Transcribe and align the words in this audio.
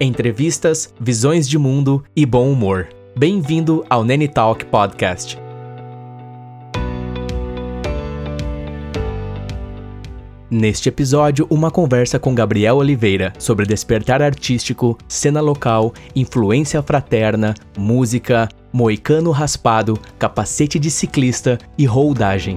Entrevistas, 0.00 0.94
visões 1.00 1.48
de 1.48 1.58
mundo 1.58 2.04
e 2.14 2.24
bom 2.24 2.52
humor. 2.52 2.88
Bem-vindo 3.16 3.84
ao 3.90 4.04
Nene 4.04 4.28
Talk 4.28 4.64
Podcast. 4.66 5.36
Neste 10.48 10.88
episódio, 10.88 11.48
uma 11.50 11.68
conversa 11.68 12.16
com 12.16 12.32
Gabriel 12.32 12.76
Oliveira 12.76 13.32
sobre 13.40 13.66
despertar 13.66 14.22
artístico, 14.22 14.96
cena 15.08 15.40
local, 15.40 15.92
influência 16.14 16.80
fraterna, 16.80 17.52
música, 17.76 18.48
moicano 18.72 19.32
raspado, 19.32 19.98
capacete 20.16 20.78
de 20.78 20.92
ciclista 20.92 21.58
e 21.76 21.84
roldagem. 21.84 22.56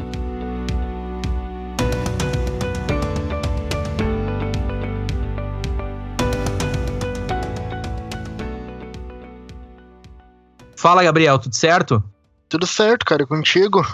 Fala, 10.82 11.04
Gabriel, 11.04 11.38
tudo 11.38 11.56
certo? 11.56 12.04
Tudo 12.50 12.66
certo, 12.66 13.06
cara, 13.06 13.24
contigo. 13.28 13.86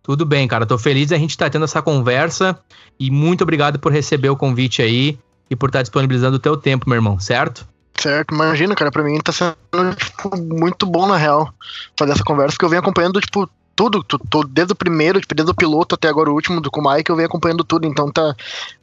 Tudo 0.00 0.24
bem, 0.24 0.46
cara. 0.46 0.64
Tô 0.64 0.78
feliz 0.78 1.10
a 1.10 1.18
gente 1.18 1.30
estar 1.30 1.46
tá 1.46 1.50
tendo 1.50 1.64
essa 1.64 1.82
conversa 1.82 2.56
e 3.00 3.10
muito 3.10 3.42
obrigado 3.42 3.80
por 3.80 3.90
receber 3.90 4.28
o 4.28 4.36
convite 4.36 4.80
aí 4.80 5.18
e 5.50 5.56
por 5.56 5.70
estar 5.70 5.80
tá 5.80 5.82
disponibilizando 5.82 6.36
o 6.36 6.38
teu 6.38 6.56
tempo, 6.56 6.88
meu 6.88 6.94
irmão, 6.94 7.18
certo? 7.18 7.66
Certo, 8.00 8.32
imagina, 8.32 8.76
cara, 8.76 8.92
pra 8.92 9.02
mim 9.02 9.18
tá 9.18 9.32
sendo, 9.32 9.56
tipo, 9.96 10.36
muito 10.40 10.86
bom, 10.86 11.08
na 11.08 11.16
real, 11.16 11.52
fazer 11.98 12.12
essa 12.12 12.22
conversa, 12.22 12.52
porque 12.52 12.64
eu 12.64 12.68
venho 12.68 12.80
acompanhando, 12.80 13.20
tipo, 13.20 13.50
tudo, 13.74 14.04
tudo, 14.04 14.46
desde 14.46 14.72
o 14.72 14.76
primeiro, 14.76 15.20
tipo, 15.20 15.34
desde 15.34 15.50
o 15.50 15.56
piloto 15.56 15.96
até 15.96 16.06
agora 16.06 16.30
o 16.30 16.34
último 16.34 16.60
do 16.60 16.70
com 16.70 16.80
o 16.80 16.94
Mike, 16.94 17.10
eu 17.10 17.16
venho 17.16 17.26
acompanhando 17.26 17.64
tudo, 17.64 17.88
então 17.88 18.08
tá, 18.12 18.36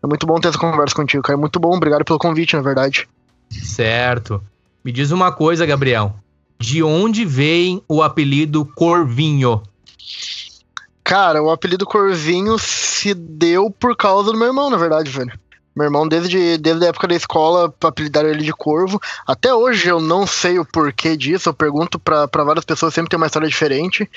é 0.04 0.08
muito 0.08 0.28
bom 0.28 0.38
ter 0.38 0.50
essa 0.50 0.58
conversa 0.58 0.94
contigo, 0.94 1.24
cara, 1.24 1.38
é 1.38 1.40
muito 1.40 1.62
bom, 1.62 1.74
obrigado 1.74 2.04
pelo 2.04 2.20
convite, 2.20 2.58
na 2.58 2.62
verdade. 2.62 3.08
Certo. 3.50 4.44
Me 4.84 4.92
diz 4.92 5.12
uma 5.12 5.32
coisa, 5.32 5.66
Gabriel, 5.66 6.14
de 6.60 6.82
onde 6.84 7.26
vem 7.26 7.84
o 7.88 8.02
apelido 8.02 8.66
Corvinho? 8.66 9.62
Cara, 11.04 11.44
o 11.44 11.52
apelido 11.52 11.86
Corvinho 11.86 12.58
se 12.58 13.14
deu 13.14 13.70
por 13.70 13.96
causa 13.96 14.32
do 14.32 14.38
meu 14.38 14.48
irmão, 14.48 14.70
na 14.70 14.78
verdade, 14.78 15.12
velho. 15.12 15.38
Meu 15.76 15.86
irmão, 15.86 16.08
desde, 16.08 16.58
desde 16.58 16.86
a 16.86 16.90
época 16.90 17.08
da 17.08 17.16
escola, 17.16 17.74
apelidaram 17.82 18.30
ele 18.30 18.44
de 18.44 18.54
Corvo. 18.54 19.02
Até 19.28 19.54
hoje 19.54 19.90
eu 19.90 20.00
não 20.00 20.28
sei 20.28 20.60
o 20.60 20.66
porquê 20.66 21.18
disso, 21.18 21.50
eu 21.50 21.54
pergunto 21.54 22.00
para 22.00 22.44
várias 22.44 22.64
pessoas, 22.64 22.94
sempre 22.94 23.10
tem 23.10 23.18
uma 23.18 23.26
história 23.26 23.48
diferente. 23.48 24.10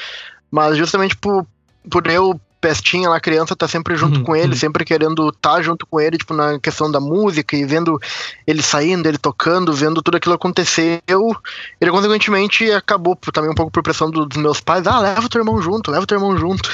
Mas 0.51 0.77
justamente 0.77 1.17
por, 1.17 1.47
por 1.91 2.07
eu 2.07 2.39
pestinha 2.61 3.09
lá, 3.09 3.21
criança, 3.21 3.55
tá 3.55 3.69
sempre 3.69 3.97
junto 3.97 4.19
uhum, 4.19 4.25
com 4.25 4.37
ele, 4.37 4.53
uhum. 4.53 4.59
sempre 4.59 4.85
querendo 4.85 5.29
estar 5.29 5.55
tá 5.57 5.63
junto 5.63 5.87
com 5.87 6.01
ele, 6.01 6.19
tipo, 6.19 6.35
na 6.35 6.59
questão 6.59 6.91
da 6.91 7.01
música 7.01 7.57
e 7.57 7.65
vendo 7.65 8.01
ele 8.47 8.63
saindo, 8.63 9.07
ele 9.07 9.19
tocando, 9.19 9.73
vendo 9.73 10.03
tudo 10.03 10.17
aquilo 10.17 10.35
acontecer. 10.35 11.03
Eu, 11.07 11.37
ele, 11.81 11.91
consequentemente, 11.91 12.71
acabou 12.73 13.17
também 13.33 13.51
um 13.51 13.55
pouco 13.55 13.71
por 13.71 13.83
pressão 13.83 14.11
dos 14.11 14.37
meus 14.37 14.61
pais, 14.61 14.87
ah, 14.87 14.99
leva 14.99 15.27
o 15.27 15.29
teu 15.29 15.41
irmão 15.41 15.61
junto, 15.61 15.91
leva 15.91 16.05
o 16.05 16.07
teu 16.07 16.17
irmão 16.17 16.37
junto. 16.37 16.69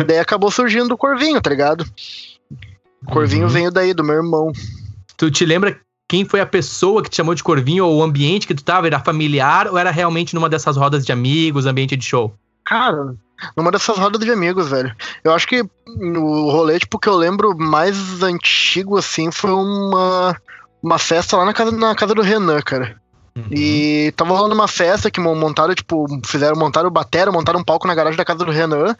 e 0.00 0.04
daí 0.04 0.18
acabou 0.18 0.50
surgindo 0.50 0.92
o 0.92 0.98
Corvinho, 0.98 1.40
tá 1.40 1.50
ligado? 1.50 1.84
O 3.02 3.06
Corvinho 3.06 3.44
uhum. 3.44 3.48
veio 3.48 3.70
daí, 3.70 3.94
do 3.94 4.04
meu 4.04 4.16
irmão. 4.16 4.52
Tu 5.16 5.30
te 5.30 5.44
lembra 5.44 5.80
quem 6.10 6.24
foi 6.24 6.40
a 6.40 6.46
pessoa 6.46 7.02
que 7.02 7.08
te 7.08 7.16
chamou 7.16 7.34
de 7.34 7.42
Corvinho, 7.42 7.86
ou 7.86 7.98
o 7.98 8.02
ambiente 8.02 8.46
que 8.46 8.54
tu 8.54 8.64
tava? 8.64 8.88
Era 8.88 8.98
familiar 8.98 9.68
ou 9.68 9.78
era 9.78 9.92
realmente 9.92 10.34
numa 10.34 10.48
dessas 10.48 10.76
rodas 10.76 11.06
de 11.06 11.12
amigos, 11.12 11.66
ambiente 11.66 11.96
de 11.96 12.04
show? 12.04 12.34
Cara, 12.64 13.14
numa 13.56 13.70
dessas 13.70 13.96
rodas 13.96 14.20
de 14.20 14.30
amigos, 14.30 14.68
velho. 14.68 14.94
Eu 15.24 15.32
acho 15.32 15.46
que 15.46 15.62
o 15.62 16.50
rolê, 16.50 16.78
tipo, 16.78 16.98
que 16.98 17.08
eu 17.08 17.16
lembro 17.16 17.56
mais 17.56 18.22
antigo, 18.22 18.96
assim, 18.98 19.30
foi 19.30 19.50
uma, 19.50 20.36
uma 20.82 20.98
festa 20.98 21.36
lá 21.36 21.44
na 21.44 21.52
casa, 21.52 21.70
na 21.70 21.94
casa 21.94 22.14
do 22.14 22.22
Renan, 22.22 22.60
cara. 22.62 23.00
Uhum. 23.36 23.44
E 23.50 24.12
tava 24.16 24.34
rolando 24.34 24.54
uma 24.54 24.68
festa 24.68 25.10
que 25.10 25.20
montaram, 25.20 25.74
tipo, 25.74 26.06
fizeram, 26.26 26.56
montaram 26.56 26.90
batera, 26.90 27.30
montaram 27.30 27.60
um 27.60 27.64
palco 27.64 27.86
na 27.86 27.94
garagem 27.94 28.16
da 28.16 28.24
casa 28.24 28.44
do 28.44 28.50
Renan. 28.50 28.96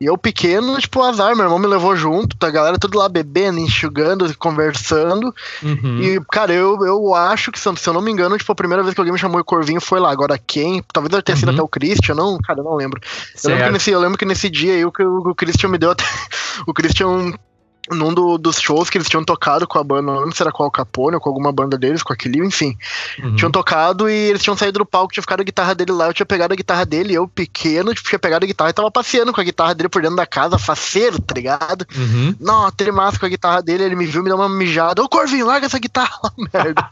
E 0.00 0.06
eu 0.06 0.18
pequeno, 0.18 0.76
tipo, 0.78 1.00
azar, 1.02 1.36
meu 1.36 1.44
irmão 1.44 1.58
me 1.58 1.68
levou 1.68 1.94
junto, 1.94 2.36
tá 2.36 2.48
a 2.48 2.50
galera 2.50 2.78
tudo 2.78 2.98
lá 2.98 3.08
bebendo, 3.08 3.60
enxugando, 3.60 4.36
conversando. 4.36 5.32
Uhum. 5.62 6.02
E, 6.02 6.20
cara, 6.32 6.52
eu, 6.52 6.84
eu 6.84 7.14
acho 7.14 7.52
que, 7.52 7.60
se 7.60 7.68
eu 7.68 7.92
não 7.92 8.02
me 8.02 8.10
engano, 8.10 8.36
tipo, 8.36 8.50
a 8.50 8.56
primeira 8.56 8.82
vez 8.82 8.92
que 8.92 9.00
alguém 9.00 9.12
me 9.12 9.18
chamou 9.18 9.40
de 9.40 9.44
Corvinho 9.44 9.80
foi 9.80 10.00
lá. 10.00 10.10
Agora 10.10 10.36
quem? 10.36 10.82
Talvez 10.92 11.12
eu 11.12 11.22
tenha 11.22 11.36
sido 11.36 11.48
uhum. 11.48 11.54
até 11.54 11.62
o 11.62 11.68
Christian, 11.68 12.16
não? 12.16 12.38
Cara, 12.38 12.60
eu 12.60 12.64
não 12.64 12.74
lembro. 12.74 13.00
Eu 13.42 13.50
lembro, 13.50 13.66
que 13.66 13.72
nesse, 13.72 13.90
eu 13.92 14.00
lembro 14.00 14.18
que 14.18 14.24
nesse 14.24 14.50
dia 14.50 14.74
aí 14.74 14.84
o, 14.84 14.92
o, 14.98 15.30
o 15.30 15.34
Christian 15.34 15.68
me 15.68 15.78
deu 15.78 15.92
até. 15.92 16.04
o 16.66 16.74
Christian 16.74 17.32
num 17.90 18.14
do, 18.14 18.38
dos 18.38 18.60
shows 18.60 18.88
que 18.88 18.96
eles 18.96 19.08
tinham 19.08 19.24
tocado 19.24 19.66
com 19.66 19.78
a 19.78 19.84
banda, 19.84 20.02
não 20.02 20.20
lembro 20.20 20.34
se 20.34 20.42
era 20.42 20.50
com 20.50 20.64
o 20.64 20.70
Capone 20.70 21.16
ou 21.16 21.20
com 21.20 21.28
alguma 21.28 21.52
banda 21.52 21.76
deles, 21.76 22.02
com 22.02 22.12
aquele, 22.12 22.38
enfim. 22.44 22.76
Uhum. 23.22 23.36
Tinham 23.36 23.50
tocado 23.50 24.08
e 24.08 24.14
eles 24.14 24.42
tinham 24.42 24.56
saído 24.56 24.78
do 24.78 24.86
palco, 24.86 25.12
tinha 25.12 25.22
ficado 25.22 25.40
a 25.40 25.44
guitarra 25.44 25.74
dele 25.74 25.92
lá, 25.92 26.06
eu 26.06 26.14
tinha 26.14 26.26
pegado 26.26 26.54
a 26.54 26.56
guitarra 26.56 26.86
dele, 26.86 27.14
eu 27.14 27.28
pequeno, 27.28 27.94
tipo, 27.94 28.08
tinha 28.08 28.18
pegado 28.18 28.44
a 28.44 28.48
guitarra 28.48 28.70
e 28.70 28.72
tava 28.72 28.90
passeando 28.90 29.32
com 29.32 29.40
a 29.40 29.44
guitarra 29.44 29.74
dele 29.74 29.88
por 29.88 30.00
dentro 30.00 30.16
da 30.16 30.26
casa, 30.26 30.58
faceiro, 30.58 31.20
tá 31.20 31.34
ligado? 31.34 31.86
Uhum. 31.94 32.34
Não, 32.40 32.70
massa 32.92 33.18
com 33.18 33.26
a 33.26 33.28
guitarra 33.28 33.62
dele, 33.62 33.84
ele 33.84 33.96
me 33.96 34.06
viu, 34.06 34.22
me 34.22 34.28
deu 34.28 34.36
uma 34.36 34.48
mijada, 34.48 35.02
ô 35.02 35.08
Corvinho, 35.08 35.46
larga 35.46 35.66
essa 35.66 35.78
guitarra 35.78 36.18
lá, 36.22 36.32
merda. 36.52 36.90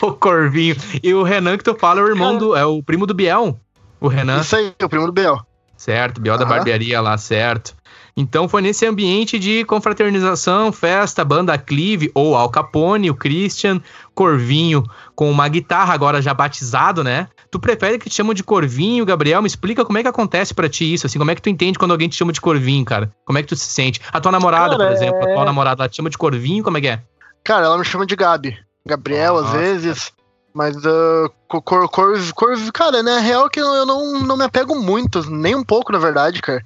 o 0.00 0.12
Corvinho. 0.12 0.76
E 1.02 1.12
o 1.12 1.22
Renan 1.22 1.58
que 1.58 1.64
tu 1.64 1.74
fala 1.74 2.00
é 2.00 2.02
o 2.02 2.08
irmão 2.08 2.38
do. 2.38 2.56
É 2.56 2.64
o 2.64 2.82
primo 2.82 3.06
do 3.06 3.14
Biel. 3.14 3.58
O 4.00 4.08
Renan. 4.08 4.40
Isso 4.40 4.56
aí, 4.56 4.72
o 4.82 4.88
primo 4.88 5.06
do 5.06 5.12
Biel. 5.12 5.44
Certo, 5.76 6.20
Biel 6.20 6.34
ah. 6.34 6.38
da 6.38 6.44
barbearia 6.44 7.00
lá, 7.00 7.18
certo. 7.18 7.74
Então 8.16 8.48
foi 8.48 8.62
nesse 8.62 8.86
ambiente 8.86 9.38
de 9.38 9.62
confraternização, 9.66 10.72
festa, 10.72 11.22
banda 11.22 11.58
Clive 11.58 12.10
ou 12.14 12.34
Al 12.34 12.48
Capone, 12.48 13.10
o 13.10 13.14
Christian, 13.14 13.80
Corvinho 14.14 14.82
com 15.14 15.30
uma 15.30 15.46
guitarra 15.48 15.92
agora 15.92 16.22
já 16.22 16.32
batizado, 16.32 17.04
né? 17.04 17.28
Tu 17.50 17.60
prefere 17.60 17.98
que 17.98 18.08
te 18.08 18.14
chamam 18.14 18.32
de 18.32 18.42
Corvinho, 18.42 19.04
Gabriel? 19.04 19.42
Me 19.42 19.46
explica 19.46 19.84
como 19.84 19.98
é 19.98 20.02
que 20.02 20.08
acontece 20.08 20.54
para 20.54 20.68
ti 20.68 20.94
isso, 20.94 21.06
assim, 21.06 21.18
como 21.18 21.30
é 21.30 21.34
que 21.34 21.42
tu 21.42 21.50
entende 21.50 21.78
quando 21.78 21.90
alguém 21.90 22.08
te 22.08 22.16
chama 22.16 22.32
de 22.32 22.40
Corvinho, 22.40 22.84
cara? 22.86 23.12
Como 23.26 23.38
é 23.38 23.42
que 23.42 23.48
tu 23.48 23.56
se 23.56 23.66
sente? 23.66 24.00
A 24.10 24.18
tua 24.18 24.32
namorada, 24.32 24.76
cara, 24.76 24.88
por 24.88 24.92
exemplo, 24.92 25.22
a 25.22 25.26
tua 25.26 25.42
é- 25.42 25.44
namorada, 25.44 25.82
ela 25.82 25.88
te 25.88 25.96
chama 25.96 26.08
de 26.08 26.16
Corvinho, 26.16 26.64
como 26.64 26.78
é 26.78 26.80
que 26.80 26.88
é? 26.88 27.02
Cara, 27.44 27.66
ela 27.66 27.78
me 27.78 27.84
chama 27.84 28.06
de 28.06 28.16
Gabi. 28.16 28.56
Gabriel, 28.86 29.36
às 29.36 29.50
vezes. 29.52 30.12
Mas 30.54 30.74
uh, 30.76 31.30
cor, 31.48 31.62
cor, 31.90 32.18
cor, 32.34 32.72
cara, 32.72 33.02
né? 33.02 33.18
Real 33.18 33.50
que 33.50 33.60
eu 33.60 33.84
não, 33.84 34.20
não 34.20 34.38
me 34.38 34.44
apego 34.44 34.74
muito, 34.74 35.28
nem 35.30 35.54
um 35.54 35.62
pouco, 35.62 35.92
na 35.92 35.98
verdade, 35.98 36.40
cara. 36.40 36.62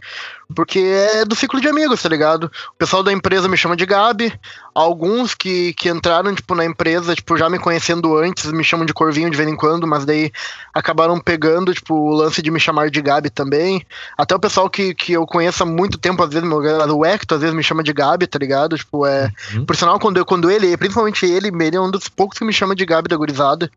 Porque 0.55 0.79
é 0.79 1.25
do 1.25 1.35
ciclo 1.35 1.61
de 1.61 1.69
amigos, 1.69 2.03
tá 2.03 2.09
ligado? 2.09 2.45
O 2.45 2.77
pessoal 2.77 3.03
da 3.03 3.13
empresa 3.13 3.49
me 3.49 3.57
chama 3.57 3.77
de 3.77 3.87
Gabi. 3.87 4.33
Alguns 4.75 5.35
que, 5.35 5.73
que 5.75 5.89
entraram, 5.89 6.35
tipo, 6.35 6.55
na 6.55 6.65
empresa, 6.65 7.15
tipo, 7.15 7.37
já 7.37 7.49
me 7.49 7.59
conhecendo 7.59 8.17
antes, 8.17 8.51
me 8.53 8.63
chamam 8.63 8.87
de 8.87 8.95
Corvinho 8.95 9.31
de 9.31 9.37
vez 9.37 9.49
em 9.49 9.57
quando, 9.57 9.87
mas 9.87 10.05
daí 10.05 10.33
acabaram 10.73 11.19
pegando, 11.19 11.75
tipo, 11.75 11.95
o 11.95 12.15
lance 12.15 12.41
de 12.41 12.51
me 12.51 12.61
chamar 12.61 12.91
de 12.91 13.01
Gabi 13.03 13.31
também. 13.31 13.85
Até 14.17 14.35
o 14.35 14.41
pessoal 14.41 14.71
que, 14.71 14.95
que 14.95 15.13
eu 15.13 15.27
conheço 15.27 15.63
há 15.63 15.67
muito 15.67 15.99
tempo, 15.99 16.23
às 16.23 16.31
vezes, 16.31 16.49
meu, 16.49 16.59
o 16.59 17.05
Hector, 17.05 17.37
às 17.37 17.43
vezes 17.43 17.57
me 17.57 17.63
chama 17.63 17.83
de 17.83 17.93
Gabi, 17.93 18.27
tá 18.27 18.39
ligado? 18.39 18.77
Tipo, 18.77 19.07
é. 19.07 19.31
Uhum. 19.55 19.65
Por 19.65 19.77
sinal, 19.77 19.99
quando, 19.99 20.19
eu, 20.19 20.25
quando 20.25 20.51
ele, 20.51 20.77
principalmente 20.77 21.27
ele, 21.27 21.49
ele 21.49 21.77
é 21.77 21.81
um 21.81 21.91
dos 21.91 22.09
poucos 22.09 22.39
que 22.39 22.45
me 22.45 22.53
chama 22.53 22.75
de 22.75 22.85
Gabi 22.85 23.09
da 23.09 23.17
gurizada. 23.17 23.71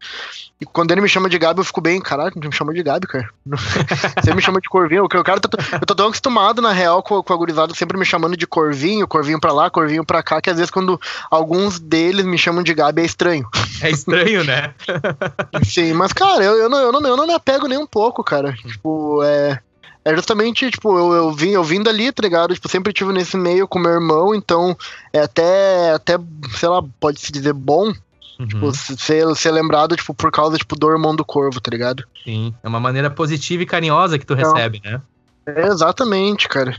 E 0.61 0.65
quando 0.65 0.91
ele 0.91 1.01
me 1.01 1.09
chama 1.09 1.29
de 1.29 1.37
Gabi, 1.37 1.59
eu 1.59 1.65
fico 1.65 1.81
bem, 1.81 1.99
caralho, 1.99 2.33
me 2.35 2.51
chama 2.51 2.73
de 2.73 2.83
Gabi, 2.83 3.07
cara. 3.07 3.29
Você 4.23 4.33
me 4.33 4.41
chama 4.41 4.61
de 4.61 4.69
Corvinho, 4.69 5.03
o 5.03 5.09
cara 5.09 5.39
tá, 5.39 5.49
eu 5.73 5.85
tô 5.85 5.95
tão 5.95 6.07
acostumado, 6.07 6.61
na 6.61 6.71
real, 6.71 7.03
com, 7.03 7.21
com 7.21 7.33
a 7.33 7.35
gurizada 7.35 7.73
sempre 7.73 7.97
me 7.97 8.05
chamando 8.05 8.37
de 8.37 8.47
Corvinho, 8.47 9.07
Corvinho 9.07 9.39
pra 9.39 9.51
lá, 9.51 9.69
Corvinho 9.69 10.05
pra 10.05 10.23
cá, 10.23 10.41
que 10.41 10.49
às 10.49 10.57
vezes 10.57 10.71
quando 10.71 10.82
alguns 11.29 11.79
deles 11.79 12.25
me 12.25 12.37
chamam 12.37 12.63
de 12.63 12.73
Gabi 12.73 13.01
é 13.01 13.05
estranho. 13.05 13.47
É 13.81 13.89
estranho, 13.89 14.43
né? 14.43 14.73
Sim, 15.65 15.93
mas, 15.93 16.13
cara, 16.13 16.43
eu, 16.43 16.55
eu, 16.55 16.69
não, 16.69 16.79
eu, 16.79 16.91
não, 16.91 17.05
eu 17.05 17.17
não 17.17 17.27
me 17.27 17.33
apego 17.33 17.67
nem 17.67 17.77
um 17.77 17.87
pouco, 17.87 18.23
cara. 18.23 18.53
Tipo, 18.53 19.23
é. 19.23 19.59
É 20.05 20.13
justamente, 20.13 20.69
tipo, 20.69 20.97
eu, 20.97 21.13
eu, 21.13 21.31
vim, 21.31 21.51
eu 21.51 21.63
vim 21.63 21.81
dali, 21.81 22.11
tá 22.11 22.21
ligado? 22.21 22.53
Tipo, 22.53 22.67
sempre 22.67 22.91
tive 22.91 23.13
nesse 23.13 23.37
meio 23.37 23.65
com 23.65 23.79
meu 23.79 23.91
irmão, 23.91 24.35
então 24.35 24.77
é 25.13 25.21
até, 25.21 25.93
até 25.93 26.19
sei 26.57 26.67
lá, 26.67 26.83
pode-se 26.99 27.31
dizer 27.31 27.53
bom, 27.53 27.93
Uhum. 28.39 28.47
Tipo, 28.47 28.73
ser, 28.73 29.35
ser 29.35 29.51
lembrado, 29.51 29.95
tipo, 29.95 30.13
por 30.13 30.31
causa, 30.31 30.57
tipo, 30.57 30.75
do 30.75 30.89
irmão 30.89 31.15
do 31.15 31.23
corvo, 31.23 31.61
tá 31.61 31.69
ligado? 31.69 32.03
Sim, 32.23 32.53
é 32.63 32.67
uma 32.67 32.79
maneira 32.79 33.09
positiva 33.09 33.63
e 33.63 33.65
carinhosa 33.65 34.17
que 34.17 34.25
tu 34.25 34.33
então, 34.33 34.53
recebe, 34.53 34.81
né? 34.83 35.01
É, 35.45 35.67
exatamente, 35.67 36.47
cara. 36.47 36.75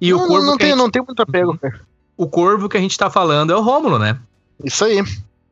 E 0.00 0.10
não, 0.10 0.24
o 0.24 0.26
corvo. 0.26 0.46
Não, 0.46 0.56
tem, 0.56 0.68
gente... 0.68 0.78
não 0.78 0.90
tem 0.90 1.02
muito 1.02 1.22
apego, 1.22 1.52
uhum. 1.52 1.56
cara. 1.58 1.80
O 2.16 2.26
corvo 2.26 2.68
que 2.68 2.76
a 2.76 2.80
gente 2.80 2.96
tá 2.96 3.10
falando 3.10 3.52
é 3.52 3.56
o 3.56 3.60
Rômulo, 3.60 3.98
né? 3.98 4.18
Isso 4.64 4.84
aí. 4.84 5.02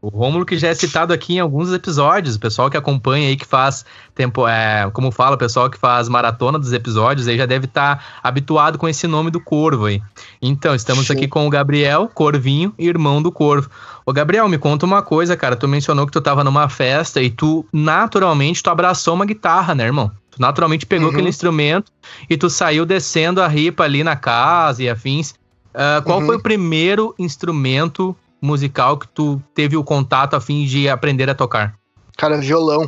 O 0.04 0.08
Rômulo 0.10 0.44
que 0.44 0.58
já 0.58 0.68
é 0.68 0.74
citado 0.74 1.14
aqui 1.14 1.36
em 1.36 1.40
alguns 1.40 1.72
episódios, 1.72 2.36
o 2.36 2.38
pessoal 2.38 2.68
que 2.68 2.76
acompanha 2.76 3.26
aí, 3.26 3.36
que 3.36 3.46
faz 3.46 3.86
tempo, 4.14 4.46
é, 4.46 4.90
como 4.92 5.10
fala, 5.10 5.34
o 5.34 5.38
pessoal 5.38 5.70
que 5.70 5.78
faz 5.78 6.10
maratona 6.10 6.58
dos 6.58 6.74
episódios 6.74 7.26
aí 7.26 7.38
já 7.38 7.46
deve 7.46 7.64
estar 7.64 7.96
tá 7.96 8.04
habituado 8.22 8.76
com 8.76 8.86
esse 8.86 9.06
nome 9.06 9.30
do 9.30 9.40
Corvo 9.40 9.86
aí. 9.86 10.02
Então, 10.42 10.74
estamos 10.74 11.06
Sim. 11.06 11.14
aqui 11.14 11.26
com 11.26 11.46
o 11.46 11.50
Gabriel 11.50 12.10
Corvinho, 12.12 12.74
irmão 12.78 13.22
do 13.22 13.32
Corvo. 13.32 13.70
Ô 14.04 14.12
Gabriel, 14.12 14.46
me 14.46 14.58
conta 14.58 14.84
uma 14.84 15.00
coisa, 15.00 15.38
cara, 15.38 15.56
tu 15.56 15.66
mencionou 15.66 16.04
que 16.04 16.12
tu 16.12 16.20
tava 16.20 16.44
numa 16.44 16.68
festa 16.68 17.22
e 17.22 17.30
tu, 17.30 17.64
naturalmente, 17.72 18.62
tu 18.62 18.68
abraçou 18.68 19.14
uma 19.14 19.24
guitarra, 19.24 19.74
né, 19.74 19.84
irmão? 19.84 20.10
Tu 20.30 20.38
naturalmente 20.38 20.84
pegou 20.84 21.06
uhum. 21.06 21.14
aquele 21.14 21.30
instrumento 21.30 21.90
e 22.28 22.36
tu 22.36 22.50
saiu 22.50 22.84
descendo 22.84 23.40
a 23.40 23.48
ripa 23.48 23.84
ali 23.84 24.04
na 24.04 24.16
casa 24.16 24.82
e 24.82 24.90
afins. 24.90 25.34
Uh, 25.74 26.02
qual 26.04 26.20
uhum. 26.20 26.26
foi 26.26 26.36
o 26.36 26.42
primeiro 26.42 27.14
instrumento 27.18 28.16
musical 28.40 28.96
que 28.96 29.08
tu 29.08 29.42
teve 29.54 29.76
o 29.76 29.82
contato 29.82 30.34
a 30.34 30.40
fim 30.40 30.64
de 30.64 30.88
aprender 30.88 31.28
a 31.28 31.34
tocar? 31.34 31.74
Cara, 32.16 32.38
violão. 32.38 32.86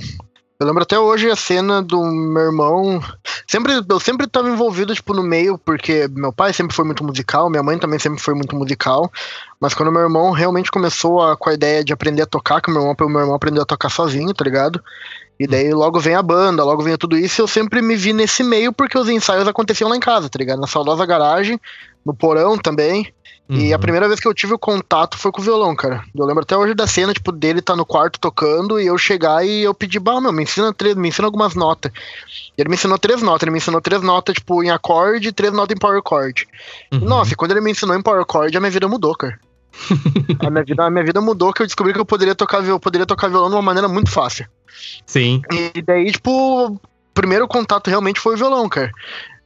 Eu 0.58 0.66
lembro 0.66 0.82
até 0.82 0.98
hoje 0.98 1.30
a 1.30 1.36
cena 1.36 1.82
do 1.82 2.02
meu 2.02 2.44
irmão. 2.44 3.02
Sempre, 3.46 3.74
eu 3.86 4.00
sempre 4.00 4.24
estava 4.24 4.48
envolvido, 4.48 4.94
tipo, 4.94 5.12
no 5.12 5.22
meio, 5.22 5.58
porque 5.58 6.08
meu 6.12 6.32
pai 6.32 6.52
sempre 6.54 6.74
foi 6.74 6.84
muito 6.84 7.04
musical, 7.04 7.50
minha 7.50 7.62
mãe 7.62 7.78
também 7.78 7.98
sempre 7.98 8.22
foi 8.22 8.32
muito 8.32 8.56
musical. 8.56 9.10
Mas 9.60 9.74
quando 9.74 9.92
meu 9.92 10.00
irmão 10.00 10.30
realmente 10.30 10.70
começou 10.70 11.20
a, 11.20 11.36
com 11.36 11.50
a 11.50 11.54
ideia 11.54 11.84
de 11.84 11.92
aprender 11.92 12.22
a 12.22 12.26
tocar, 12.26 12.62
que 12.62 12.70
meu 12.70 12.80
irmão, 12.80 12.96
meu 13.08 13.20
irmão 13.20 13.34
aprendeu 13.34 13.62
a 13.62 13.66
tocar 13.66 13.90
sozinho, 13.90 14.32
tá 14.32 14.44
ligado? 14.44 14.82
E 15.38 15.46
daí 15.46 15.74
logo 15.74 16.00
vem 16.00 16.14
a 16.14 16.22
banda, 16.22 16.64
logo 16.64 16.82
vem 16.82 16.96
tudo 16.96 17.18
isso, 17.18 17.40
e 17.40 17.42
eu 17.42 17.48
sempre 17.48 17.82
me 17.82 17.94
vi 17.94 18.14
nesse 18.14 18.42
meio 18.42 18.72
porque 18.72 18.98
os 18.98 19.08
ensaios 19.10 19.46
aconteciam 19.46 19.90
lá 19.90 19.96
em 19.96 20.00
casa, 20.00 20.30
tá 20.30 20.38
ligado? 20.38 20.60
Na 20.60 20.66
saudosa 20.66 21.04
garagem, 21.04 21.60
no 22.06 22.14
porão 22.14 22.56
também. 22.56 23.12
Uhum. 23.48 23.58
E 23.58 23.72
a 23.72 23.76
uhum. 23.76 23.80
primeira 23.80 24.08
vez 24.08 24.18
que 24.18 24.26
eu 24.26 24.34
tive 24.34 24.54
o 24.54 24.58
contato 24.58 25.16
foi 25.16 25.30
com 25.30 25.40
o 25.40 25.44
violão, 25.44 25.74
cara. 25.76 26.02
Eu 26.14 26.24
lembro 26.24 26.42
até 26.42 26.56
hoje 26.56 26.74
da 26.74 26.86
cena, 26.86 27.12
tipo, 27.12 27.30
dele 27.30 27.60
tá 27.60 27.76
no 27.76 27.84
quarto 27.84 28.18
tocando 28.18 28.80
e 28.80 28.86
eu 28.86 28.98
chegar 28.98 29.46
e 29.46 29.62
eu 29.62 29.74
pedir, 29.74 30.00
bah, 30.00 30.20
meu, 30.20 30.32
me 30.32 30.42
ensina, 30.42 30.72
três, 30.72 30.96
me 30.96 31.08
ensina 31.08 31.26
algumas 31.26 31.54
notas. 31.54 31.92
E 32.56 32.60
ele 32.60 32.68
me 32.68 32.74
ensinou 32.74 32.98
três 32.98 33.22
notas, 33.22 33.42
ele 33.42 33.52
me 33.52 33.58
ensinou 33.58 33.80
três 33.80 34.02
notas, 34.02 34.34
tipo, 34.34 34.62
em 34.64 34.70
acorde 34.70 35.28
e 35.28 35.32
três 35.32 35.52
notas 35.52 35.76
em 35.76 35.78
power 35.78 36.00
chord. 36.06 36.46
Uhum. 36.92 37.00
Nossa, 37.00 37.32
e 37.32 37.36
quando 37.36 37.52
ele 37.52 37.60
me 37.60 37.70
ensinou 37.70 37.96
em 37.96 38.02
power 38.02 38.24
chord, 38.30 38.56
a 38.56 38.60
minha 38.60 38.70
vida 38.70 38.88
mudou, 38.88 39.14
cara. 39.14 39.38
a, 40.40 40.50
minha 40.50 40.64
vida, 40.64 40.84
a 40.84 40.90
minha 40.90 41.04
vida 41.04 41.20
mudou 41.20 41.52
que 41.52 41.62
eu 41.62 41.66
descobri 41.66 41.92
que 41.92 42.00
eu 42.00 42.06
poderia 42.06 42.34
tocar, 42.34 42.64
eu 42.64 42.80
poderia 42.80 43.06
tocar 43.06 43.28
violão 43.28 43.50
de 43.50 43.54
uma 43.54 43.62
maneira 43.62 43.86
muito 43.86 44.10
fácil. 44.10 44.46
Sim. 45.04 45.42
E 45.52 45.82
daí, 45.82 46.10
tipo, 46.10 46.66
o 46.66 46.80
primeiro 47.14 47.46
contato 47.46 47.88
realmente 47.88 48.18
foi 48.18 48.34
o 48.34 48.38
violão, 48.38 48.68
cara. 48.68 48.90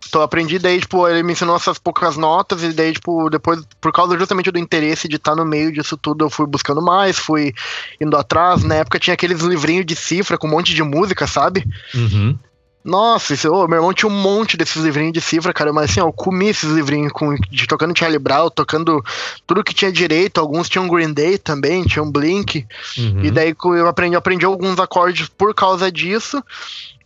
Então 0.09 0.23
aprendi, 0.23 0.59
daí, 0.59 0.81
tipo, 0.81 1.07
ele 1.07 1.23
me 1.23 1.33
ensinou 1.33 1.57
essas 1.57 1.79
poucas 1.79 2.17
notas, 2.17 2.63
e 2.63 2.73
daí, 2.73 2.93
tipo, 2.93 3.29
depois, 3.31 3.63
por 3.81 3.93
causa 3.93 4.19
justamente 4.19 4.51
do 4.51 4.59
interesse 4.59 5.07
de 5.07 5.17
estar 5.17 5.37
no 5.37 5.45
meio 5.45 5.73
disso 5.73 5.97
tudo, 5.97 6.25
eu 6.25 6.31
fui 6.31 6.47
buscando 6.47 6.83
mais, 6.83 7.19
fui 7.19 7.55
indo 8.01 8.17
atrás. 8.17 8.65
Na 8.65 8.77
época 8.77 8.99
tinha 8.99 9.15
aqueles 9.15 9.41
livrinhos 9.41 9.87
de 9.87 9.95
cifra 9.95 10.37
com 10.37 10.47
um 10.47 10.51
monte 10.51 10.75
de 10.75 10.83
música, 10.83 11.27
sabe? 11.27 11.65
Uhum. 11.95 12.37
Nossa, 12.83 13.35
isso, 13.35 13.53
oh, 13.53 13.69
meu 13.69 13.77
irmão 13.77 13.93
tinha 13.93 14.11
um 14.11 14.23
monte 14.23 14.57
desses 14.57 14.83
livrinhos 14.83 15.13
de 15.13 15.21
cifra, 15.21 15.53
cara, 15.53 15.71
mas 15.71 15.91
assim, 15.91 16.01
ó, 16.01 16.09
eu 16.09 16.13
comi 16.13 16.49
esses 16.49 16.71
livrinhos 16.71 17.13
com, 17.13 17.35
de, 17.35 17.67
tocando 17.67 17.97
Charlie 17.97 18.19
Brown, 18.19 18.49
tocando 18.49 19.05
tudo 19.47 19.63
que 19.63 19.75
tinha 19.75 19.93
direito, 19.93 20.41
alguns 20.41 20.67
tinham 20.67 20.89
Green 20.89 21.13
Day 21.13 21.37
também, 21.37 21.85
tinham 21.85 22.11
Blink, 22.11 22.67
uhum. 22.97 23.23
e 23.23 23.31
daí 23.31 23.55
eu 23.63 23.87
aprendi, 23.87 24.17
aprendi 24.17 24.47
alguns 24.47 24.79
acordes 24.79 25.29
por 25.29 25.55
causa 25.55 25.93
disso, 25.93 26.43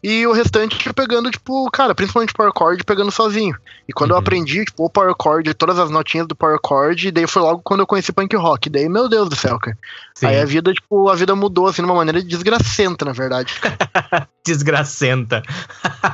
e 0.07 0.27
o 0.27 0.33
restante 0.33 0.93
pegando, 0.93 1.31
tipo, 1.31 1.71
cara, 1.71 1.95
principalmente 1.95 2.35
Power 2.35 2.53
Chord, 2.55 2.85
pegando 2.85 3.11
sozinho. 3.11 3.57
E 3.89 3.93
quando 3.95 4.11
uhum. 4.11 4.19
eu 4.19 4.21
aprendi, 4.21 4.63
tipo, 4.63 4.85
o 4.85 4.91
Power 4.91 5.15
Chord, 5.21 5.55
todas 5.55 5.79
as 5.79 5.89
notinhas 5.89 6.27
do 6.27 6.37
Power 6.37 6.59
Chord, 6.65 7.11
daí 7.11 7.27
foi 7.27 7.41
logo 7.41 7.63
quando 7.65 7.81
eu 7.81 7.87
conheci 7.87 8.13
Punk 8.13 8.37
Rock. 8.37 8.69
Daí, 8.69 8.87
meu 8.87 9.09
Deus 9.09 9.31
do 9.31 9.35
céu, 9.35 9.59
cara. 9.59 9.79
Sim. 10.15 10.27
Aí 10.27 10.39
a 10.39 10.45
vida, 10.45 10.75
tipo, 10.75 11.09
a 11.09 11.15
vida 11.15 11.35
mudou, 11.35 11.69
assim, 11.69 11.81
de 11.81 11.89
uma 11.89 11.95
maneira 11.95 12.23
desgracenta, 12.23 13.07
na 13.07 13.13
verdade. 13.13 13.55
desgracenta. 14.45 15.43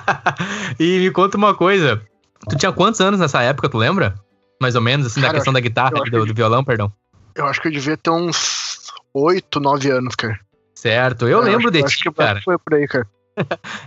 e 0.78 1.00
me 1.00 1.10
conta 1.10 1.36
uma 1.36 1.52
coisa. 1.52 2.00
Tu 2.48 2.56
tinha 2.56 2.70
quantos 2.70 3.00
anos 3.00 3.18
nessa 3.18 3.42
época, 3.42 3.68
tu 3.68 3.76
lembra? 3.76 4.14
Mais 4.62 4.76
ou 4.76 4.80
menos, 4.80 5.08
assim, 5.08 5.20
cara, 5.20 5.32
da 5.32 5.38
questão 5.38 5.52
da 5.52 5.58
guitarra, 5.58 5.90
do, 5.90 6.26
do 6.26 6.32
violão, 6.32 6.62
perdão. 6.62 6.92
Eu 7.34 7.44
acho 7.44 7.60
que 7.60 7.66
eu 7.66 7.72
devia 7.72 7.96
ter 7.96 8.10
uns 8.10 8.86
oito, 9.12 9.58
nove 9.58 9.90
anos, 9.90 10.14
cara. 10.14 10.38
Certo, 10.76 11.24
eu, 11.24 11.38
eu 11.38 11.40
lembro 11.40 11.70
acho, 11.70 11.70
de 11.72 11.82
ti, 11.82 12.08
cara. 12.12 12.40
Foi 12.44 12.56
por 12.56 12.74
aí, 12.74 12.86
cara. 12.86 13.04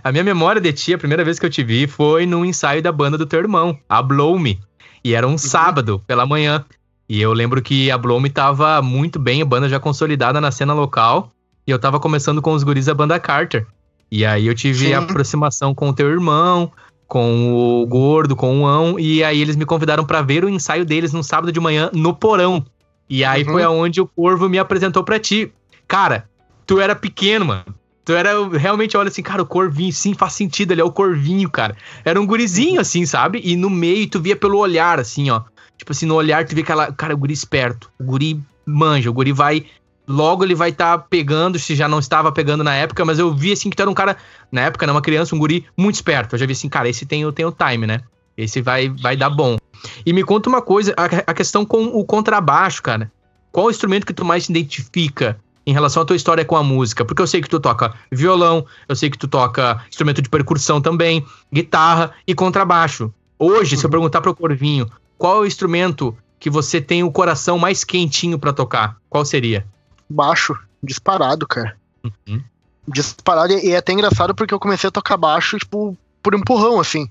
A 0.02 0.12
minha 0.12 0.24
memória 0.24 0.60
de 0.60 0.72
ti, 0.72 0.94
a 0.94 0.98
primeira 0.98 1.24
vez 1.24 1.38
que 1.38 1.46
eu 1.46 1.50
te 1.50 1.62
vi, 1.62 1.86
foi 1.86 2.26
num 2.26 2.44
ensaio 2.44 2.82
da 2.82 2.92
banda 2.92 3.18
do 3.18 3.26
teu 3.26 3.40
irmão, 3.40 3.78
a 3.88 4.02
Blow 4.02 4.38
Me. 4.38 4.60
E 5.04 5.14
era 5.14 5.26
um 5.26 5.32
uhum. 5.32 5.38
sábado 5.38 6.02
pela 6.06 6.26
manhã. 6.26 6.64
E 7.08 7.20
eu 7.20 7.32
lembro 7.32 7.60
que 7.60 7.90
a 7.90 7.98
Blow 7.98 8.18
Me 8.20 8.30
tava 8.30 8.80
muito 8.80 9.18
bem, 9.18 9.42
a 9.42 9.44
banda 9.44 9.68
já 9.68 9.78
consolidada 9.78 10.40
na 10.40 10.50
cena 10.50 10.72
local. 10.72 11.30
E 11.66 11.70
eu 11.70 11.78
tava 11.78 12.00
começando 12.00 12.40
com 12.42 12.52
os 12.52 12.62
guris 12.62 12.86
da 12.86 12.94
banda 12.94 13.18
Carter. 13.20 13.66
E 14.10 14.24
aí 14.24 14.46
eu 14.46 14.54
tive 14.54 14.86
Sim. 14.86 14.94
aproximação 14.94 15.74
com 15.74 15.88
o 15.88 15.92
teu 15.92 16.10
irmão, 16.10 16.70
com 17.06 17.52
o 17.52 17.86
Gordo, 17.86 18.36
com 18.36 18.60
o 18.60 18.66
Ão. 18.66 18.98
E 18.98 19.22
aí 19.24 19.40
eles 19.40 19.56
me 19.56 19.64
convidaram 19.64 20.04
para 20.04 20.22
ver 20.22 20.44
o 20.44 20.48
ensaio 20.48 20.84
deles 20.84 21.12
no 21.12 21.22
sábado 21.22 21.52
de 21.52 21.60
manhã 21.60 21.90
no 21.92 22.14
porão. 22.14 22.64
E 23.08 23.24
aí 23.24 23.44
uhum. 23.44 23.52
foi 23.52 23.62
aonde 23.62 24.00
o 24.00 24.06
Corvo 24.06 24.48
me 24.48 24.58
apresentou 24.58 25.04
para 25.04 25.18
ti. 25.18 25.52
Cara, 25.86 26.28
tu 26.66 26.80
era 26.80 26.94
pequeno, 26.94 27.44
mano. 27.44 27.64
Tu 28.04 28.12
era 28.12 28.32
realmente, 28.48 28.96
olha 28.96 29.08
assim, 29.08 29.22
cara, 29.22 29.42
o 29.42 29.46
Corvinho, 29.46 29.92
sim, 29.92 30.12
faz 30.12 30.34
sentido, 30.34 30.72
ele 30.72 30.80
é 30.80 30.84
o 30.84 30.92
Corvinho, 30.92 31.48
cara. 31.50 31.74
Era 32.04 32.20
um 32.20 32.26
gurizinho, 32.26 32.80
assim, 32.80 33.06
sabe? 33.06 33.40
E 33.42 33.56
no 33.56 33.70
meio 33.70 34.08
tu 34.08 34.20
via 34.20 34.36
pelo 34.36 34.58
olhar, 34.58 35.00
assim, 35.00 35.30
ó. 35.30 35.42
Tipo 35.78 35.92
assim, 35.92 36.06
no 36.06 36.14
olhar 36.14 36.44
tu 36.44 36.54
via 36.54 36.62
aquela, 36.62 36.92
cara, 36.92 37.14
o 37.14 37.16
guri 37.16 37.32
esperto. 37.32 37.90
O 37.98 38.04
guri 38.04 38.40
manja, 38.66 39.08
o 39.08 39.12
guri 39.12 39.32
vai. 39.32 39.64
Logo 40.06 40.44
ele 40.44 40.54
vai 40.54 40.68
estar 40.68 40.98
tá 40.98 41.06
pegando, 41.08 41.58
se 41.58 41.74
já 41.74 41.88
não 41.88 41.98
estava 41.98 42.30
pegando 42.30 42.62
na 42.62 42.74
época, 42.74 43.06
mas 43.06 43.18
eu 43.18 43.32
vi 43.32 43.52
assim 43.52 43.70
que 43.70 43.76
tu 43.76 43.80
era 43.80 43.90
um 43.90 43.94
cara, 43.94 44.18
na 44.52 44.60
época, 44.60 44.86
né, 44.86 44.92
uma 44.92 45.00
criança, 45.00 45.34
um 45.34 45.38
guri 45.38 45.64
muito 45.74 45.94
esperto. 45.94 46.34
Eu 46.34 46.38
já 46.38 46.44
vi 46.46 46.52
assim, 46.52 46.68
cara, 46.68 46.88
esse 46.88 47.06
tem, 47.06 47.30
tem 47.32 47.46
o 47.46 47.52
time, 47.52 47.86
né? 47.86 48.02
Esse 48.36 48.60
vai, 48.60 48.90
vai 48.90 49.16
dar 49.16 49.30
bom. 49.30 49.56
E 50.04 50.12
me 50.12 50.22
conta 50.22 50.48
uma 50.48 50.60
coisa, 50.60 50.94
a, 50.96 51.04
a 51.30 51.34
questão 51.34 51.64
com 51.64 51.84
o 51.86 52.04
contrabaixo, 52.04 52.82
cara. 52.82 53.10
Qual 53.50 53.66
o 53.66 53.70
instrumento 53.70 54.04
que 54.04 54.12
tu 54.12 54.24
mais 54.24 54.44
se 54.44 54.52
identifica? 54.52 55.38
Em 55.66 55.72
relação 55.72 56.02
à 56.02 56.04
tua 56.04 56.16
história 56.16 56.44
com 56.44 56.56
a 56.56 56.62
música? 56.62 57.04
Porque 57.04 57.22
eu 57.22 57.26
sei 57.26 57.40
que 57.40 57.48
tu 57.48 57.60
toca 57.60 57.94
violão, 58.10 58.66
eu 58.88 58.96
sei 58.96 59.10
que 59.10 59.18
tu 59.18 59.28
toca 59.28 59.82
instrumento 59.88 60.20
de 60.20 60.28
percussão 60.28 60.80
também, 60.80 61.24
guitarra 61.52 62.12
e 62.26 62.34
contrabaixo. 62.34 63.12
Hoje, 63.38 63.74
uhum. 63.74 63.80
se 63.80 63.86
eu 63.86 63.88
uhum. 63.88 63.92
perguntar 63.92 64.20
pro 64.20 64.34
Corvinho, 64.34 64.90
qual 65.18 65.38
é 65.38 65.40
o 65.40 65.46
instrumento 65.46 66.16
que 66.38 66.50
você 66.50 66.80
tem 66.80 67.02
o 67.02 67.10
coração 67.10 67.58
mais 67.58 67.84
quentinho 67.84 68.38
para 68.38 68.52
tocar? 68.52 68.96
Qual 69.08 69.24
seria? 69.24 69.66
Baixo, 70.08 70.54
disparado, 70.82 71.46
cara. 71.46 71.76
Uhum. 72.04 72.42
Disparado, 72.86 73.54
e 73.54 73.70
é 73.70 73.76
até 73.76 73.92
engraçado 73.92 74.34
porque 74.34 74.52
eu 74.52 74.60
comecei 74.60 74.88
a 74.88 74.90
tocar 74.90 75.16
baixo, 75.16 75.58
tipo, 75.58 75.96
por 76.22 76.34
empurrão, 76.34 76.78
assim. 76.78 77.08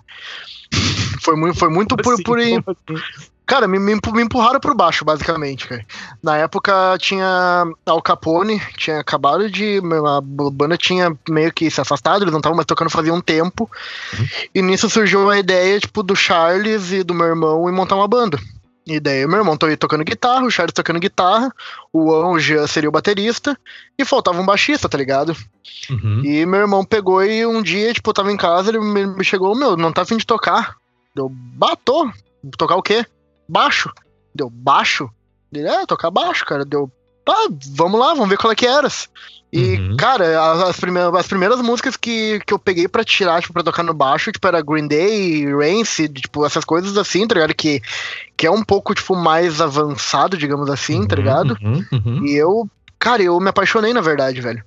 Foi 1.22 1.36
muito, 1.36 1.58
foi 1.58 1.70
muito 1.70 1.96
por, 1.96 2.14
assim, 2.14 2.24
por, 2.24 2.40
Cara, 3.46 3.68
me, 3.68 3.78
me, 3.78 3.94
me 3.94 4.24
empurraram 4.24 4.60
por 4.60 4.74
baixo, 4.74 5.04
basicamente, 5.04 5.68
cara. 5.68 5.86
Na 6.22 6.38
época 6.38 6.98
tinha 6.98 7.66
Al 7.86 8.02
Capone, 8.02 8.62
tinha 8.78 9.00
acabado 9.00 9.50
de. 9.50 9.82
A 10.08 10.22
banda 10.22 10.78
tinha 10.78 11.16
meio 11.30 11.52
que 11.52 11.70
se 11.70 11.82
afastado, 11.82 12.24
eles 12.24 12.32
não 12.32 12.40
estavam 12.40 12.56
mais 12.56 12.66
tocando 12.66 12.90
fazia 12.90 13.14
um 13.14 13.22
tempo. 13.22 13.70
Uhum. 14.18 14.28
E 14.56 14.62
nisso 14.62 14.90
surgiu 14.90 15.30
a 15.30 15.38
ideia, 15.38 15.80
tipo, 15.80 16.02
do 16.02 16.16
Charles 16.16 16.92
e 16.92 17.04
do 17.04 17.14
meu 17.14 17.28
irmão 17.28 17.70
em 17.70 17.74
montar 17.74 17.96
uma 17.96 18.08
banda. 18.08 18.40
E 18.86 19.00
daí 19.00 19.26
meu 19.26 19.38
irmão 19.38 19.56
tô 19.56 19.66
tocando 19.78 20.04
guitarra, 20.04 20.46
o 20.46 20.52
Charles 20.52 20.74
tocando 20.74 21.00
guitarra, 21.00 21.54
o 21.92 22.14
Anja 22.14 22.68
seria 22.68 22.90
o 22.90 22.92
baterista, 22.92 23.58
e 23.98 24.04
faltava 24.04 24.42
um 24.42 24.46
baixista, 24.46 24.90
tá 24.90 24.98
ligado? 24.98 25.36
Uhum. 25.90 26.22
E 26.26 26.46
meu 26.46 26.60
irmão 26.60 26.84
pegou 26.84 27.24
e 27.24 27.46
um 27.46 27.62
dia, 27.62 27.94
tipo, 27.94 28.10
eu 28.10 28.14
tava 28.14 28.32
em 28.32 28.38
casa, 28.38 28.72
ele 28.72 28.80
me 28.80 29.24
chegou, 29.24 29.56
meu, 29.56 29.78
não 29.78 29.94
tá 29.94 30.02
afim 30.02 30.18
de 30.18 30.26
tocar. 30.26 30.76
Eu, 31.16 31.30
batou. 31.30 32.12
Tocar 32.58 32.76
o 32.76 32.82
quê? 32.82 33.06
baixo. 33.48 33.92
Deu 34.34 34.50
baixo? 34.50 35.10
Ele, 35.52 35.68
é, 35.68 35.86
tocar 35.86 36.10
baixo, 36.10 36.46
cara. 36.46 36.66
Deu, 36.66 36.92
tá, 37.24 37.36
vamos 37.76 38.00
lá, 38.00 38.14
vamos 38.14 38.30
ver 38.30 38.38
qual 38.38 38.52
é 38.52 38.56
que 38.56 38.66
era. 38.66 38.88
E, 39.54 39.78
uhum. 39.78 39.96
cara, 39.98 40.66
as, 40.68 40.80
primeiras, 40.80 41.14
as 41.14 41.28
primeiras 41.28 41.62
músicas 41.62 41.96
que, 41.96 42.40
que 42.40 42.52
eu 42.52 42.58
peguei 42.58 42.88
pra 42.88 43.04
tirar, 43.04 43.40
tipo, 43.40 43.54
pra 43.54 43.62
tocar 43.62 43.84
no 43.84 43.94
baixo, 43.94 44.32
tipo, 44.32 44.48
era 44.48 44.64
Green 44.64 44.88
Day, 44.88 45.46
Rancid, 45.46 46.22
tipo, 46.22 46.44
essas 46.44 46.66
coisas 46.66 46.98
assim, 46.98 47.28
tá 47.28 47.36
ligado? 47.36 47.54
Que, 47.54 47.80
que 48.36 48.48
é 48.48 48.52
um 48.52 48.64
pouco, 48.64 48.96
tipo, 48.96 49.16
mais 49.16 49.62
avançado, 49.62 50.36
digamos 50.38 50.72
assim, 50.72 51.06
tá 51.06 51.16
uhum, 51.16 51.22
ligado? 51.22 51.58
Uhum, 51.62 51.86
uhum. 51.92 52.26
E 52.26 52.36
eu, 52.36 52.68
Cara, 53.04 53.22
eu 53.22 53.38
me 53.38 53.50
apaixonei, 53.50 53.92
na 53.92 54.00
verdade, 54.00 54.40
velho. 54.40 54.64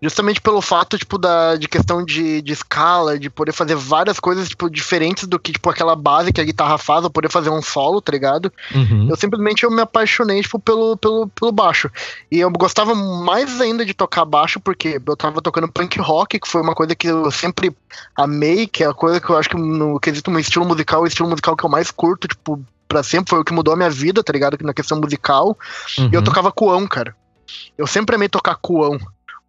Justamente 0.00 0.40
pelo 0.40 0.62
fato, 0.62 0.96
tipo, 0.96 1.18
da, 1.18 1.56
de 1.56 1.66
questão 1.66 2.04
de, 2.04 2.40
de 2.40 2.52
escala, 2.52 3.18
de 3.18 3.28
poder 3.28 3.50
fazer 3.50 3.74
várias 3.74 4.20
coisas, 4.20 4.48
tipo, 4.48 4.70
diferentes 4.70 5.26
do 5.26 5.40
que, 5.40 5.50
tipo, 5.50 5.68
aquela 5.68 5.96
base 5.96 6.32
que 6.32 6.40
a 6.40 6.44
guitarra 6.44 6.78
faz, 6.78 7.02
ou 7.02 7.10
poder 7.10 7.28
fazer 7.28 7.50
um 7.50 7.60
solo, 7.60 8.00
tá 8.00 8.12
ligado? 8.12 8.52
Uhum. 8.72 9.08
Eu 9.10 9.16
simplesmente 9.16 9.64
eu 9.64 9.72
me 9.72 9.82
apaixonei, 9.82 10.40
tipo, 10.40 10.60
pelo, 10.60 10.96
pelo, 10.98 11.26
pelo 11.30 11.50
baixo. 11.50 11.90
E 12.30 12.38
eu 12.38 12.48
gostava 12.52 12.94
mais 12.94 13.60
ainda 13.60 13.84
de 13.84 13.92
tocar 13.92 14.24
baixo, 14.24 14.60
porque 14.60 15.02
eu 15.04 15.16
tava 15.16 15.42
tocando 15.42 15.66
punk 15.66 15.98
rock, 15.98 16.38
que 16.38 16.46
foi 16.46 16.62
uma 16.62 16.76
coisa 16.76 16.94
que 16.94 17.08
eu 17.08 17.28
sempre 17.32 17.76
amei, 18.16 18.68
que 18.68 18.84
é 18.84 18.86
a 18.86 18.94
coisa 18.94 19.20
que 19.20 19.28
eu 19.28 19.36
acho 19.36 19.48
que 19.48 19.56
no 19.56 19.98
quesito 19.98 20.30
um 20.30 20.38
estilo 20.38 20.64
musical, 20.64 21.02
o 21.02 21.08
estilo 21.08 21.28
musical 21.28 21.56
que 21.56 21.64
eu 21.64 21.68
mais 21.68 21.90
curto, 21.90 22.28
tipo, 22.28 22.64
pra 22.86 23.02
sempre, 23.02 23.30
foi 23.30 23.40
o 23.40 23.44
que 23.44 23.52
mudou 23.52 23.74
a 23.74 23.76
minha 23.76 23.90
vida, 23.90 24.22
tá 24.22 24.32
ligado? 24.32 24.56
Na 24.62 24.72
questão 24.72 25.00
musical. 25.00 25.58
Uhum. 25.98 26.08
E 26.12 26.14
eu 26.14 26.20
uhum. 26.20 26.24
tocava 26.24 26.52
coão, 26.52 26.86
cara. 26.86 27.18
Eu 27.76 27.86
sempre 27.86 28.16
amei 28.16 28.28
tocar 28.28 28.56
cuão. 28.56 28.98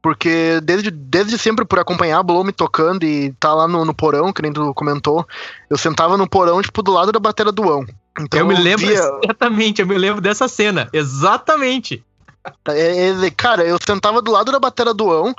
Porque 0.01 0.59
desde, 0.63 0.89
desde 0.89 1.37
sempre, 1.37 1.63
por 1.63 1.77
acompanhar 1.77 2.17
a 2.17 2.23
Blow 2.23 2.43
me 2.43 2.51
tocando 2.51 3.03
e 3.03 3.31
tá 3.39 3.53
lá 3.53 3.67
no, 3.67 3.85
no 3.85 3.93
porão, 3.93 4.33
que 4.33 4.41
nem 4.41 4.51
tu 4.51 4.73
comentou, 4.73 5.27
eu 5.69 5.77
sentava 5.77 6.17
no 6.17 6.27
porão, 6.27 6.59
tipo, 6.61 6.81
do 6.81 6.91
lado 6.91 7.11
da 7.11 7.19
bateria 7.19 7.51
do 7.51 7.69
Ão. 7.69 7.85
Então, 8.19 8.39
eu 8.39 8.47
me 8.47 8.55
lembro 8.55 8.87
via... 8.87 8.99
exatamente, 9.23 9.79
eu 9.79 9.87
me 9.87 9.97
lembro 9.97 10.19
dessa 10.19 10.47
cena. 10.47 10.89
Exatamente. 10.91 12.03
É, 12.69 13.09
é, 13.09 13.31
cara, 13.31 13.63
eu 13.63 13.77
sentava 13.85 14.21
do 14.21 14.31
lado 14.31 14.51
da 14.51 14.59
bateria 14.59 14.93
do 14.93 15.11
Ão. 15.11 15.33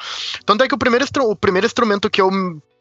Tanto 0.47 0.62
é 0.62 0.68
que 0.68 0.75
o 0.75 0.78
primeiro, 0.78 1.04
o 1.23 1.37
primeiro 1.37 1.66
instrumento 1.66 2.09
que 2.09 2.21
eu, 2.21 2.30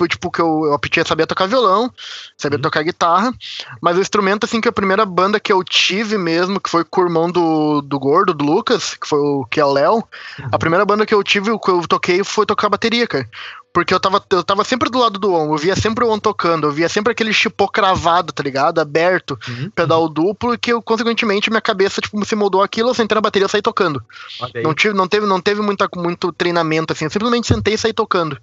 tipo, 0.07 0.29
que 0.29 0.39
eu, 0.39 0.65
eu 0.65 0.73
aprendi 0.73 1.07
sabia 1.07 1.25
tocar 1.25 1.47
violão, 1.47 1.91
sabia 2.37 2.57
uhum. 2.57 2.61
tocar 2.61 2.83
guitarra. 2.83 3.33
Mas 3.81 3.97
o 3.97 4.01
instrumento, 4.01 4.43
assim, 4.43 4.61
que 4.61 4.67
a 4.67 4.71
primeira 4.71 5.05
banda 5.05 5.39
que 5.39 5.51
eu 5.51 5.63
tive 5.63 6.17
mesmo, 6.17 6.59
que 6.59 6.69
foi 6.69 6.83
com 6.83 7.01
o 7.01 7.05
irmão 7.05 7.31
do, 7.31 7.81
do 7.81 7.99
Gordo, 7.99 8.33
do 8.33 8.45
Lucas, 8.45 8.95
que 8.95 9.07
foi 9.07 9.19
o 9.19 9.45
que 9.45 9.59
é 9.59 9.65
o 9.65 9.71
Léo, 9.71 9.95
uhum. 9.95 10.49
a 10.51 10.59
primeira 10.59 10.85
banda 10.85 11.05
que 11.05 11.13
eu 11.13 11.23
tive, 11.23 11.57
que 11.57 11.71
eu 11.71 11.87
toquei, 11.87 12.23
foi 12.23 12.45
tocar 12.45 12.69
bateria, 12.69 13.07
cara. 13.07 13.27
Porque 13.73 13.93
eu 13.93 13.99
tava, 13.99 14.21
eu 14.31 14.43
tava 14.43 14.63
sempre 14.65 14.89
do 14.89 14.99
lado 14.99 15.17
do 15.17 15.33
On, 15.33 15.53
eu 15.53 15.57
via 15.57 15.75
sempre 15.75 16.03
o 16.03 16.11
On 16.11 16.19
tocando, 16.19 16.67
eu 16.67 16.71
via 16.71 16.89
sempre 16.89 17.11
aquele 17.11 17.31
chipô 17.31 17.69
cravado, 17.69 18.33
tá 18.33 18.43
ligado? 18.43 18.79
Aberto, 18.79 19.39
uhum, 19.47 19.69
pedal 19.69 20.03
uhum. 20.03 20.13
duplo, 20.13 20.57
que 20.57 20.73
eu, 20.73 20.81
consequentemente, 20.81 21.49
minha 21.49 21.61
cabeça, 21.61 22.01
tipo, 22.01 22.23
se 22.25 22.35
moldou 22.35 22.61
aquilo, 22.61 22.89
eu 22.89 22.93
sentei 22.93 23.15
na 23.15 23.21
bateria 23.21 23.45
e 23.45 23.49
saí 23.49 23.61
tocando. 23.61 24.03
Não, 24.61 24.73
tive, 24.73 24.93
não, 24.93 25.07
teve, 25.07 25.25
não 25.25 25.39
teve 25.39 25.61
muita, 25.61 25.87
muito 25.95 26.33
treinamento, 26.33 26.91
assim, 26.91 27.05
eu 27.05 27.11
simplesmente 27.11 27.47
sentei 27.47 27.75
e 27.75 27.77
saí 27.77 27.93
tocando. 27.93 28.37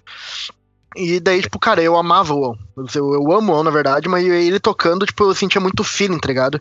E 0.95 1.19
daí, 1.19 1.41
tipo, 1.41 1.59
cara, 1.59 1.81
eu 1.81 1.95
amava 1.95 2.33
o 2.33 2.51
On. 2.51 2.55
Eu, 2.95 3.13
eu 3.13 3.31
amo 3.31 3.53
o 3.53 3.59
On, 3.59 3.63
na 3.63 3.69
verdade, 3.69 4.09
mas 4.09 4.25
ele 4.25 4.59
tocando, 4.59 5.05
tipo, 5.05 5.23
eu 5.23 5.35
sentia 5.35 5.61
muito 5.61 5.83
feeling, 5.83 6.17
tá 6.17 6.27
ligado? 6.27 6.59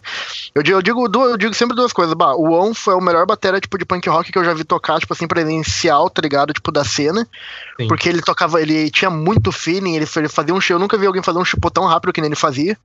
Eu, 0.55 0.63
eu, 0.63 0.83
digo, 0.83 1.09
eu 1.09 1.37
digo 1.39 1.55
sempre 1.55 1.75
duas 1.75 1.93
coisas. 1.93 2.15
Bah, 2.15 2.35
o 2.35 2.53
On 2.53 2.75
foi 2.75 2.95
o 2.95 3.01
melhor 3.01 3.25
bateria, 3.25 3.61
tipo, 3.61 3.79
de 3.79 3.87
punk 3.87 4.09
rock 4.09 4.31
que 4.31 4.39
eu 4.39 4.45
já 4.45 4.53
vi 4.53 4.65
tocar, 4.65 5.01
tipo 5.01 5.13
assim, 5.13 5.27
presencial, 5.27 6.11
tá 6.11 6.21
ligado? 6.21 6.53
Tipo, 6.53 6.71
da 6.71 6.85
cena. 6.85 7.27
Sim. 7.81 7.89
Porque 7.89 8.09
ele 8.09 8.21
tocava, 8.21 8.61
ele 8.61 8.91
tinha 8.91 9.11
muito 9.11 9.51
feeling, 9.51 9.97
ele, 9.97 10.07
ele 10.17 10.29
fazia 10.29 10.55
um 10.55 10.61
show. 10.61 10.77
Eu 10.77 10.81
nunca 10.81 10.99
vi 10.99 11.07
alguém 11.07 11.23
fazer 11.23 11.39
um 11.39 11.45
chipô 11.45 11.71
tão 11.71 11.87
rápido 11.87 12.13
que 12.13 12.21
nem 12.21 12.29
ele 12.29 12.37
fazia. 12.37 12.77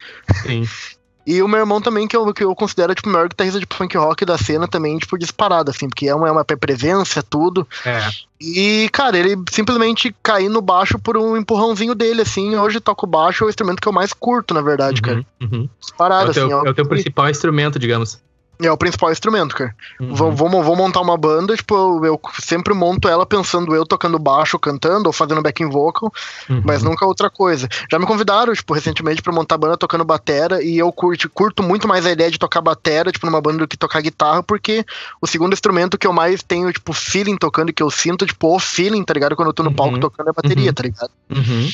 Sim. 0.43 0.67
E 1.25 1.41
o 1.41 1.47
meu 1.47 1.59
irmão 1.59 1.81
também, 1.81 2.07
que 2.07 2.15
eu, 2.15 2.33
que 2.33 2.43
eu 2.43 2.53
considero, 2.53 2.93
tipo, 2.93 3.09
o 3.09 3.11
maior 3.11 3.29
guitarrista 3.29 3.59
de 3.59 3.65
punk 3.65 3.97
rock 3.97 4.25
da 4.25 4.37
cena 4.37 4.67
também, 4.67 4.97
tipo, 4.97 5.17
disparado, 5.17 5.71
assim, 5.71 5.87
porque 5.87 6.07
é 6.07 6.15
uma, 6.15 6.27
é 6.27 6.31
uma 6.31 6.43
presença, 6.43 7.23
tudo. 7.23 7.67
É. 7.85 8.09
E, 8.41 8.89
cara, 8.91 9.17
ele 9.17 9.41
simplesmente 9.49 10.13
caiu 10.21 10.49
no 10.49 10.61
baixo 10.61 10.99
por 10.99 11.15
um 11.15 11.37
empurrãozinho 11.37 11.95
dele, 11.95 12.23
assim. 12.23 12.57
Hoje 12.57 12.81
toco 12.81 13.07
baixo, 13.07 13.45
é 13.45 13.47
o 13.47 13.49
instrumento 13.49 13.81
que 13.81 13.87
eu 13.87 13.93
mais 13.93 14.11
curto, 14.11 14.53
na 14.53 14.61
verdade, 14.61 14.97
uhum, 14.97 15.01
cara. 15.01 15.25
Uhum. 15.41 15.69
Disparado, 15.79 16.27
é 16.27 16.31
o 16.31 16.33
teu, 16.33 16.57
assim. 16.57 16.67
É 16.67 16.71
o 16.71 16.73
teu 16.73 16.85
principal 16.85 17.29
instrumento, 17.29 17.79
digamos. 17.79 18.21
É 18.63 18.72
o 18.72 18.77
principal 18.77 19.12
instrumento, 19.12 19.55
cara. 19.55 19.75
Uhum. 20.00 20.13
Vou, 20.13 20.32
vou, 20.32 20.63
vou, 20.63 20.75
montar 20.75 21.01
uma 21.01 21.17
banda, 21.17 21.55
tipo, 21.55 21.75
eu, 21.75 22.05
eu, 22.05 22.22
sempre 22.39 22.74
monto 22.74 23.10
ela 23.10 23.25
pensando 23.25 23.75
eu 23.75 23.86
tocando 23.86 24.17
baixo, 24.17 24.58
cantando, 24.58 25.08
ou 25.08 25.13
fazendo 25.13 25.41
backing 25.41 25.70
vocal, 25.70 26.12
uhum. 26.50 26.62
mas 26.63 26.82
nunca 26.82 27.05
outra 27.05 27.29
coisa. 27.29 27.67
Já 27.91 28.00
me 28.00 28.05
convidaram, 28.05 28.53
tipo, 28.53 28.74
recentemente 28.74 29.22
pra 29.22 29.34
montar 29.34 29.58
banda 29.58 29.75
tocando 29.75 30.05
batera, 30.05 30.63
e 30.63 30.77
eu 30.77 30.91
curto, 30.91 31.29
curto 31.29 31.62
muito 31.62 31.88
mais 31.88 32.05
a 32.05 32.12
ideia 32.12 32.32
de 32.32 32.39
tocar 32.39 32.62
batera, 32.62 33.12
tipo, 33.12 33.25
numa 33.25 33.41
banda 33.41 33.60
do 33.60 33.67
que 33.67 33.77
tocar 33.77 34.01
guitarra, 34.01 34.41
porque 34.41 34.86
o 35.22 35.27
segundo 35.27 35.53
instrumento 35.53 35.98
que 35.98 36.08
eu 36.08 36.13
mais 36.13 36.41
tenho, 36.41 36.72
tipo, 36.72 36.93
feeling 36.93 37.38
tocando, 37.38 37.70
e 37.70 37.74
que 37.74 37.84
eu 37.84 37.91
sinto, 37.91 38.25
tipo, 38.25 38.55
o 38.55 38.60
feeling, 38.60 39.03
tá 39.03 39.13
ligado? 39.13 39.36
Quando 39.36 39.50
eu 39.50 39.53
tô 39.53 39.63
no 39.63 39.70
uhum. 39.70 39.75
palco 39.75 40.00
tocando 40.00 40.29
é 40.29 40.34
bateria, 40.34 40.70
uhum. 40.70 40.74
tá 40.74 40.84
ligado? 40.84 41.12
Uhum. 41.29 41.70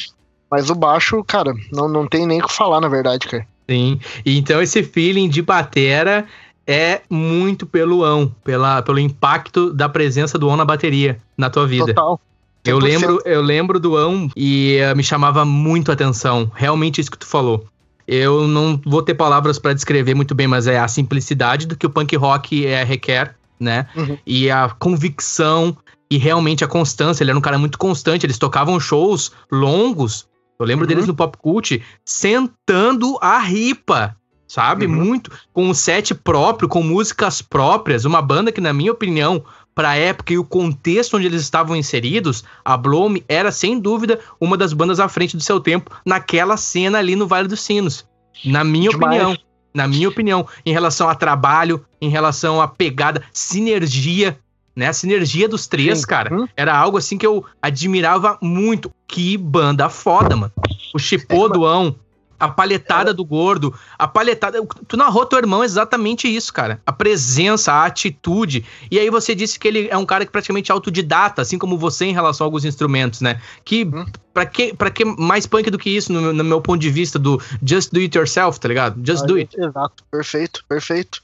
Mas 0.50 0.70
o 0.70 0.76
baixo, 0.76 1.24
cara, 1.24 1.54
não, 1.72 1.88
não 1.88 2.08
tem 2.08 2.26
nem 2.26 2.42
o 2.42 2.48
que 2.48 2.54
falar, 2.54 2.82
na 2.82 2.88
verdade, 2.88 3.28
cara. 3.28 3.46
Sim, 3.70 4.00
então 4.26 4.60
esse 4.60 4.82
feeling 4.82 5.30
de 5.30 5.44
batera 5.44 6.26
é 6.70 7.02
muito 7.10 7.66
pelo 7.66 8.04
ão, 8.04 8.32
pela, 8.44 8.84
pelo 8.84 9.00
impacto 9.00 9.74
da 9.74 9.90
presença 9.90 10.38
do 10.38 10.48
ão 10.48 10.56
na 10.56 10.64
bateria 10.64 11.18
na 11.36 11.50
tua 11.50 11.66
vida. 11.66 11.88
Total. 11.88 12.22
Eu 12.64 12.78
lembro, 12.78 13.20
eu 13.26 13.42
lembro 13.42 13.80
do 13.80 13.96
ão 13.96 14.30
e 14.36 14.78
uh, 14.80 14.96
me 14.96 15.02
chamava 15.02 15.44
muito 15.44 15.90
a 15.90 15.96
atenção. 15.96 16.52
Realmente 16.54 17.02
isso 17.02 17.10
que 17.10 17.18
tu 17.18 17.26
falou. 17.26 17.66
Eu 18.08 18.48
não 18.48 18.80
vou 18.86 19.02
ter 19.02 19.16
palavras 19.16 19.58
para 19.58 19.74
descrever 19.74 20.14
muito 20.14 20.36
bem, 20.36 20.46
mas 20.46 20.68
é 20.68 20.78
a 20.78 20.88
simplicidade 20.88 21.66
do 21.66 21.76
que 21.76 21.88
o 21.88 21.90
punk 21.90 22.16
rock 22.16 22.64
é, 22.64 22.84
requer, 22.84 23.36
né? 23.60 23.88
Uhum. 23.96 24.18
E 24.24 24.52
a 24.52 24.70
convicção 24.70 25.76
e 26.12 26.20
realmente 26.20 26.64
a 26.64 26.68
constância. 26.68 27.24
Ele 27.24 27.32
era 27.32 27.38
um 27.38 27.42
cara 27.42 27.58
muito 27.58 27.80
constante. 27.80 28.28
Eles 28.28 28.38
tocavam 28.38 28.80
shows 28.80 29.32
longos. 29.52 30.28
Eu 30.60 30.68
lembro 30.68 30.86
uhum. 30.86 30.90
deles 30.90 31.08
no 31.08 31.16
Pop 31.16 31.36
Cult 31.38 31.82
sentando 32.06 33.18
a 33.22 33.40
ripa 33.40 34.16
sabe? 34.50 34.88
Uhum. 34.88 34.96
Muito 34.96 35.32
com 35.54 35.70
um 35.70 35.74
set 35.74 36.14
próprio, 36.14 36.68
com 36.68 36.82
músicas 36.82 37.42
próprias, 37.42 38.04
uma 38.04 38.22
banda 38.22 38.52
que 38.52 38.60
na 38.60 38.74
minha 38.74 38.92
opinião, 38.92 39.46
para 39.76 39.92
a 39.92 39.96
época 39.96 40.34
e 40.34 40.38
o 40.38 40.44
contexto 40.44 41.16
onde 41.16 41.28
eles 41.28 41.42
estavam 41.42 41.76
inseridos, 41.76 42.44
a 42.66 42.76
Bloom 42.76 43.18
era 43.30 43.52
sem 43.52 43.80
dúvida 43.80 44.20
uma 44.42 44.58
das 44.58 44.74
bandas 44.74 45.00
à 45.00 45.08
frente 45.08 45.38
do 45.38 45.44
seu 45.44 45.60
tempo 45.60 45.92
naquela 46.04 46.58
cena 46.58 46.98
ali 46.98 47.16
no 47.16 47.28
Vale 47.28 47.48
dos 47.48 47.62
Sinos. 47.62 48.06
Na 48.44 48.64
minha 48.64 48.90
Demais. 48.90 49.22
opinião, 49.22 49.38
na 49.74 49.88
minha 49.88 50.10
opinião, 50.10 50.48
em 50.66 50.74
relação 50.74 51.08
a 51.08 51.16
trabalho, 51.16 51.86
em 52.02 52.10
relação 52.10 52.60
a 52.60 52.68
pegada, 52.68 53.22
sinergia, 53.32 54.38
né? 54.76 54.88
A 54.88 54.94
sinergia 54.94 55.48
dos 55.48 55.68
três, 55.68 56.00
Sim. 56.00 56.08
cara, 56.08 56.34
hum? 56.34 56.48
era 56.58 56.76
algo 56.76 56.98
assim 56.98 57.18
que 57.18 57.26
eu 57.28 57.46
admirava 57.62 58.38
muito. 58.42 58.92
Que 59.08 59.38
banda 59.38 59.90
foda, 59.90 60.36
mano. 60.36 60.54
O 60.94 61.00
Chipô 61.00 61.48
Doão, 61.48 61.96
a 62.40 62.48
palhetada 62.48 63.14
do 63.14 63.26
gordo, 63.26 63.78
a 63.98 64.08
palhetada. 64.08 64.60
Tu 64.88 64.96
narrou 64.96 65.26
teu 65.26 65.40
irmão 65.40 65.64
exatamente 65.64 66.34
isso, 66.34 66.54
cara. 66.54 66.82
A 66.86 66.92
presença, 66.92 67.74
a 67.74 67.86
atitude. 67.86 68.66
E 68.90 68.98
aí 68.98 69.10
você 69.10 69.36
disse 69.36 69.60
que 69.60 69.68
ele 69.68 69.88
é 69.90 69.98
um 69.98 70.06
cara 70.06 70.26
que 70.26 70.32
praticamente 70.32 70.72
é 70.72 70.74
autodidata, 70.74 71.42
assim 71.42 71.58
como 71.58 71.78
você 71.78 72.06
em 72.06 72.14
relação 72.14 72.46
a 72.46 72.48
alguns 72.48 72.66
instrumentos, 72.66 73.22
né? 73.22 73.42
Que. 73.64 73.84
Hum. 73.86 74.06
Pra 74.32 74.46
que, 74.46 74.74
pra 74.74 74.90
que 74.90 75.04
mais 75.04 75.46
punk 75.46 75.70
do 75.70 75.78
que 75.78 75.90
isso, 75.90 76.14
no, 76.14 76.32
no 76.32 76.44
meu 76.44 76.62
ponto 76.62 76.80
de 76.80 76.90
vista, 76.90 77.20
do 77.20 77.42
just 77.62 77.92
do 77.92 78.00
it 78.00 78.16
yourself, 78.16 78.58
tá 78.60 78.70
ligado? 78.70 79.02
Just 79.06 79.24
ah, 79.24 79.26
do 79.26 79.36
it. 79.36 79.54
Exato, 79.60 80.04
perfeito, 80.10 80.64
perfeito. 80.70 81.22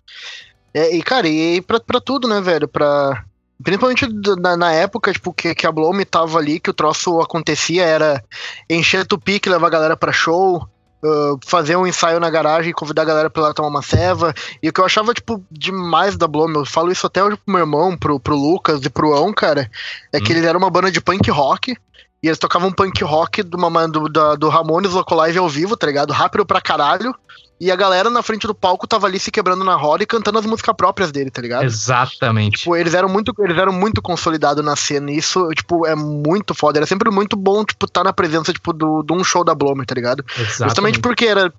É, 0.76 0.94
e, 0.94 1.02
cara, 1.02 1.26
e 1.26 1.62
pra, 1.62 1.80
pra 1.80 2.02
tudo, 2.02 2.28
né, 2.28 2.42
velho? 2.42 2.68
Pra. 2.68 3.24
Principalmente 3.64 4.06
na, 4.42 4.58
na, 4.58 4.74
época, 4.74 5.14
tipo, 5.14 5.32
que, 5.32 5.56
que 5.56 5.66
a 5.66 5.72
Blow 5.72 5.94
tava 6.06 6.38
ali, 6.38 6.60
que 6.60 6.70
o 6.70 6.74
troço 6.74 7.22
acontecia, 7.22 7.86
era 7.86 8.22
encher 8.70 9.08
o 9.10 9.18
pique, 9.18 9.50
levar 9.50 9.68
a 9.68 9.70
galera 9.70 9.96
pra 9.96 10.12
show, 10.12 10.68
Uh, 11.04 11.38
fazer 11.46 11.76
um 11.76 11.86
ensaio 11.86 12.20
na 12.20 12.30
garagem 12.32 12.72
e 12.72 12.74
convidar 12.74 13.04
a 13.04 13.06
galera 13.06 13.30
pra 13.30 13.44
lá 13.44 13.54
tomar 13.54 13.68
uma 13.68 13.82
ceva. 13.82 14.34
E 14.62 14.70
o 14.70 14.74
que 14.74 14.82
eu 14.82 14.86
achava, 14.86 15.14
tipo, 15.14 15.44
demais 15.52 16.18
da 16.18 16.28
Blom, 16.28 16.52
eu 16.52 16.66
falo 16.66 16.92
isso 16.92 17.06
até 17.06 17.24
hoje 17.24 17.38
pro 17.38 17.54
meu 17.54 17.62
irmão, 17.62 17.96
pro, 17.96 18.20
pro 18.20 18.36
Lucas 18.36 18.84
e 18.84 18.90
pro 18.90 19.14
Ão, 19.14 19.32
cara, 19.32 19.70
é 20.12 20.18
hum. 20.18 20.24
que 20.24 20.34
eles 20.34 20.44
eram 20.44 20.60
uma 20.60 20.70
banda 20.70 20.92
de 20.92 21.00
punk 21.00 21.30
rock. 21.30 21.78
E 22.26 22.28
eles 22.28 22.40
tocavam 22.40 22.72
punk 22.72 23.04
rock 23.04 23.44
do, 23.44 24.10
do, 24.10 24.36
do 24.36 24.50
Ramones 24.50 24.94
Locolive 24.94 25.38
ao 25.38 25.48
vivo, 25.48 25.78
tá 25.78 25.86
ligado? 25.86 26.12
Rápido 26.12 26.44
pra 26.44 26.60
caralho. 26.60 27.14
E 27.62 27.70
a 27.70 27.76
galera 27.76 28.10
na 28.10 28.24
frente 28.24 28.48
do 28.48 28.56
palco 28.56 28.88
tava 28.88 29.06
ali 29.06 29.20
se 29.20 29.30
quebrando 29.30 29.64
na 29.64 29.76
roda 29.76 30.02
e 30.02 30.08
cantando 30.08 30.40
as 30.40 30.46
músicas 30.46 30.76
próprias 30.76 31.12
dele, 31.12 31.30
tá 31.30 31.40
ligado? 31.40 31.66
Exatamente. 31.66 32.58
Tipo, 32.58 32.76
eles 32.76 32.96
eram 32.96 33.08
muito, 33.08 33.32
eles 33.38 33.56
eram 33.56 33.72
muito 33.72 34.02
consolidados 34.02 34.66
na 34.66 34.76
cena. 34.76 35.12
E 35.12 35.18
isso, 35.18 35.48
tipo, 35.52 35.86
é 35.86 35.94
muito 35.94 36.56
foda. 36.56 36.80
Era 36.80 36.88
sempre 36.88 37.12
muito 37.12 37.38
bom, 37.38 37.64
tipo, 37.64 37.86
estar 37.86 38.02
tá 38.02 38.06
na 38.06 38.12
presença, 38.12 38.52
tipo, 38.52 38.74
de 38.74 38.80
do, 38.80 39.04
do 39.04 39.14
um 39.14 39.24
show 39.24 39.44
da 39.44 39.54
Blomer, 39.54 39.86
tá 39.86 39.94
ligado? 39.94 40.26
Exatamente. 40.32 40.70
Justamente 40.70 41.00
porque 41.02 41.26
era 41.26 41.54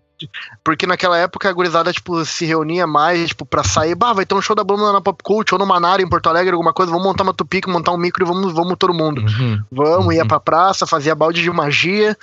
porque 0.64 0.86
naquela 0.86 1.18
época 1.18 1.48
a 1.48 1.52
gurizada, 1.52 1.92
tipo, 1.92 2.24
se 2.24 2.44
reunia 2.44 2.86
mais, 2.86 3.28
tipo, 3.28 3.44
pra 3.44 3.62
sair, 3.62 3.94
bah, 3.94 4.12
vai 4.12 4.24
ter 4.24 4.34
um 4.34 4.40
show 4.40 4.56
da 4.56 4.64
Bluma 4.64 4.92
na 4.92 5.00
Pop 5.00 5.22
Cult 5.22 5.52
ou 5.52 5.58
no 5.58 5.66
Manara 5.66 6.02
em 6.02 6.08
Porto 6.08 6.28
Alegre, 6.28 6.52
alguma 6.52 6.72
coisa, 6.72 6.90
vamos 6.90 7.06
montar 7.06 7.22
uma 7.22 7.34
tupique, 7.34 7.68
montar 7.68 7.92
um 7.92 7.98
micro 7.98 8.24
e 8.24 8.26
vamos, 8.26 8.52
vamos 8.52 8.76
todo 8.78 8.94
mundo. 8.94 9.20
Uhum. 9.20 9.62
Vamos, 9.70 10.06
uhum. 10.06 10.12
ia 10.12 10.24
pra 10.24 10.40
praça, 10.40 10.86
fazia 10.86 11.14
balde 11.14 11.42
de 11.42 11.50
magia, 11.50 12.16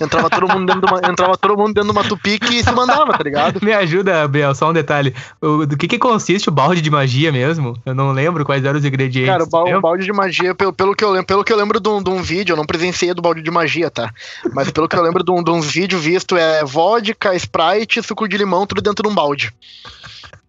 entrava 0.00 0.30
todo 0.30 0.48
mundo 0.48 0.66
dentro 0.66 0.86
de 0.86 0.92
uma, 0.92 1.10
entrava 1.10 1.36
todo 1.36 1.56
mundo 1.56 1.74
dentro 1.74 1.92
de 1.92 1.98
uma 1.98 2.04
tupique 2.04 2.58
e 2.58 2.62
se 2.62 2.72
mandava, 2.72 3.12
tá 3.12 3.24
ligado? 3.24 3.60
Me 3.64 3.72
ajuda, 3.72 4.26
Biel, 4.28 4.54
só 4.54 4.70
um 4.70 4.72
detalhe. 4.72 5.14
O, 5.40 5.66
do 5.66 5.76
que 5.76 5.88
que 5.88 5.98
consiste 5.98 6.48
o 6.48 6.52
balde 6.52 6.80
de 6.80 6.90
magia 6.90 7.32
mesmo? 7.32 7.76
Eu 7.84 7.94
não 7.94 8.12
lembro 8.12 8.44
quais 8.44 8.64
eram 8.64 8.78
os 8.78 8.84
ingredientes. 8.84 9.30
Cara, 9.30 9.44
o, 9.44 9.78
o 9.78 9.80
balde 9.80 10.04
de 10.04 10.12
magia, 10.12 10.54
pelo, 10.54 10.72
pelo, 10.72 10.94
que 10.94 11.04
eu 11.04 11.10
lembro, 11.10 11.26
pelo 11.26 11.44
que 11.44 11.52
eu 11.52 11.56
lembro 11.56 11.80
de 11.80 11.88
um, 11.88 12.02
de 12.02 12.10
um 12.10 12.22
vídeo, 12.22 12.52
eu 12.52 12.56
não 12.56 12.64
presenciei 12.64 13.12
do 13.12 13.22
balde 13.22 13.42
de 13.42 13.50
magia, 13.50 13.90
tá? 13.90 14.12
Mas 14.54 14.70
pelo 14.70 14.88
que 14.88 14.96
eu 14.96 15.02
lembro 15.02 15.24
de 15.24 15.30
um, 15.30 15.42
de 15.42 15.50
um 15.50 15.60
vídeo 15.60 15.98
visto, 15.98 16.36
é 16.36 16.64
vodka, 16.64 17.34
Sprite, 17.40 18.02
suco 18.02 18.28
de 18.28 18.36
limão, 18.36 18.66
tudo 18.66 18.80
dentro 18.80 19.02
de 19.02 19.08
um 19.08 19.14
balde. 19.14 19.52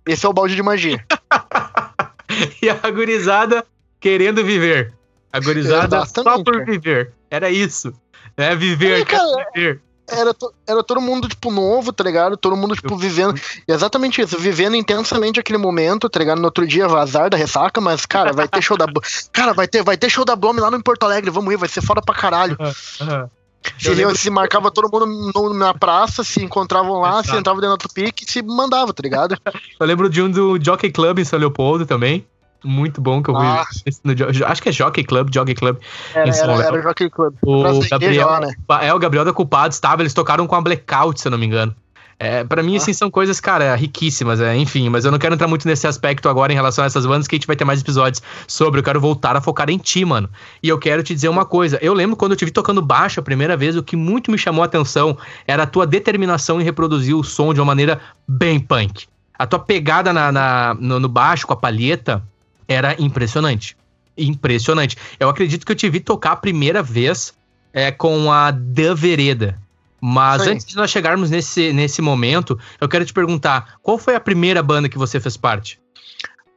Esse 0.06 0.26
é 0.26 0.30
o 0.30 0.34
balde 0.34 0.56
de 0.56 0.64
magia. 0.64 1.04
e 2.62 2.70
a 2.70 2.90
gurizada 2.90 3.66
querendo 4.00 4.44
viver. 4.44 4.94
A 5.32 5.40
gurizada 5.40 6.06
só 6.06 6.44
por 6.44 6.66
viver. 6.66 7.14
Era 7.30 7.50
isso. 7.50 7.94
É 8.36 8.56
viver, 8.56 9.02
é, 9.02 9.06
cara, 9.06 9.48
viver. 9.54 9.82
Era, 10.10 10.36
era 10.68 10.84
todo 10.84 11.00
mundo, 11.00 11.30
tipo, 11.30 11.50
novo, 11.50 11.94
tá 11.94 12.04
ligado? 12.04 12.36
Todo 12.36 12.58
mundo, 12.58 12.76
tipo, 12.76 12.98
vivendo. 12.98 13.40
Exatamente 13.66 14.22
isso, 14.22 14.38
vivendo 14.38 14.76
intensamente 14.76 15.40
aquele 15.40 15.58
momento, 15.58 16.10
tá 16.10 16.20
ligado? 16.20 16.40
No 16.40 16.46
outro 16.46 16.68
dia, 16.68 16.88
vazar 16.88 17.30
da 17.30 17.38
ressaca, 17.38 17.80
mas, 17.80 18.06
cara, 18.06 18.34
vai 18.34 18.48
ter 18.48 18.62
show 18.62 18.78
da. 18.78 18.86
Cara, 19.32 19.54
vai 19.54 19.68
ter, 19.68 19.84
vai 19.84 19.96
ter 19.96 20.10
show 20.10 20.26
da 20.26 20.36
Blome 20.36 20.60
lá 20.60 20.70
no 20.70 20.84
Porto 20.84 21.04
Alegre, 21.04 21.30
vamos 21.30 21.54
ir, 21.54 21.58
vai 21.58 21.70
ser 21.70 21.82
foda 21.82 22.02
pra 22.02 22.14
caralho. 22.14 22.58
Uhum. 22.60 23.30
Se, 23.78 23.94
lembro... 23.94 24.18
se 24.18 24.30
marcava 24.30 24.72
todo 24.72 24.90
mundo 24.90 25.32
no, 25.34 25.54
na 25.54 25.74
praça, 25.74 26.24
se 26.24 26.44
encontravam 26.44 27.00
lá, 27.00 27.20
Exato. 27.20 27.30
se 27.30 27.36
entrava 27.38 27.62
dentro 27.62 27.78
do 27.78 27.94
pique 27.94 28.26
e 28.28 28.32
se 28.32 28.42
mandava, 28.42 28.94
tá 28.94 29.02
ligado? 29.04 29.38
eu 29.80 29.86
lembro 29.86 30.10
de 30.10 30.22
um 30.22 30.30
do 30.30 30.64
Jockey 30.64 30.92
Club 30.92 31.20
em 31.20 31.26
São 31.26 31.40
Leopoldo 31.40 31.86
também. 31.86 32.26
Muito 32.64 33.02
bom 33.02 33.24
que 33.24 33.30
eu 33.30 33.40
vi. 33.40 33.46
Ah. 33.46 33.66
No, 34.04 34.46
acho 34.46 34.62
que 34.62 34.70
é 34.70 34.72
Jockey 34.72 35.04
Club, 35.04 35.34
Jockey 35.34 35.56
Club. 35.56 35.78
Era, 36.14 36.30
em 36.30 36.32
São 36.32 36.52
era, 36.52 36.66
era 36.66 36.82
Jockey 36.82 37.10
Club. 37.10 37.34
O 37.42 37.80
Gabriel, 37.90 38.40
né? 38.40 38.54
É, 38.82 38.94
o 38.94 39.00
Gabriel 39.00 39.26
da 39.26 39.34
Culpado 39.34 39.74
estava, 39.74 40.04
eles 40.04 40.14
tocaram 40.14 40.46
com 40.46 40.56
a 40.56 40.62
Blackout, 40.62 41.20
se 41.20 41.28
eu 41.28 41.32
não 41.32 41.40
me 41.40 41.46
engano. 41.48 41.76
É, 42.24 42.44
para 42.44 42.62
mim, 42.62 42.78
assim, 42.78 42.94
são 42.94 43.10
coisas, 43.10 43.40
cara, 43.40 43.74
riquíssimas, 43.74 44.40
é, 44.40 44.56
enfim, 44.56 44.90
mas 44.90 45.06
eu 45.06 45.12
não 45.12 45.18
quero 45.18 45.34
entrar 45.34 45.48
muito 45.48 45.68
nesse 45.68 45.88
aspecto 45.88 46.30
agora 46.30 46.54
em 46.54 46.56
relação 46.56 46.84
a 46.84 46.86
essas 46.86 47.04
bandas, 47.04 47.28
que 47.28 47.34
a 47.34 47.38
gente 47.38 47.48
vai 47.48 47.56
ter 47.56 47.66
mais 47.66 47.82
episódios 47.82 48.22
sobre. 48.48 48.80
Eu 48.80 48.84
quero 48.84 49.02
voltar 49.02 49.36
a 49.36 49.42
focar 49.42 49.72
em 49.72 49.78
ti, 49.80 50.06
mano. 50.06 50.30
E 50.62 50.70
eu 50.70 50.78
quero 50.78 51.02
te 51.02 51.16
dizer 51.16 51.30
uma 51.30 51.46
coisa. 51.46 51.80
Eu 51.82 51.96
lembro 51.96 52.16
quando 52.16 52.34
eu 52.34 52.36
te 52.36 52.46
vi 52.46 52.52
tocando 52.52 52.80
baixo 52.80 53.20
a 53.20 53.24
primeira 53.24 53.58
vez, 53.58 53.76
o 53.76 53.82
que 53.82 53.96
muito 53.96 54.30
me 54.30 54.38
chamou 54.38 54.62
a 54.62 54.68
atenção 54.68 55.18
era 55.48 55.64
a 55.64 55.66
tua 55.66 55.88
determinação 55.88 56.62
em 56.62 56.64
reproduzir 56.64 57.16
o 57.16 57.24
som 57.24 57.56
de 57.56 57.60
uma 57.60 57.66
maneira 57.66 58.00
bem 58.28 58.60
punk. 58.60 59.08
A 59.34 59.48
tua 59.48 59.58
pegada 59.58 60.14
na, 60.14 60.32
na 60.32 60.76
no, 60.80 61.00
no 61.00 61.10
baixo 61.10 61.48
com 61.48 61.54
a 61.54 61.58
palheta 61.58 62.22
era 62.68 62.96
impressionante. 63.02 63.76
Impressionante. 64.16 64.96
Eu 65.20 65.28
acredito 65.28 65.66
que 65.66 65.72
eu 65.72 65.76
te 65.76 65.90
vi 65.90 66.00
tocar 66.00 66.34
a 66.34 66.36
primeira 66.36 66.84
vez 66.84 67.34
é, 67.74 67.90
com 67.90 68.32
a 68.32 68.52
Da 68.52 68.94
Vereda. 68.94 69.58
Mas 70.02 70.42
Sim. 70.42 70.50
antes 70.52 70.66
de 70.66 70.76
nós 70.76 70.90
chegarmos 70.90 71.30
nesse, 71.30 71.72
nesse 71.72 72.02
momento, 72.02 72.60
eu 72.80 72.90
quero 72.90 73.06
te 73.06 73.14
perguntar: 73.14 73.78
qual 73.84 74.00
foi 74.00 74.16
a 74.16 74.20
primeira 74.20 74.64
banda 74.64 74.90
que 74.90 74.98
você 74.98 75.20
fez 75.20 75.38
parte? 75.38 75.80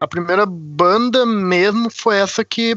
A 0.01 0.09
primeira 0.09 0.47
banda 0.47 1.27
mesmo 1.27 1.91
foi 1.91 2.17
essa 2.17 2.45
que. 2.45 2.77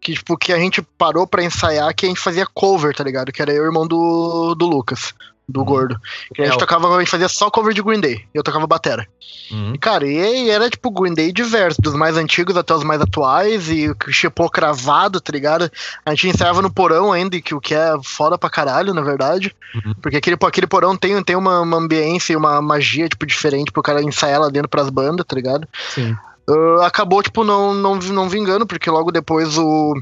Que, 0.00 0.14
tipo, 0.14 0.36
que 0.36 0.52
a 0.52 0.58
gente 0.58 0.80
parou 0.96 1.26
para 1.26 1.42
ensaiar, 1.42 1.92
que 1.92 2.06
a 2.06 2.08
gente 2.08 2.20
fazia 2.20 2.46
cover, 2.46 2.94
tá 2.94 3.02
ligado? 3.02 3.32
Que 3.32 3.42
era 3.42 3.50
eu 3.50 3.64
e 3.64 3.66
o 3.66 3.70
irmão 3.70 3.88
do, 3.88 4.54
do 4.54 4.66
Lucas 4.66 5.12
do 5.48 5.60
uhum. 5.60 5.66
gordo. 5.66 6.00
E 6.36 6.42
a 6.42 6.46
gente 6.46 6.58
tocava, 6.58 6.94
a 6.94 6.98
gente 6.98 7.10
fazia 7.10 7.28
só 7.28 7.50
cover 7.50 7.72
de 7.72 7.82
Green 7.82 8.00
Day. 8.00 8.24
E 8.34 8.38
eu 8.38 8.42
tocava 8.42 8.66
batera. 8.66 9.06
Uhum. 9.50 9.74
E, 9.74 9.78
cara, 9.78 10.06
e, 10.06 10.50
era 10.50 10.68
tipo 10.68 10.90
Green 10.90 11.14
Day 11.14 11.30
diverso, 11.32 11.80
dos 11.80 11.94
mais 11.94 12.16
antigos 12.16 12.56
até 12.56 12.74
os 12.74 12.82
mais 12.82 13.00
atuais, 13.00 13.70
e 13.70 13.88
o 13.88 13.96
chipou 14.12 14.50
cravado, 14.50 15.20
tá 15.20 15.32
ligado? 15.32 15.70
A 16.04 16.10
gente 16.10 16.28
ensaiava 16.28 16.60
no 16.60 16.72
porão 16.72 17.12
ainda, 17.12 17.40
que 17.40 17.54
o 17.54 17.60
que 17.60 17.74
é 17.74 17.94
foda 18.02 18.36
pra 18.36 18.50
caralho, 18.50 18.92
na 18.92 19.02
verdade. 19.02 19.54
Uhum. 19.74 19.94
Porque 20.02 20.16
aquele, 20.16 20.36
aquele 20.40 20.66
porão 20.66 20.96
tem, 20.96 21.22
tem 21.22 21.36
uma, 21.36 21.60
uma 21.60 21.76
ambiência 21.76 22.32
e 22.32 22.36
uma 22.36 22.60
magia, 22.60 23.08
tipo, 23.08 23.24
diferente 23.24 23.70
pro 23.70 23.82
cara 23.82 24.02
ensaiar 24.02 24.40
lá 24.40 24.48
dentro 24.48 24.68
pras 24.68 24.90
bandas, 24.90 25.24
tá 25.26 25.36
ligado? 25.36 25.68
Sim. 25.90 26.16
Uh, 26.48 26.82
acabou, 26.82 27.22
tipo, 27.22 27.44
não, 27.44 27.72
não, 27.72 27.96
não 27.96 28.28
vingando, 28.28 28.66
porque 28.66 28.90
logo 28.90 29.12
depois 29.12 29.56
o 29.58 29.94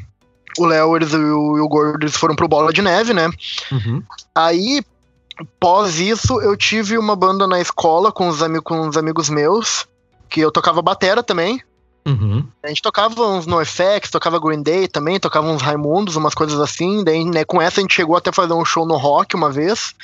o 0.59 0.67
Léo 0.67 0.97
eles, 0.97 1.13
e, 1.13 1.17
o, 1.17 1.65
o 1.65 1.69
Gordo 1.69 2.05
eles 2.05 2.17
foram 2.17 2.37
pro 2.37 2.49
Bola 2.49 2.73
de 2.73 2.83
Neve, 2.83 3.13
né? 3.13 3.29
Uhum. 3.73 4.03
Aí, 4.35 4.83
Pós 5.59 5.99
isso, 5.99 6.41
eu 6.41 6.57
tive 6.57 6.97
uma 6.97 7.17
banda 7.17 7.47
na 7.47 7.61
escola 7.61 8.12
com 8.12 8.29
os, 8.29 8.43
ami 8.43 8.61
com 8.61 8.88
os 8.88 8.97
amigos 8.97 9.29
meus, 9.29 9.87
que 10.29 10.41
eu 10.41 10.53
tocava 10.53 10.81
batera 10.81 11.23
também. 11.23 11.61
Uhum. 12.07 12.47
A 12.62 12.69
gente 12.69 12.83
tocava 12.83 13.26
uns 13.26 13.47
NoFX, 13.47 14.11
tocava 14.11 14.38
Green 14.38 14.62
Day 14.62 14.87
também, 14.87 15.19
tocava 15.19 15.49
uns 15.49 15.62
Raimundos, 15.62 16.17
umas 16.17 16.35
coisas 16.35 16.61
assim. 16.61 17.03
Daí, 17.03 17.25
né, 17.25 17.45
com 17.45 17.61
essa 17.61 17.81
a 17.81 17.83
gente 17.83 17.95
chegou 17.95 18.17
até 18.17 18.31
fazer 18.31 18.53
um 18.53 18.64
show 18.64 18.87
no 18.87 18.97
rock 18.97 19.35
uma 19.35 19.50
vez. 19.50 19.95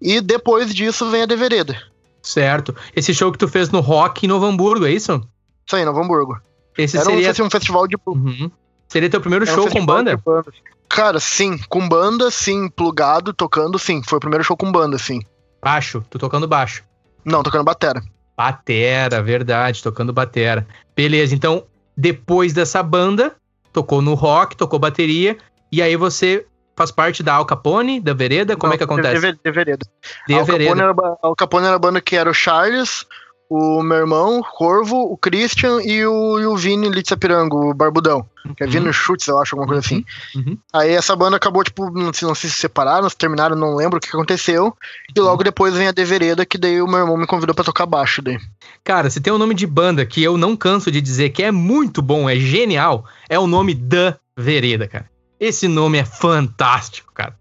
E 0.00 0.20
depois 0.20 0.74
disso 0.74 1.10
vem 1.10 1.22
a 1.22 1.26
De 1.26 1.36
Vereda. 1.36 1.76
Certo. 2.22 2.74
Esse 2.96 3.12
show 3.12 3.30
que 3.30 3.38
tu 3.38 3.46
fez 3.46 3.70
no 3.70 3.80
rock 3.80 4.24
em 4.24 4.28
Novo 4.28 4.46
Hamburgo, 4.46 4.86
é 4.86 4.92
isso? 4.92 5.22
Isso 5.66 5.76
aí, 5.76 5.84
Novo 5.84 6.00
Hamburgo. 6.00 6.38
Esse 6.76 6.96
Era 6.96 7.04
seria 7.06 7.44
um, 7.44 7.50
festival 7.50 7.86
de. 7.86 7.96
Uhum. 8.06 8.50
Seria 8.88 9.10
teu 9.10 9.20
primeiro 9.20 9.44
Era 9.44 9.54
show 9.54 9.66
um 9.66 9.70
com 9.70 9.84
banda? 9.84 10.16
banda? 10.16 10.50
Cara, 10.94 11.18
sim, 11.18 11.58
com 11.68 11.88
banda, 11.88 12.30
sim, 12.30 12.68
plugado, 12.68 13.34
tocando, 13.34 13.80
sim. 13.80 14.00
Foi 14.04 14.18
o 14.18 14.20
primeiro 14.20 14.44
show 14.44 14.56
com 14.56 14.70
banda, 14.70 14.96
sim. 14.96 15.20
Baixo, 15.60 16.04
tu 16.08 16.20
tocando 16.20 16.46
baixo. 16.46 16.84
Não, 17.24 17.42
tocando 17.42 17.64
batera. 17.64 18.00
Batera, 18.36 19.20
verdade, 19.20 19.82
tocando 19.82 20.12
batera. 20.12 20.64
Beleza, 20.94 21.34
então, 21.34 21.64
depois 21.96 22.52
dessa 22.52 22.80
banda, 22.80 23.34
tocou 23.72 24.00
no 24.00 24.14
rock, 24.14 24.56
tocou 24.56 24.78
bateria, 24.78 25.36
e 25.72 25.82
aí 25.82 25.96
você 25.96 26.46
faz 26.76 26.92
parte 26.92 27.24
da 27.24 27.34
Al 27.34 27.44
Capone, 27.44 27.98
da 28.00 28.14
Vereda? 28.14 28.56
Como 28.56 28.70
Não, 28.70 28.74
é 28.76 28.78
que 28.78 28.84
acontece? 28.84 29.20
De, 29.20 29.32
de, 29.32 29.38
de 29.42 29.50
Vereda. 29.50 29.86
De 30.28 30.34
Al, 30.34 30.44
Vereda. 30.44 30.76
Capone 30.76 30.80
era, 30.80 31.18
Al 31.24 31.34
Capone 31.34 31.66
era 31.66 31.74
a 31.74 31.78
banda 31.80 32.00
que 32.00 32.14
era 32.14 32.30
o 32.30 32.34
Charles, 32.34 33.04
o 33.48 33.82
meu 33.82 33.98
irmão, 33.98 34.38
o 34.38 34.44
Corvo, 34.44 34.96
o 34.96 35.16
Christian 35.16 35.80
e 35.82 36.04
o, 36.06 36.40
e 36.40 36.46
o 36.46 36.56
Vini 36.56 36.88
Litzapirango, 36.88 37.70
o 37.70 37.74
Barbudão. 37.74 38.26
Que 38.56 38.64
é 38.64 38.66
Vini 38.66 38.86
uhum. 38.86 38.92
Schutz, 38.92 39.26
eu 39.26 39.40
acho, 39.40 39.54
alguma 39.54 39.66
coisa 39.66 39.86
assim. 39.86 40.04
Uhum. 40.34 40.44
uhum. 40.46 40.58
Aí 40.72 40.90
essa 40.90 41.14
banda 41.16 41.36
acabou, 41.36 41.64
tipo, 41.64 41.90
não, 41.90 42.10
não 42.22 42.34
sei 42.34 42.50
se 42.50 42.50
separaram, 42.50 43.08
se 43.08 43.16
terminaram, 43.16 43.56
não 43.56 43.74
lembro 43.74 43.98
o 43.98 44.00
que 44.00 44.08
aconteceu. 44.08 44.76
E 45.14 45.20
logo 45.20 45.38
uhum. 45.38 45.44
depois 45.44 45.74
vem 45.74 45.88
a 45.88 45.92
Devereda, 45.92 46.44
que 46.44 46.58
daí 46.58 46.80
o 46.80 46.86
meu 46.86 47.00
irmão 47.00 47.16
me 47.16 47.26
convidou 47.26 47.54
para 47.54 47.64
tocar 47.64 47.86
baixo 47.86 48.20
daí. 48.20 48.38
Cara, 48.82 49.08
se 49.08 49.20
tem 49.20 49.32
um 49.32 49.38
nome 49.38 49.54
de 49.54 49.66
banda 49.66 50.04
que 50.04 50.22
eu 50.22 50.36
não 50.36 50.56
canso 50.56 50.90
de 50.90 51.00
dizer 51.00 51.30
que 51.30 51.42
é 51.42 51.50
muito 51.50 52.02
bom, 52.02 52.28
é 52.28 52.36
genial, 52.36 53.04
é 53.28 53.38
o 53.38 53.46
nome 53.46 53.74
da 53.74 54.16
Vereda, 54.36 54.88
cara. 54.88 55.08
Esse 55.38 55.68
nome 55.68 55.98
é 55.98 56.04
fantástico, 56.04 57.12
cara. 57.12 57.36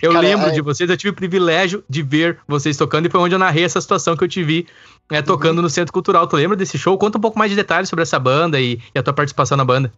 Eu 0.00 0.12
cara, 0.12 0.26
lembro 0.26 0.48
é... 0.48 0.50
de 0.50 0.60
vocês, 0.60 0.88
eu 0.88 0.96
tive 0.96 1.10
o 1.10 1.14
privilégio 1.14 1.84
de 1.88 2.02
ver 2.02 2.38
vocês 2.46 2.76
tocando 2.76 3.06
e 3.06 3.10
foi 3.10 3.20
onde 3.20 3.34
eu 3.34 3.38
narrei 3.38 3.64
essa 3.64 3.80
situação 3.80 4.16
que 4.16 4.24
eu 4.24 4.28
te 4.28 4.42
vi 4.42 4.66
é, 5.10 5.20
tocando 5.22 5.62
no 5.62 5.70
Centro 5.70 5.92
Cultural. 5.92 6.26
Tu 6.26 6.36
lembra 6.36 6.56
desse 6.56 6.78
show? 6.78 6.96
Conta 6.98 7.18
um 7.18 7.20
pouco 7.20 7.38
mais 7.38 7.50
de 7.50 7.56
detalhes 7.56 7.88
sobre 7.88 8.02
essa 8.02 8.18
banda 8.18 8.60
e, 8.60 8.80
e 8.94 8.98
a 8.98 9.02
tua 9.02 9.12
participação 9.12 9.56
na 9.56 9.64
banda. 9.64 9.92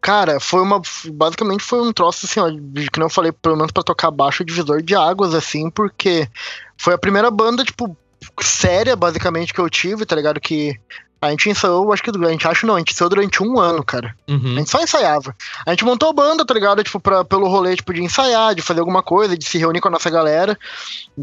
Cara, 0.00 0.38
foi 0.38 0.62
uma. 0.62 0.80
Basicamente 1.12 1.64
foi 1.64 1.80
um 1.80 1.92
troço 1.92 2.26
assim, 2.26 2.40
ó, 2.40 2.48
que 2.48 3.00
não 3.00 3.08
falei, 3.08 3.32
pelo 3.32 3.56
menos 3.56 3.72
pra 3.72 3.82
tocar 3.82 4.10
baixo 4.10 4.44
divisor 4.44 4.80
de 4.80 4.94
águas, 4.94 5.34
assim, 5.34 5.70
porque 5.70 6.28
foi 6.76 6.94
a 6.94 6.98
primeira 6.98 7.30
banda, 7.30 7.64
tipo, 7.64 7.96
séria, 8.40 8.94
basicamente, 8.94 9.52
que 9.52 9.60
eu 9.60 9.68
tive, 9.68 10.06
tá 10.06 10.14
ligado? 10.14 10.40
Que 10.40 10.78
a 11.20 11.30
gente 11.30 11.50
ensaiou, 11.50 11.92
acho 11.92 12.02
que 12.02 12.10
a 12.10 12.30
gente 12.30 12.46
acha 12.46 12.66
não, 12.66 12.76
a 12.76 12.78
gente 12.78 12.92
ensaiou 12.92 13.10
durante 13.10 13.42
um 13.42 13.58
ano, 13.58 13.82
cara. 13.82 14.14
Uhum. 14.28 14.54
A 14.54 14.58
gente 14.58 14.70
só 14.70 14.80
ensaiava. 14.80 15.34
A 15.66 15.70
gente 15.70 15.84
montou 15.84 16.08
a 16.08 16.12
banda, 16.12 16.44
tá 16.44 16.54
ligado? 16.54 16.82
Tipo, 16.84 17.00
pra, 17.00 17.24
pelo 17.24 17.48
rolê, 17.48 17.74
tipo, 17.74 17.92
de 17.92 18.02
ensaiar, 18.02 18.54
de 18.54 18.62
fazer 18.62 18.80
alguma 18.80 19.02
coisa, 19.02 19.36
de 19.36 19.44
se 19.44 19.58
reunir 19.58 19.80
com 19.80 19.88
a 19.88 19.90
nossa 19.90 20.08
galera. 20.08 20.56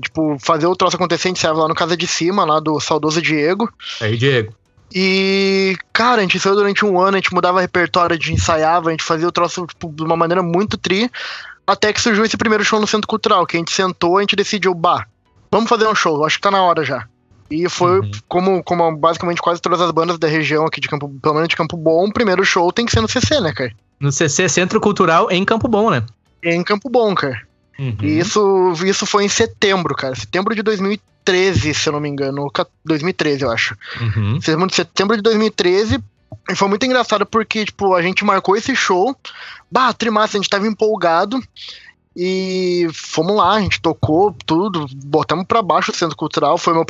Tipo, 0.01 0.37
fazer 0.39 0.67
o 0.67 0.75
troço 0.75 0.97
acontecer, 0.97 1.27
a 1.27 1.29
gente 1.29 1.37
ensaiava 1.37 1.61
lá 1.61 1.67
no 1.69 1.75
Casa 1.75 1.95
de 1.95 2.07
Cima, 2.07 2.43
lá 2.43 2.59
do 2.59 2.79
saudoso 2.79 3.21
Diego. 3.21 3.71
Aí, 4.01 4.17
Diego. 4.17 4.53
E, 4.93 5.77
cara, 5.93 6.19
a 6.19 6.21
gente 6.21 6.37
ensaiou 6.37 6.57
durante 6.57 6.85
um 6.85 6.99
ano, 6.99 7.15
a 7.15 7.19
gente 7.19 7.33
mudava 7.33 7.61
repertório, 7.61 8.13
a 8.13 8.17
gente 8.17 8.33
ensaiava, 8.33 8.89
a 8.89 8.91
gente 8.91 9.03
fazia 9.03 9.27
o 9.27 9.31
troço, 9.31 9.65
tipo, 9.65 9.91
de 9.93 10.03
uma 10.03 10.17
maneira 10.17 10.43
muito 10.43 10.77
tri. 10.77 11.09
Até 11.65 11.91
que 11.91 12.01
surgiu 12.01 12.23
esse 12.25 12.37
primeiro 12.37 12.63
show 12.63 12.79
no 12.79 12.85
Centro 12.85 13.07
Cultural, 13.07 13.45
que 13.45 13.55
a 13.55 13.59
gente 13.59 13.71
sentou, 13.71 14.17
a 14.17 14.21
gente 14.21 14.35
decidiu, 14.35 14.73
bah, 14.73 15.05
vamos 15.49 15.69
fazer 15.69 15.87
um 15.87 15.95
show, 15.95 16.23
acho 16.25 16.35
que 16.37 16.41
tá 16.41 16.51
na 16.51 16.61
hora 16.61 16.83
já. 16.83 17.07
E 17.49 17.69
foi 17.69 17.99
uhum. 17.99 18.11
como, 18.27 18.63
como 18.63 18.97
basicamente 18.97 19.41
quase 19.41 19.61
todas 19.61 19.79
as 19.79 19.91
bandas 19.91 20.17
da 20.17 20.27
região 20.27 20.65
aqui 20.65 20.81
de 20.81 20.87
Campo, 20.87 21.09
pelo 21.21 21.35
menos 21.35 21.49
de 21.49 21.55
Campo 21.55 21.77
Bom, 21.77 22.07
o 22.07 22.13
primeiro 22.13 22.43
show 22.43 22.71
tem 22.71 22.85
que 22.85 22.91
ser 22.91 23.01
no 23.01 23.07
CC, 23.07 23.39
né, 23.39 23.53
cara? 23.53 23.71
No 23.99 24.11
CC, 24.11 24.49
Centro 24.49 24.81
Cultural 24.81 25.31
em 25.31 25.45
Campo 25.45 25.67
Bom, 25.67 25.89
né? 25.89 26.03
Em 26.43 26.63
Campo 26.63 26.89
Bom, 26.89 27.13
cara. 27.13 27.41
Uhum. 27.77 27.97
E 28.01 28.19
isso, 28.19 28.73
isso 28.85 29.05
foi 29.05 29.25
em 29.25 29.29
setembro, 29.29 29.95
cara. 29.95 30.15
Setembro 30.15 30.55
de 30.55 30.61
2013, 30.63 31.73
se 31.73 31.89
eu 31.89 31.93
não 31.93 31.99
me 31.99 32.09
engano. 32.09 32.51
2013, 32.83 33.43
eu 33.43 33.51
acho. 33.51 33.75
Uhum. 33.99 34.39
Setembro 34.41 35.15
de 35.15 35.21
2013. 35.21 35.99
E 36.49 36.55
foi 36.55 36.67
muito 36.67 36.85
engraçado 36.85 37.25
porque, 37.25 37.65
tipo, 37.65 37.93
a 37.93 38.01
gente 38.01 38.23
marcou 38.23 38.55
esse 38.55 38.75
show. 38.75 39.15
Bah, 39.71 39.93
trimassa, 39.93 40.37
a 40.37 40.41
gente 40.41 40.49
tava 40.49 40.67
empolgado. 40.67 41.41
E 42.15 42.87
fomos 42.93 43.35
lá, 43.35 43.55
a 43.55 43.59
gente 43.59 43.81
tocou 43.81 44.33
tudo, 44.45 44.85
botamos 45.05 45.45
pra 45.45 45.61
baixo 45.61 45.91
o 45.91 45.93
centro 45.93 46.15
cultural. 46.15 46.57
Foi 46.57 46.73
meu, 46.73 46.85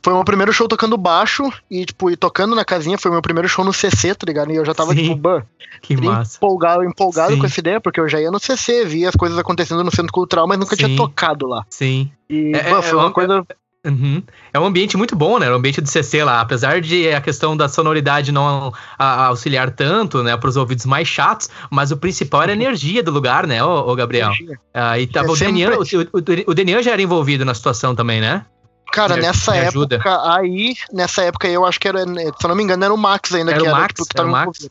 foi 0.00 0.14
meu 0.14 0.24
primeiro 0.24 0.52
show 0.52 0.68
tocando 0.68 0.96
baixo 0.96 1.52
e, 1.68 1.84
tipo, 1.84 2.08
e 2.10 2.16
tocando 2.16 2.54
na 2.54 2.64
casinha. 2.64 2.96
Foi 2.96 3.10
meu 3.10 3.20
primeiro 3.20 3.48
show 3.48 3.64
no 3.64 3.72
CC, 3.72 4.14
tá 4.14 4.24
ligado? 4.24 4.52
E 4.52 4.56
eu 4.56 4.64
já 4.64 4.72
tava, 4.72 4.94
Sim. 4.94 5.02
tipo, 5.02 5.16
ban, 5.16 5.42
que 5.82 5.96
massa. 5.96 6.36
empolgado, 6.36 6.84
empolgado 6.84 7.36
com 7.36 7.46
essa 7.46 7.58
ideia, 7.58 7.80
porque 7.80 7.98
eu 7.98 8.08
já 8.08 8.20
ia 8.20 8.30
no 8.30 8.38
CC, 8.38 8.84
via 8.84 9.08
as 9.08 9.16
coisas 9.16 9.36
acontecendo 9.36 9.82
no 9.82 9.90
centro 9.90 10.12
cultural, 10.12 10.46
mas 10.46 10.58
nunca 10.58 10.76
Sim. 10.76 10.84
tinha 10.84 10.96
tocado 10.96 11.48
lá. 11.48 11.66
Sim. 11.68 12.12
E 12.30 12.52
é, 12.54 12.70
ban, 12.70 12.80
foi 12.80 12.98
é, 12.98 13.02
uma 13.02 13.10
coisa. 13.10 13.44
Uhum. 13.86 14.22
É 14.52 14.58
um 14.58 14.64
ambiente 14.64 14.96
muito 14.96 15.14
bom, 15.14 15.38
né? 15.38 15.50
O 15.50 15.54
ambiente 15.54 15.80
do 15.80 15.88
CC 15.88 16.24
lá, 16.24 16.40
apesar 16.40 16.80
de 16.80 17.10
a 17.10 17.20
questão 17.20 17.56
da 17.56 17.68
sonoridade 17.68 18.32
não 18.32 18.72
a, 18.98 19.04
a 19.04 19.26
auxiliar 19.26 19.70
tanto, 19.70 20.22
né, 20.22 20.36
para 20.36 20.48
os 20.48 20.56
ouvidos 20.56 20.84
mais 20.84 21.06
chatos, 21.06 21.48
mas 21.70 21.92
o 21.92 21.96
principal 21.96 22.42
era 22.42 22.52
a 22.52 22.54
energia 22.54 23.02
do 23.02 23.12
lugar, 23.12 23.46
né, 23.46 23.62
ô, 23.62 23.88
ô 23.88 23.94
Gabriel? 23.94 24.32
Ah, 24.74 24.98
e 24.98 25.06
tava 25.06 25.28
é 25.28 25.30
o 25.30 25.36
Daniel, 25.36 25.84
sempre... 25.84 26.08
o, 26.12 26.18
o, 26.18 26.78
o 26.78 26.82
já 26.82 26.92
era 26.92 27.00
envolvido 27.00 27.44
na 27.44 27.54
situação 27.54 27.94
também, 27.94 28.20
né? 28.20 28.44
Cara, 28.92 29.16
me, 29.16 29.22
nessa 29.22 29.52
me 29.52 29.58
época 29.58 30.32
aí, 30.34 30.74
nessa 30.92 31.22
época 31.22 31.46
eu 31.46 31.64
acho 31.64 31.78
que 31.78 31.86
era, 31.86 32.04
se 32.04 32.24
eu 32.42 32.48
não 32.48 32.56
me 32.56 32.62
engano, 32.62 32.84
era 32.84 32.92
o 32.92 32.98
Max 32.98 33.32
ainda 33.32 33.52
era 33.52 33.60
que 33.60 33.66
o 33.66 33.70
era, 33.70 33.78
Max, 33.78 33.94
tipo, 33.94 34.08
que 34.08 34.14
tava 34.14 34.28
era 34.28 34.42
o 34.42 34.46
Max? 34.46 34.68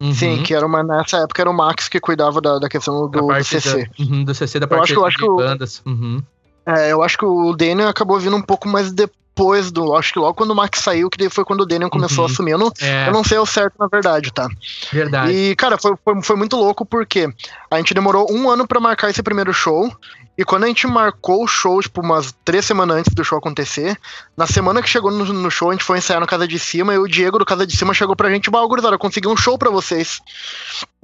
Uhum. 0.00 0.14
Sim, 0.14 0.42
que 0.42 0.54
era 0.54 0.64
uma 0.64 0.82
nessa 0.82 1.18
época 1.18 1.42
era 1.42 1.50
o 1.50 1.54
Max 1.54 1.88
que 1.88 2.00
cuidava 2.00 2.40
da, 2.40 2.58
da 2.58 2.68
questão 2.68 3.08
do, 3.08 3.20
do 3.20 3.44
CC. 3.44 3.84
Da, 3.84 4.04
uhum, 4.04 4.24
do 4.24 4.34
CC 4.34 4.60
da 4.60 4.66
parte 4.66 4.92
eu 4.92 5.04
acho, 5.04 5.20
eu 5.20 5.26
acho 5.26 5.42
de 5.42 5.48
bandas. 5.48 5.82
Uhum. 5.84 6.22
É, 6.68 6.92
eu 6.92 7.02
acho 7.02 7.16
que 7.16 7.24
o 7.24 7.54
Daniel 7.54 7.88
acabou 7.88 8.20
vindo 8.20 8.36
um 8.36 8.42
pouco 8.42 8.68
mais 8.68 8.92
depois 8.92 9.70
do. 9.70 9.96
Acho 9.96 10.12
que 10.12 10.18
logo 10.18 10.34
quando 10.34 10.50
o 10.50 10.54
Max 10.54 10.80
saiu, 10.80 11.08
que 11.08 11.30
foi 11.30 11.42
quando 11.42 11.62
o 11.62 11.66
Daniel 11.66 11.88
começou 11.88 12.24
uhum. 12.24 12.28
a 12.28 12.32
assumir. 12.32 12.50
Eu 12.50 12.58
não, 12.58 12.70
é. 12.82 13.08
eu 13.08 13.12
não 13.12 13.24
sei 13.24 13.38
o 13.38 13.46
certo, 13.46 13.74
na 13.78 13.86
verdade, 13.86 14.30
tá? 14.30 14.46
Verdade. 14.92 15.32
E, 15.32 15.56
cara, 15.56 15.78
foi, 15.78 15.94
foi, 16.04 16.22
foi 16.22 16.36
muito 16.36 16.56
louco 16.56 16.84
porque 16.84 17.26
a 17.70 17.76
gente 17.78 17.94
demorou 17.94 18.30
um 18.30 18.50
ano 18.50 18.68
para 18.68 18.78
marcar 18.78 19.08
esse 19.08 19.22
primeiro 19.22 19.50
show. 19.50 19.90
E 20.36 20.44
quando 20.44 20.64
a 20.64 20.66
gente 20.66 20.86
marcou 20.86 21.42
o 21.42 21.48
show, 21.48 21.80
tipo, 21.80 22.02
umas 22.02 22.34
três 22.44 22.66
semanas 22.66 22.98
antes 22.98 23.14
do 23.14 23.24
show 23.24 23.38
acontecer, 23.38 23.98
na 24.36 24.46
semana 24.46 24.82
que 24.82 24.90
chegou 24.90 25.10
no, 25.10 25.24
no 25.24 25.50
show, 25.50 25.70
a 25.70 25.72
gente 25.72 25.84
foi 25.84 25.98
ensaiar 25.98 26.20
no 26.20 26.26
Casa 26.26 26.46
de 26.46 26.58
Cima 26.58 26.94
e 26.94 26.98
o 26.98 27.08
Diego 27.08 27.38
do 27.38 27.46
Casa 27.46 27.66
de 27.66 27.74
Cima 27.74 27.94
chegou 27.94 28.14
pra 28.14 28.30
gente, 28.30 28.50
bah, 28.50 28.64
gurizada, 28.66 28.98
consegui 28.98 29.26
um 29.26 29.36
show 29.36 29.56
pra 29.56 29.70
vocês. 29.70 30.20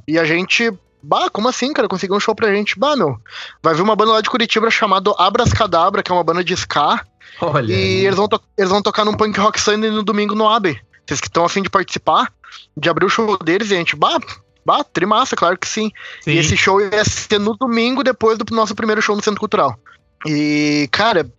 E 0.07 0.19
a 0.19 0.25
gente 0.25 0.71
Bah, 1.05 1.29
como 1.31 1.49
assim, 1.49 1.73
cara? 1.73 1.89
Conseguiu 1.89 2.17
um 2.17 2.21
show 2.21 2.35
pra 2.35 2.53
gente. 2.53 2.79
Bah, 2.79 2.97
meu. 2.97 3.19
Vai 3.63 3.75
vir 3.75 3.83
uma 3.83 3.95
banda 3.95 4.13
lá 4.13 4.21
de 4.21 4.31
Curitiba 4.31 4.71
chamada 4.71 5.13
Abras 5.19 5.53
Cadabra, 5.53 6.03
que 6.03 6.11
é 6.11 6.15
uma 6.15 6.25
banda 6.25 6.43
de 6.43 6.55
ska. 6.55 7.05
Olha. 7.41 7.73
E 7.73 7.75
aí. 7.75 8.07
eles 8.07 8.17
vão, 8.17 8.29
eles 8.57 8.71
vão 8.71 8.83
tocar 8.83 9.05
num 9.05 9.15
Punk 9.15 9.39
Rock 9.39 9.61
Sunday 9.61 9.91
no 9.91 10.03
domingo 10.03 10.35
no 10.35 10.49
Abbey. 10.49 10.81
Vocês 11.07 11.21
que 11.21 11.29
estão 11.29 11.45
afim 11.45 11.63
de 11.63 11.69
participar, 11.69 12.33
de 12.77 12.89
abrir 12.89 13.05
o 13.05 13.11
show 13.11 13.37
deles, 13.39 13.71
e 13.71 13.75
a 13.75 13.77
gente, 13.77 13.95
bah, 13.95 14.19
bah, 14.65 14.83
trimassa, 14.83 15.37
claro 15.37 15.59
que 15.59 15.69
sim. 15.69 15.91
sim. 16.23 16.33
E 16.33 16.39
esse 16.39 16.57
show 16.57 16.81
ia 16.81 17.05
ser 17.05 17.39
no 17.39 17.55
domingo 17.57 18.03
depois 18.03 18.39
do 18.39 18.55
nosso 18.55 18.75
primeiro 18.75 19.03
show 19.03 19.15
no 19.15 19.23
Centro 19.23 19.41
Cultural. 19.41 19.79
E, 20.27 20.89
cara, 20.91 21.31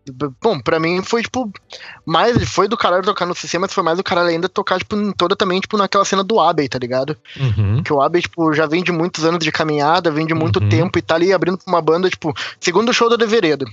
bom, 0.42 0.60
pra 0.60 0.80
mim 0.80 1.02
foi, 1.02 1.24
tipo, 1.24 1.52
mais, 2.06 2.48
foi 2.48 2.68
do 2.68 2.78
caralho 2.78 3.04
tocar 3.04 3.26
no 3.26 3.34
CC, 3.34 3.58
mas 3.58 3.74
foi 3.74 3.84
mais 3.84 3.98
do 3.98 4.04
caralho 4.04 4.30
ainda 4.30 4.48
tocar, 4.48 4.78
tipo, 4.78 4.96
toda 5.18 5.36
também, 5.36 5.60
tipo, 5.60 5.76
naquela 5.76 6.06
cena 6.06 6.24
do 6.24 6.40
Abbey, 6.40 6.70
tá 6.70 6.78
ligado? 6.78 7.18
Uhum. 7.40 7.82
Que 7.82 7.92
o 7.92 8.00
Abbey, 8.00 8.22
tipo, 8.22 8.54
já 8.54 8.68
vem 8.68 8.84
de 8.84 8.92
muitos 8.92 9.26
anos 9.26 9.44
de 9.44 9.52
caminhada, 9.52 10.12
vem 10.12 10.28
de 10.28 10.36
muito 10.36 10.60
uhum. 10.60 10.70
tempo 10.70 11.00
e 11.00 11.02
tá 11.02 11.16
ali 11.16 11.34
abrindo 11.34 11.58
pra 11.58 11.72
uma 11.72 11.82
banda, 11.82 12.10
tipo, 12.10 12.32
segundo 12.60 12.94
show 12.94 13.10
da 13.10 13.16
Deveredo, 13.16 13.66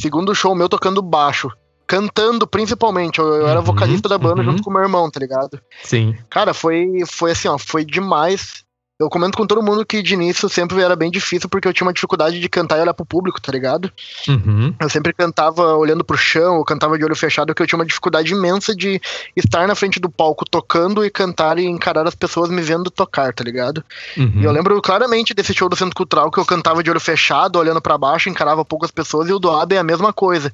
segundo 0.00 0.34
show 0.34 0.54
meu 0.54 0.68
tocando 0.68 1.02
baixo, 1.02 1.50
cantando 1.84 2.46
principalmente, 2.46 3.18
eu, 3.18 3.26
eu 3.26 3.48
era 3.48 3.58
uhum. 3.58 3.66
vocalista 3.66 4.08
da 4.08 4.18
banda 4.18 4.44
junto 4.44 4.58
uhum. 4.58 4.62
com 4.62 4.70
meu 4.70 4.82
irmão, 4.82 5.10
tá 5.10 5.18
ligado? 5.18 5.60
Sim. 5.82 6.16
Cara, 6.28 6.54
foi, 6.54 7.02
foi 7.08 7.32
assim, 7.32 7.48
ó, 7.48 7.58
foi 7.58 7.84
demais 7.84 8.64
eu 9.00 9.08
comento 9.08 9.38
com 9.38 9.46
todo 9.46 9.62
mundo 9.62 9.84
que 9.84 10.02
de 10.02 10.12
início 10.12 10.46
sempre 10.46 10.82
era 10.82 10.94
bem 10.94 11.10
difícil 11.10 11.48
porque 11.48 11.66
eu 11.66 11.72
tinha 11.72 11.86
uma 11.86 11.92
dificuldade 11.92 12.38
de 12.38 12.48
cantar 12.50 12.76
e 12.78 12.82
olhar 12.82 12.92
pro 12.92 13.06
público, 13.06 13.40
tá 13.40 13.50
ligado? 13.50 13.90
Uhum. 14.28 14.74
Eu 14.78 14.90
sempre 14.90 15.14
cantava 15.14 15.74
olhando 15.74 16.04
pro 16.04 16.18
chão, 16.18 16.56
eu 16.56 16.64
cantava 16.64 16.98
de 16.98 17.04
olho 17.04 17.16
fechado, 17.16 17.46
porque 17.46 17.62
eu 17.62 17.66
tinha 17.66 17.78
uma 17.78 17.86
dificuldade 17.86 18.34
imensa 18.34 18.76
de 18.76 19.00
estar 19.34 19.66
na 19.66 19.74
frente 19.74 19.98
do 19.98 20.10
palco 20.10 20.44
tocando 20.44 21.02
e 21.02 21.08
cantar 21.08 21.58
e 21.58 21.64
encarar 21.64 22.06
as 22.06 22.14
pessoas 22.14 22.50
me 22.50 22.60
vendo 22.60 22.90
tocar, 22.90 23.32
tá 23.32 23.42
ligado? 23.42 23.82
Uhum. 24.18 24.32
E 24.36 24.44
eu 24.44 24.52
lembro 24.52 24.80
claramente 24.82 25.32
desse 25.32 25.54
show 25.54 25.70
do 25.70 25.76
Centro 25.76 25.96
Cultural 25.96 26.30
que 26.30 26.38
eu 26.38 26.44
cantava 26.44 26.82
de 26.82 26.90
olho 26.90 27.00
fechado, 27.00 27.58
olhando 27.58 27.80
para 27.80 27.96
baixo, 27.96 28.28
encarava 28.28 28.66
poucas 28.66 28.90
pessoas, 28.90 29.30
e 29.30 29.32
o 29.32 29.38
do 29.38 29.50
Abe 29.50 29.76
é 29.76 29.78
a 29.78 29.82
mesma 29.82 30.12
coisa. 30.12 30.52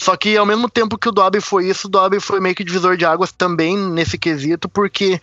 Só 0.00 0.16
que 0.16 0.34
ao 0.34 0.46
mesmo 0.46 0.66
tempo 0.66 0.96
que 0.96 1.10
o 1.10 1.12
Dobby 1.12 1.42
foi 1.42 1.68
isso, 1.68 1.86
o 1.86 1.90
Dobby 1.90 2.20
foi 2.20 2.40
meio 2.40 2.54
que 2.54 2.64
divisor 2.64 2.96
de 2.96 3.04
águas 3.04 3.32
também 3.32 3.76
nesse 3.76 4.16
quesito, 4.16 4.66
porque 4.66 5.20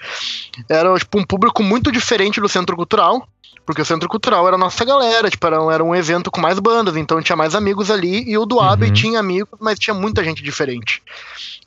era 0.69 0.95
tipo, 0.99 1.17
um 1.17 1.23
público 1.23 1.63
muito 1.63 1.91
diferente 1.91 2.39
do 2.39 2.47
Centro 2.47 2.75
Cultural. 2.75 3.27
Porque 3.65 3.81
o 3.81 3.85
Centro 3.85 4.07
Cultural 4.07 4.47
era 4.47 4.55
a 4.55 4.59
nossa 4.59 4.85
galera, 4.85 5.29
tipo, 5.29 5.45
era, 5.45 5.57
era 5.73 5.83
um 5.83 5.93
evento 5.93 6.31
com 6.31 6.39
mais 6.39 6.57
bandas, 6.57 6.95
então 6.95 7.21
tinha 7.21 7.35
mais 7.35 7.53
amigos 7.53 7.91
ali, 7.91 8.23
e 8.29 8.37
o 8.37 8.45
do 8.45 8.59
uhum. 8.59 8.93
tinha 8.93 9.19
amigos, 9.19 9.59
mas 9.59 9.77
tinha 9.77 9.93
muita 9.93 10.23
gente 10.23 10.41
diferente. 10.41 11.01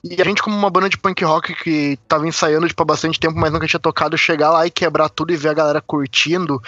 E 0.03 0.19
a 0.19 0.25
gente, 0.25 0.41
como 0.41 0.57
uma 0.57 0.71
banda 0.71 0.89
de 0.89 0.97
punk 0.97 1.23
rock 1.25 1.53
que 1.63 1.99
tava 2.09 2.27
ensaiando 2.27 2.67
tipo, 2.67 2.83
há 2.83 2.87
bastante 2.87 3.21
tempo, 3.21 3.39
mas 3.39 3.53
nunca 3.53 3.67
tinha 3.67 3.81
tocado, 3.81 4.17
chegar 4.17 4.51
lá 4.51 4.67
e 4.67 4.71
quebrar 4.71 5.11
tudo 5.11 5.33
e 5.33 5.37
ver 5.37 5.51
a 5.51 5.55
galera 5.55 5.81
curtindo, 5.83 6.63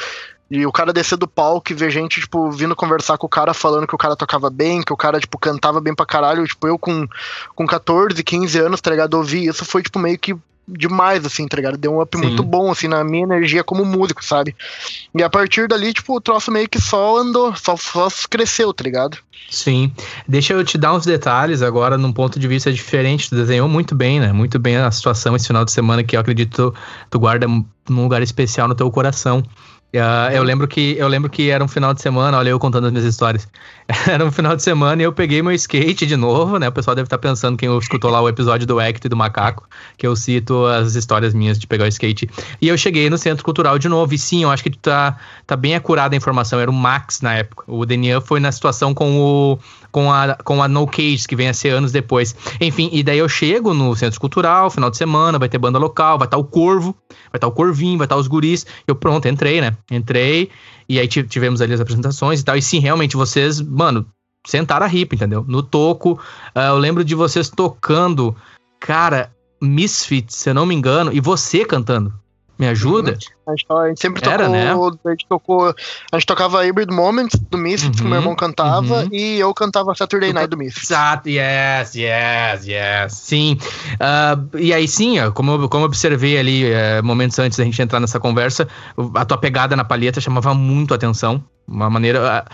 e 0.53 0.67
o 0.67 0.71
cara 0.71 0.93
descer 0.93 1.17
do 1.17 1.27
palco 1.27 1.73
e 1.73 1.75
ver 1.75 1.91
gente, 1.91 2.21
tipo, 2.21 2.51
vindo 2.51 2.77
conversar 2.77 3.17
com 3.17 3.27
o 3.27 3.31
cara, 3.31 3.55
falando 3.55 3.87
que 3.87 3.95
o 3.95 3.99
cara 3.99 4.15
tocava 4.15 4.51
bem, 4.51 4.83
que 4.83 4.93
o 4.93 4.97
cara, 4.99 5.19
tipo, 5.19 5.39
cantava 5.39 5.81
bem 5.81 5.95
pra 5.95 6.05
caralho. 6.05 6.47
Tipo, 6.47 6.69
eu 6.69 6.79
com, 6.79 7.09
com 7.55 7.67
14, 7.67 8.23
15 8.23 8.59
anos, 8.59 8.79
tá 8.83 8.91
ligado? 8.91 9.15
Ouvi 9.15 9.47
isso, 9.47 9.65
foi, 9.65 9.83
tipo, 9.83 9.99
meio 9.99 10.19
que 10.19 10.37
demais, 10.69 11.25
assim, 11.25 11.49
tá 11.49 11.57
ligado? 11.57 11.79
Deu 11.79 11.95
um 11.95 12.03
up 12.03 12.15
Sim. 12.15 12.25
muito 12.25 12.43
bom, 12.43 12.71
assim, 12.71 12.87
na 12.87 13.03
minha 13.03 13.25
energia 13.25 13.65
como 13.65 13.83
músico, 13.83 14.23
sabe? 14.23 14.55
E 15.15 15.23
a 15.23 15.31
partir 15.31 15.67
dali, 15.67 15.95
tipo, 15.95 16.15
o 16.15 16.21
troço 16.21 16.53
meio 16.53 16.69
que 16.69 16.79
só 16.79 17.17
andou, 17.17 17.57
só, 17.57 17.75
só 17.75 18.09
cresceu, 18.29 18.75
tá 18.75 18.85
ligado? 18.85 19.17
Sim. 19.51 19.91
Deixa 20.29 20.53
eu 20.53 20.63
te 20.63 20.77
dar 20.77 20.93
uns 20.93 21.07
detalhes 21.07 21.63
agora, 21.63 21.97
num 21.97 22.13
ponto 22.13 22.39
de 22.39 22.47
vista 22.47 22.71
diferente. 22.71 23.31
Tu 23.31 23.37
desenhou 23.37 23.71
muito 23.71 23.95
bem, 23.95 24.21
né? 24.21 24.33
Muito 24.33 24.59
bem 24.59 24.77
a 24.77 24.91
situação 24.91 25.35
esse 25.35 25.47
final 25.47 25.65
de 25.65 25.73
semana 25.73 26.05
que 26.05 26.15
eu 26.15 26.21
acredito 26.21 26.73
tu, 26.73 26.79
tu 27.11 27.19
guarda 27.19 27.47
num 27.47 28.03
lugar 28.03 28.21
especial 28.21 28.69
no 28.69 28.75
teu 28.75 28.91
coração. 28.91 29.43
Uh, 29.95 30.33
eu 30.33 30.43
lembro 30.43 30.67
que 30.67 30.97
eu 30.97 31.07
lembro 31.07 31.29
que 31.29 31.51
era 31.51 31.63
um 31.63 31.69
final 31.69 31.93
de 31.93 32.01
semana, 32.01 32.39
olha 32.39 32.49
eu 32.49 32.59
contando 32.59 32.87
as 32.87 32.93
minhas 32.93 33.07
histórias. 33.07 33.47
era 34.09 34.25
um 34.25 34.33
final 34.33 34.57
de 34.57 34.63
semana 34.63 35.03
e 35.03 35.05
eu 35.05 35.13
peguei 35.13 35.43
meu 35.43 35.53
skate 35.53 36.07
de 36.07 36.17
novo, 36.17 36.59
né? 36.59 36.69
O 36.69 36.73
pessoal 36.73 36.95
deve 36.95 37.07
estar 37.07 37.19
pensando 37.19 37.59
quem 37.59 37.77
escutou 37.77 38.11
lá 38.11 38.21
o 38.23 38.29
episódio 38.29 38.67
do 38.67 38.81
Hector 38.81 39.07
e 39.07 39.09
do 39.11 39.17
Macaco, 39.17 39.69
que 39.99 40.07
eu 40.07 40.17
cito 40.17 40.65
as 40.65 40.95
histórias 40.95 41.35
minhas 41.35 41.59
de 41.59 41.67
pegar 41.67 41.85
o 41.85 41.89
skate. 41.89 42.27
E 42.59 42.69
eu 42.69 42.79
cheguei 42.79 43.11
no 43.11 43.19
Centro 43.19 43.45
Cultural 43.45 43.79
de 43.79 43.87
novo. 43.87 44.15
E 44.15 44.19
sim, 44.19 44.45
eu 44.45 44.51
acho 44.51 44.63
que 44.63 44.71
tá, 44.71 45.19
tá 45.47 45.57
bem 45.57 45.75
acurada 45.75 46.15
a 46.15 46.17
informação. 46.17 46.59
Era 46.59 46.71
o 46.71 46.75
Max 46.75 47.21
na 47.21 47.35
época. 47.35 47.65
O 47.67 47.85
Denian 47.85 48.23
foi 48.23 48.41
na 48.41 48.51
situação 48.51 48.95
com 48.95 49.21
o 49.21 49.59
com 49.93 50.11
a, 50.11 50.35
com 50.37 50.63
a 50.63 50.67
No 50.67 50.87
Cage, 50.87 51.29
que 51.29 51.37
vem 51.37 51.49
a 51.49 51.55
ser 51.55 51.69
anos 51.69 51.93
depois. 51.93 52.35
Enfim, 52.61 52.89
e 52.91 53.03
daí 53.03 53.19
eu 53.19 53.29
chego 53.29 53.75
no 53.75 53.95
Centro 53.95 54.19
Cultural, 54.19 54.71
final 54.71 54.91
de 54.91 54.97
semana, 54.97 55.39
vai 55.39 55.49
ter 55.49 55.59
banda 55.59 55.79
local, 55.79 56.19
vai 56.19 56.27
estar 56.27 56.39
tá 56.39 56.41
o 56.41 56.45
Corvo, 56.45 56.97
vai 57.11 57.37
estar 57.37 57.41
tá 57.41 57.47
o 57.49 57.53
Corvinho, 57.53 57.99
vai 57.99 58.07
estar 58.07 58.17
tá 58.17 58.21
os 58.21 58.27
guris. 58.27 58.67
Eu 58.87 58.97
pronto, 58.97 59.29
entrei, 59.29 59.61
né? 59.61 59.77
Entrei, 59.91 60.51
e 60.89 60.99
aí 60.99 61.07
tivemos 61.07 61.61
ali 61.61 61.75
as 61.75 61.81
apresentações 61.81 62.41
e 62.41 62.45
tal. 62.45 62.57
E 62.57 62.63
sim, 62.63 62.79
realmente, 62.79 63.17
vocês, 63.17 63.61
mano, 63.61 64.07
sentaram 64.47 64.87
a 64.87 64.89
ripa, 64.89 65.15
entendeu? 65.15 65.45
No 65.47 65.63
toco, 65.63 66.13
uh, 66.57 66.59
eu 66.59 66.79
lembro 66.79 67.05
de 67.05 67.15
vocês 67.15 67.51
tocando, 67.51 68.35
cara, 68.81 69.31
Misfits, 69.61 70.35
se 70.37 70.51
eu 70.51 70.55
não 70.55 70.67
me 70.67 70.75
engano, 70.75 71.13
e 71.13 71.21
você 71.21 71.65
cantando. 71.65 72.13
Me 72.63 72.69
ajuda? 72.69 73.19
A 73.45 73.51
gente, 73.51 73.67
a 73.69 73.89
gente 73.89 74.01
sempre 74.01 74.23
Era, 74.25 74.45
tocou, 74.45 74.91
né? 74.93 74.99
a 75.05 75.11
gente 75.11 75.27
tocou. 75.29 75.75
A 76.13 76.17
gente 76.17 76.27
tocava 76.27 76.63
Hybrid 76.63 76.93
Moments 76.93 77.37
do 77.51 77.59
Misfits, 77.59 77.99
uhum, 77.99 78.05
que 78.05 78.09
meu 78.09 78.21
irmão 78.21 78.37
cantava, 78.37 79.01
uhum. 79.01 79.09
e 79.11 79.41
eu 79.41 79.53
cantava 79.53 79.93
Saturday 79.97 80.33
Night 80.33 80.49
do 80.49 80.57
Misfits. 80.57 80.89
Exato, 80.89 81.29
yes, 81.29 81.97
yes, 81.97 82.65
yes. 82.65 83.13
Sim. 83.15 83.59
Uh, 83.95 84.57
e 84.57 84.73
aí, 84.73 84.87
sim, 84.87 85.17
como, 85.35 85.69
como 85.69 85.85
observei 85.85 86.39
ali 86.39 86.67
uh, 86.67 87.03
momentos 87.03 87.37
antes 87.41 87.59
da 87.59 87.65
gente 87.65 87.83
entrar 87.83 87.99
nessa 87.99 88.21
conversa, 88.21 88.69
a 89.17 89.25
tua 89.25 89.39
pegada 89.39 89.75
na 89.75 89.83
palheta 89.83 90.21
chamava 90.21 90.55
muito 90.55 90.95
atenção 90.95 91.43
uma 91.67 91.89
maneira 91.89 92.45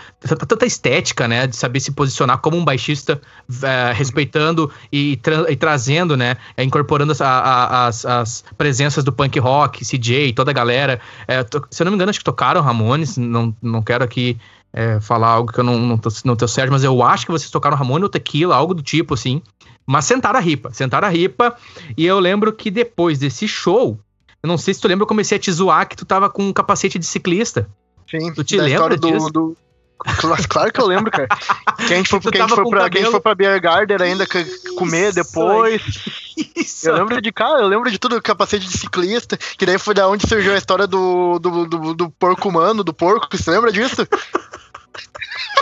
tanta 0.47 0.65
estética, 0.65 1.27
né, 1.27 1.47
de 1.47 1.55
saber 1.55 1.79
se 1.79 1.91
posicionar 1.91 2.37
como 2.39 2.57
um 2.57 2.63
baixista, 2.63 3.19
uh, 3.49 3.93
respeitando 3.93 4.71
e, 4.91 5.17
tra 5.17 5.51
e, 5.51 5.55
trazendo, 5.55 6.15
né, 6.15 6.37
é, 6.55 6.63
incorporando 6.63 7.11
as, 7.11 7.21
a, 7.21 7.87
as, 7.87 8.05
as, 8.05 8.43
presenças 8.57 9.03
do 9.03 9.11
punk 9.11 9.39
rock, 9.39 9.83
CJ, 9.99 10.33
toda 10.33 10.51
a 10.51 10.53
galera. 10.53 10.99
É, 11.27 11.45
se 11.69 11.81
eu 11.81 11.85
não 11.85 11.91
me 11.91 11.95
engano, 11.95 12.09
acho 12.09 12.19
que 12.19 12.25
tocaram 12.25 12.61
Ramones. 12.61 13.17
Não, 13.17 13.55
não 13.61 13.81
quero 13.81 14.03
aqui 14.03 14.37
é, 14.71 14.99
falar 14.99 15.29
algo 15.29 15.51
que 15.51 15.59
eu 15.59 15.63
não, 15.63 15.79
não, 15.79 15.97
tô, 15.97 16.09
não 16.25 16.35
tô 16.35 16.47
certo, 16.47 16.71
mas 16.71 16.83
eu 16.83 17.01
acho 17.03 17.25
que 17.25 17.31
vocês 17.31 17.49
tocaram 17.49 17.77
Ramones 17.77 18.03
ou 18.03 18.09
Tequila, 18.09 18.55
algo 18.55 18.73
do 18.73 18.81
tipo, 18.81 19.13
assim. 19.13 19.41
Mas 19.85 20.05
sentaram 20.05 20.37
a 20.37 20.41
ripa, 20.41 20.71
sentaram 20.71 21.07
a 21.07 21.11
ripa. 21.11 21.55
E 21.97 22.05
eu 22.05 22.19
lembro 22.19 22.53
que 22.53 22.69
depois 22.69 23.17
desse 23.17 23.47
show, 23.47 23.99
eu 24.41 24.47
não 24.47 24.57
sei 24.57 24.73
se 24.73 24.81
tu 24.81 24.87
lembra, 24.87 25.03
eu 25.03 25.07
comecei 25.07 25.37
a 25.37 25.39
te 25.39 25.51
zoar 25.51 25.87
que 25.87 25.95
tu 25.95 26.05
tava 26.05 26.29
com 26.29 26.43
um 26.43 26.53
capacete 26.53 26.99
de 26.99 27.05
ciclista. 27.05 27.67
Sim, 28.09 28.33
tu 28.33 28.43
te 28.43 28.57
lembra 28.57 28.97
disso? 28.97 29.29
Do, 29.31 29.57
Claro 30.47 30.71
que 30.71 30.79
eu 30.81 30.87
lembro, 30.87 31.11
cara. 31.11 31.27
Que 31.87 31.93
a 31.93 31.97
gente 31.97 32.09
foi, 32.09 32.19
que 32.19 32.37
a 32.37 32.41
gente 32.41 32.55
foi, 32.55 32.69
pra, 32.69 32.83
cabelo... 32.83 33.11
foi 33.11 33.19
pra 33.19 33.35
Beer 33.35 33.59
Garden 33.61 33.97
ainda 33.99 34.27
comer 34.77 35.13
depois. 35.13 35.81
Isso. 36.55 36.87
Eu 36.87 36.95
lembro 36.95 37.21
de 37.21 37.31
cara, 37.31 37.61
eu 37.61 37.67
lembro 37.67 37.89
de 37.89 37.97
tudo, 37.97 38.21
capacete 38.21 38.67
de 38.67 38.77
ciclista, 38.77 39.37
que 39.37 39.65
daí 39.65 39.79
foi 39.79 39.93
da 39.93 40.07
onde 40.07 40.27
surgiu 40.27 40.53
a 40.53 40.57
história 40.57 40.85
do, 40.85 41.39
do, 41.39 41.65
do, 41.65 41.93
do 41.93 42.09
porco 42.11 42.49
humano, 42.49 42.83
do 42.83 42.93
porco, 42.93 43.27
você 43.35 43.49
lembra 43.49 43.71
disso? 43.71 44.07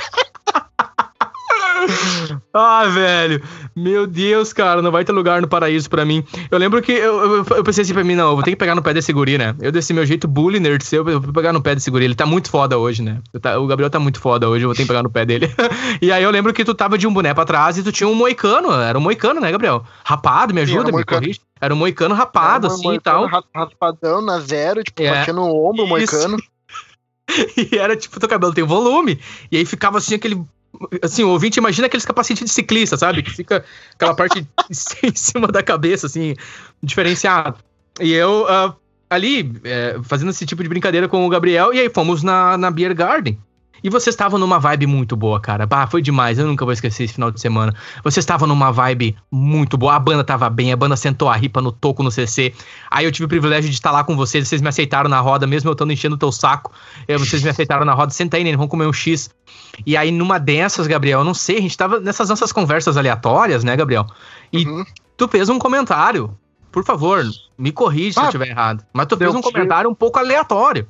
ah, 2.53 2.85
velho. 2.85 3.41
Meu 3.75 4.07
Deus, 4.07 4.53
cara, 4.53 4.81
não 4.81 4.91
vai 4.91 5.05
ter 5.05 5.11
lugar 5.11 5.41
no 5.41 5.47
paraíso 5.47 5.89
pra 5.89 6.05
mim. 6.05 6.23
Eu 6.49 6.57
lembro 6.57 6.81
que 6.81 6.91
eu, 6.91 7.37
eu, 7.37 7.45
eu 7.49 7.63
pensei 7.63 7.83
assim 7.83 7.93
pra 7.93 8.03
mim, 8.03 8.15
não, 8.15 8.29
eu 8.29 8.35
vou 8.35 8.43
ter 8.43 8.51
que 8.51 8.57
pegar 8.57 8.75
no 8.75 8.81
pé 8.81 8.93
desse 8.93 9.13
guri, 9.13 9.37
né? 9.37 9.55
Eu 9.61 9.71
desse 9.71 9.93
meu 9.93 10.05
jeito 10.05 10.27
bully 10.27 10.59
nerd 10.59 10.83
seu, 10.83 11.07
eu 11.07 11.21
vou 11.21 11.33
pegar 11.33 11.53
no 11.53 11.61
pé 11.61 11.75
desse 11.75 11.91
guri. 11.91 12.05
Ele 12.05 12.15
tá 12.15 12.25
muito 12.25 12.49
foda 12.49 12.77
hoje, 12.77 13.01
né? 13.01 13.19
Tá, 13.41 13.59
o 13.59 13.67
Gabriel 13.67 13.89
tá 13.89 13.99
muito 13.99 14.19
foda 14.19 14.49
hoje, 14.49 14.63
eu 14.63 14.69
vou 14.69 14.75
ter 14.75 14.83
que 14.83 14.87
pegar 14.87 15.03
no 15.03 15.09
pé 15.09 15.25
dele. 15.25 15.53
e 16.01 16.11
aí 16.11 16.23
eu 16.23 16.31
lembro 16.31 16.53
que 16.53 16.65
tu 16.65 16.73
tava 16.73 16.97
de 16.97 17.07
um 17.07 17.13
boné 17.13 17.33
pra 17.33 17.45
trás 17.45 17.77
e 17.77 17.83
tu 17.83 17.91
tinha 17.91 18.07
um 18.07 18.15
moicano. 18.15 18.71
Era 18.73 18.97
um 18.97 19.01
moicano, 19.01 19.39
né, 19.39 19.51
Gabriel? 19.51 19.83
Rapado, 20.03 20.53
me 20.53 20.61
ajuda, 20.61 20.89
Sim, 20.89 20.97
me 20.97 21.03
corrige. 21.03 21.39
Era 21.59 21.73
um 21.73 21.77
moicano 21.77 22.13
rapado, 22.13 22.67
um 22.67 22.71
assim 22.71 22.93
e 22.93 22.99
tal. 22.99 23.27
Rapadão 23.27 24.21
na 24.21 24.39
zero, 24.39 24.83
tipo, 24.83 25.01
é. 25.01 25.11
batendo 25.11 25.41
no 25.41 25.55
ombro, 25.55 25.85
o 25.85 25.87
moicano. 25.87 26.37
e 27.71 27.77
era 27.77 27.95
tipo, 27.95 28.19
teu 28.19 28.29
cabelo 28.29 28.53
tem 28.53 28.63
volume. 28.63 29.19
E 29.51 29.57
aí 29.57 29.65
ficava 29.65 29.97
assim 29.97 30.15
aquele 30.15 30.43
Assim, 31.01 31.23
o 31.23 31.29
ouvinte 31.29 31.57
imagina 31.59 31.87
aqueles 31.87 32.05
capacetes 32.05 32.43
de 32.43 32.51
ciclista, 32.51 32.97
sabe? 32.97 33.23
Que 33.23 33.31
fica 33.31 33.63
aquela 33.93 34.15
parte 34.15 34.45
em 35.03 35.15
cima 35.15 35.47
da 35.47 35.63
cabeça, 35.63 36.07
assim, 36.07 36.35
diferenciado. 36.81 37.57
E 37.99 38.11
eu 38.13 38.43
uh, 38.43 38.75
ali, 39.09 39.53
é, 39.63 39.97
fazendo 40.03 40.29
esse 40.29 40.45
tipo 40.45 40.61
de 40.61 40.69
brincadeira 40.69 41.07
com 41.07 41.25
o 41.25 41.29
Gabriel, 41.29 41.73
e 41.73 41.79
aí 41.79 41.89
fomos 41.89 42.23
na, 42.23 42.57
na 42.57 42.69
Beer 42.69 42.93
Garden. 42.95 43.37
E 43.83 43.89
vocês 43.89 44.13
estavam 44.13 44.39
numa 44.39 44.59
vibe 44.59 44.87
muito 44.87 45.15
boa, 45.15 45.39
cara. 45.39 45.65
Bah, 45.65 45.87
foi 45.87 46.01
demais. 46.01 46.37
Eu 46.39 46.47
nunca 46.47 46.65
vou 46.65 46.73
esquecer 46.73 47.03
esse 47.03 47.13
final 47.13 47.31
de 47.31 47.39
semana. 47.39 47.73
Vocês 48.03 48.23
estavam 48.23 48.47
numa 48.47 48.71
vibe 48.71 49.15
muito 49.31 49.77
boa. 49.77 49.95
A 49.95 49.99
banda 49.99 50.23
tava 50.23 50.49
bem, 50.49 50.71
a 50.71 50.75
banda 50.75 50.95
sentou 50.95 51.29
a 51.29 51.35
ripa 51.35 51.61
no 51.61 51.71
toco 51.71 52.03
no 52.03 52.11
CC. 52.11 52.53
Aí 52.89 53.05
eu 53.05 53.11
tive 53.11 53.25
o 53.25 53.27
privilégio 53.27 53.69
de 53.69 53.75
estar 53.75 53.91
lá 53.91 54.03
com 54.03 54.15
vocês. 54.15 54.47
Vocês 54.47 54.61
me 54.61 54.69
aceitaram 54.69 55.09
na 55.09 55.19
roda, 55.19 55.45
mesmo 55.45 55.69
eu 55.69 55.73
estando 55.73 55.91
enchendo 55.91 56.15
o 56.15 56.19
teu 56.19 56.31
saco. 56.31 56.71
Vocês 57.07 57.43
me 57.43 57.49
aceitaram 57.49 57.85
na 57.85 57.93
roda. 57.93 58.11
Senta 58.11 58.37
aí, 58.37 58.43
né? 58.43 58.55
Vamos 58.55 58.69
comer 58.69 58.87
um 58.87 58.93
X. 58.93 59.29
E 59.85 59.95
aí, 59.95 60.11
numa 60.11 60.39
dessas, 60.39 60.87
Gabriel, 60.87 61.19
eu 61.19 61.25
não 61.25 61.33
sei, 61.33 61.57
a 61.57 61.61
gente 61.61 61.77
tava 61.77 61.99
nessas 61.99 62.29
nossas 62.29 62.51
conversas 62.51 62.97
aleatórias, 62.97 63.63
né, 63.63 63.75
Gabriel? 63.75 64.05
E 64.51 64.65
uhum. 64.65 64.85
tu 65.15 65.27
fez 65.27 65.49
um 65.49 65.59
comentário. 65.59 66.37
Por 66.71 66.83
favor, 66.83 67.23
me 67.57 67.71
corrija 67.71 68.13
se 68.13 68.19
eu 68.19 68.25
estiver 68.25 68.49
errado. 68.49 68.85
Mas 68.93 69.07
tu 69.07 69.17
fez 69.17 69.33
um 69.33 69.41
comentário 69.41 69.89
um 69.89 69.95
pouco 69.95 70.19
aleatório. 70.19 70.87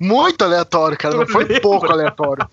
Muito 0.00 0.42
aleatório, 0.42 0.96
cara. 0.96 1.16
Não 1.16 1.26
foi 1.26 1.60
pouco 1.60 1.90
aleatório. 1.90 2.48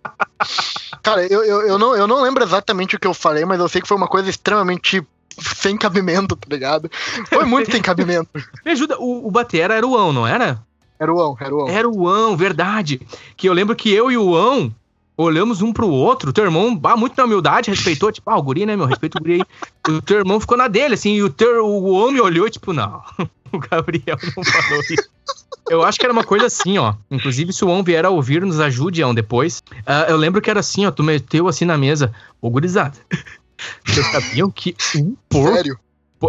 Cara, 1.02 1.26
eu, 1.26 1.44
eu, 1.44 1.62
eu, 1.62 1.80
não, 1.80 1.96
eu 1.96 2.08
não 2.08 2.22
lembro 2.22 2.44
exatamente 2.44 2.96
o 2.96 3.00
que 3.00 3.08
eu 3.08 3.14
falei, 3.14 3.46
mas 3.46 3.60
eu 3.60 3.70
sei 3.70 3.82
que 3.82 3.88
foi 3.88 3.98
uma 3.98 4.08
coisa 4.08 4.30
extremamente 4.30 5.06
sem 5.56 5.78
cabimento, 5.78 6.36
tá 6.36 6.48
ligado? 6.50 6.90
Foi 7.30 7.46
muito 7.46 7.72
sem 7.72 7.82
cabimento. 7.82 8.30
Me 8.66 8.72
ajuda, 8.72 8.98
o, 9.00 9.28
o 9.28 9.32
Batera 9.32 9.76
era 9.76 9.88
o 9.88 9.98
Ão, 9.98 10.14
não 10.14 10.28
era? 10.28 10.62
Era 11.00 11.14
o 11.14 11.20
Ão, 11.20 11.38
era 11.40 11.56
o 11.56 11.62
Ão. 11.62 11.68
Era 11.68 11.90
o 11.90 12.08
Ão, 12.08 12.38
verdade. 12.38 13.02
Que 13.36 13.50
eu 13.50 13.54
lembro 13.54 13.76
que 13.76 13.92
eu 13.92 14.12
e 14.12 14.18
o 14.18 14.36
Ão 14.36 14.74
olhamos 15.16 15.62
um 15.62 15.72
pro 15.72 15.88
outro, 15.90 16.30
o 16.30 16.34
teu 16.34 16.44
irmão, 16.44 16.80
ah, 16.84 16.98
muito 16.98 17.16
na 17.16 17.26
humildade, 17.26 17.70
respeitou, 17.70 18.12
tipo, 18.12 18.30
ah, 18.30 18.38
o 18.38 18.42
guri, 18.42 18.66
né, 18.66 18.76
meu, 18.76 18.86
respeito 18.86 19.18
o 19.18 19.22
guri 19.22 19.34
aí. 19.34 19.94
O 19.96 20.02
teu 20.02 20.20
irmão 20.20 20.40
ficou 20.40 20.58
na 20.58 20.68
dele, 20.68 20.96
assim, 20.96 21.14
e 21.14 21.24
o, 21.24 21.30
teu, 21.30 21.66
o 21.66 21.92
homem 21.92 22.20
olhou, 22.20 22.50
tipo, 22.50 22.74
não, 22.74 23.02
o 23.52 23.60
Gabriel 23.60 24.18
não 24.36 24.44
falou 24.44 24.82
isso. 24.90 25.10
Eu 25.70 25.84
acho 25.84 25.98
que 25.98 26.06
era 26.06 26.14
uma 26.14 26.24
coisa 26.24 26.48
assim, 26.48 26.78
ó. 26.78 26.96
Inclusive, 27.10 27.54
se 27.54 27.64
o 27.64 27.70
On 27.70 27.84
vier 27.84 28.06
a 28.06 28.10
ouvir, 28.10 28.42
nos 28.42 28.60
ajude, 28.60 29.04
On, 29.04 29.14
depois. 29.14 29.64
Uh, 29.72 30.10
eu 30.10 30.18
lembro 30.18 30.42
que 30.42 30.50
era 30.50 30.60
assim, 30.60 30.86
ó. 30.86 30.92
Tu 30.92 31.04
meteu 31.04 31.48
assim 31.48 31.66
na 31.66 31.78
mesa. 31.78 32.14
Ô, 32.42 32.50
gurizada. 32.50 32.98
Vocês 33.86 34.06
sabiam 34.12 34.52
que 34.52 34.76
um 34.96 35.16
porco. 35.30 35.56
Sério? 35.56 35.80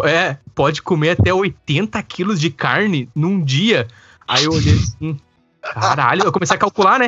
É, 0.03 0.37
pode 0.53 0.81
comer 0.81 1.11
até 1.11 1.33
80 1.33 2.01
quilos 2.03 2.39
de 2.39 2.49
carne 2.49 3.09
num 3.15 3.41
dia. 3.41 3.87
Aí 4.27 4.43
eu 4.45 4.51
olhei 4.51 4.73
assim. 4.73 5.19
Caralho, 5.61 6.23
eu 6.23 6.31
comecei 6.31 6.55
a 6.55 6.59
calcular, 6.59 6.99
né? 6.99 7.07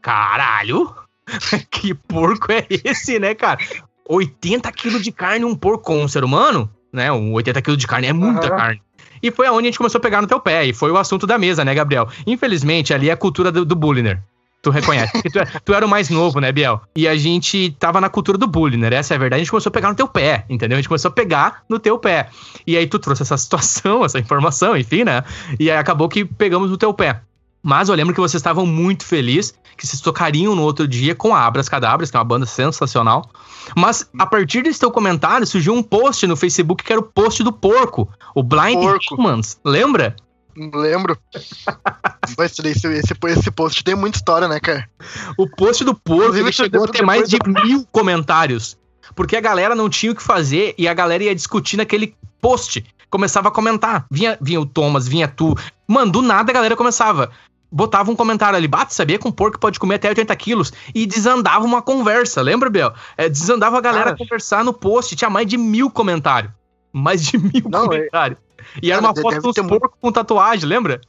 Caralho! 0.00 0.94
que 1.70 1.94
porco 1.94 2.50
é 2.52 2.66
esse, 2.84 3.18
né, 3.18 3.34
cara? 3.34 3.60
80 4.08 4.70
quilos 4.72 5.02
de 5.02 5.12
carne 5.12 5.44
um 5.44 5.54
porco 5.54 5.84
com 5.84 6.02
um 6.02 6.08
ser 6.08 6.24
humano, 6.24 6.70
né? 6.92 7.10
Um 7.12 7.32
80 7.32 7.62
quilos 7.62 7.78
de 7.78 7.86
carne 7.86 8.08
é 8.08 8.12
muita 8.12 8.50
uhum. 8.50 8.56
carne. 8.56 8.82
E 9.22 9.30
foi 9.30 9.46
aonde 9.46 9.68
a 9.68 9.70
gente 9.70 9.78
começou 9.78 9.98
a 9.98 10.02
pegar 10.02 10.20
no 10.20 10.26
teu 10.26 10.40
pé. 10.40 10.66
E 10.66 10.72
foi 10.72 10.90
o 10.90 10.96
assunto 10.96 11.26
da 11.26 11.38
mesa, 11.38 11.64
né, 11.64 11.74
Gabriel? 11.74 12.08
Infelizmente, 12.26 12.92
ali 12.92 13.08
é 13.08 13.12
a 13.12 13.16
cultura 13.16 13.52
do, 13.52 13.64
do 13.64 13.76
bullying. 13.76 14.16
Tu 14.62 14.70
reconhece. 14.70 15.12
Porque 15.12 15.28
tu, 15.30 15.38
é, 15.40 15.44
tu, 15.64 15.74
era 15.74 15.84
o 15.84 15.88
mais 15.88 16.08
novo, 16.08 16.40
né, 16.40 16.52
Biel? 16.52 16.80
E 16.94 17.08
a 17.08 17.16
gente 17.16 17.74
tava 17.80 18.00
na 18.00 18.08
cultura 18.08 18.38
do 18.38 18.46
bullying, 18.46 18.78
né? 18.78 18.94
Essa 18.94 19.14
é 19.14 19.16
a 19.16 19.18
verdade. 19.18 19.40
A 19.40 19.44
gente 19.44 19.50
começou 19.50 19.70
a 19.70 19.72
pegar 19.72 19.88
no 19.88 19.96
teu 19.96 20.06
pé, 20.06 20.44
entendeu? 20.48 20.76
A 20.76 20.80
gente 20.80 20.88
começou 20.88 21.08
a 21.08 21.12
pegar 21.12 21.64
no 21.68 21.80
teu 21.80 21.98
pé. 21.98 22.28
E 22.64 22.76
aí 22.76 22.86
tu 22.86 22.98
trouxe 22.98 23.22
essa 23.22 23.36
situação, 23.36 24.04
essa 24.04 24.20
informação, 24.20 24.76
enfim, 24.76 25.02
né? 25.02 25.24
E 25.58 25.68
aí 25.68 25.76
acabou 25.76 26.08
que 26.08 26.24
pegamos 26.24 26.70
no 26.70 26.76
teu 26.76 26.94
pé. 26.94 27.20
Mas 27.62 27.88
eu 27.88 27.94
lembro 27.94 28.12
que 28.12 28.20
vocês 28.20 28.40
estavam 28.40 28.66
muito 28.66 29.04
felizes, 29.04 29.54
que 29.76 29.86
vocês 29.86 30.00
tocariam 30.00 30.54
no 30.56 30.62
outro 30.62 30.88
dia 30.88 31.14
com 31.14 31.34
a 31.34 31.46
Abras 31.46 31.68
Cadabras, 31.68 32.10
que 32.10 32.16
é 32.16 32.18
uma 32.18 32.24
banda 32.24 32.44
sensacional. 32.44 33.30
Mas 33.76 34.08
a 34.18 34.26
partir 34.26 34.62
desse 34.62 34.80
teu 34.80 34.90
comentário 34.90 35.46
surgiu 35.46 35.72
um 35.72 35.82
post 35.82 36.26
no 36.26 36.36
Facebook 36.36 36.82
que 36.82 36.92
era 36.92 37.00
o 37.00 37.04
post 37.04 37.42
do 37.44 37.52
porco, 37.52 38.08
o 38.34 38.42
Blind 38.42 38.80
porco. 38.80 39.14
Humans. 39.14 39.60
Lembra? 39.64 40.16
Lembro. 40.56 41.16
Mas 42.36 42.58
esse, 42.58 42.86
esse, 42.88 43.14
esse 43.26 43.50
post 43.50 43.84
tem 43.84 43.94
muita 43.94 44.18
história, 44.18 44.48
né, 44.48 44.58
cara? 44.58 44.88
O 45.36 45.48
post 45.48 45.84
do 45.84 45.94
porco 45.94 46.36
ele 46.36 46.52
chegou 46.52 46.84
a 46.84 46.88
ter 46.88 47.04
mais 47.04 47.28
de 47.28 47.38
mil 47.46 47.86
comentários. 47.92 48.76
Porque 49.14 49.36
a 49.36 49.40
galera 49.40 49.74
não 49.74 49.88
tinha 49.88 50.12
o 50.12 50.14
que 50.14 50.22
fazer 50.22 50.74
e 50.76 50.88
a 50.88 50.94
galera 50.94 51.24
ia 51.24 51.34
discutir 51.34 51.76
naquele 51.76 52.16
post. 52.40 52.84
Começava 53.10 53.48
a 53.48 53.50
comentar. 53.52 54.06
Vinha, 54.10 54.38
vinha 54.40 54.60
o 54.60 54.66
Thomas, 54.66 55.06
vinha 55.06 55.28
tu. 55.28 55.54
Mano, 55.86 56.12
do 56.12 56.22
nada 56.22 56.50
a 56.50 56.54
galera 56.54 56.76
começava 56.76 57.30
botava 57.72 58.10
um 58.10 58.16
comentário 58.16 58.56
ali, 58.56 58.68
bate, 58.68 58.94
sabia 58.94 59.18
que 59.18 59.26
um 59.26 59.32
porco 59.32 59.58
pode 59.58 59.80
comer 59.80 59.94
até 59.94 60.08
80 60.10 60.36
quilos? 60.36 60.72
E 60.94 61.06
desandava 61.06 61.64
uma 61.64 61.80
conversa, 61.80 62.42
lembra, 62.42 62.68
Bel? 62.68 62.92
É, 63.16 63.28
desandava 63.28 63.78
a 63.78 63.80
galera 63.80 64.04
Cara, 64.04 64.16
conversar 64.16 64.62
no 64.62 64.74
post, 64.74 65.16
tinha 65.16 65.30
mais 65.30 65.46
de 65.46 65.56
mil 65.56 65.90
comentários. 65.90 66.52
Mais 66.92 67.24
de 67.24 67.38
mil 67.38 67.62
não, 67.68 67.84
é- 67.84 67.88
comentários. 67.88 68.38
É... 68.38 68.52
E 68.82 68.92
era 68.92 69.00
Cara, 69.00 69.12
uma 69.12 69.22
foto 69.22 69.40
dos 69.40 69.56
porcos 69.56 69.68
muito... 69.70 69.96
com 70.00 70.12
tatuagem, 70.12 70.68
lembra? 70.68 71.00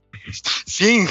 Sim. 0.66 1.08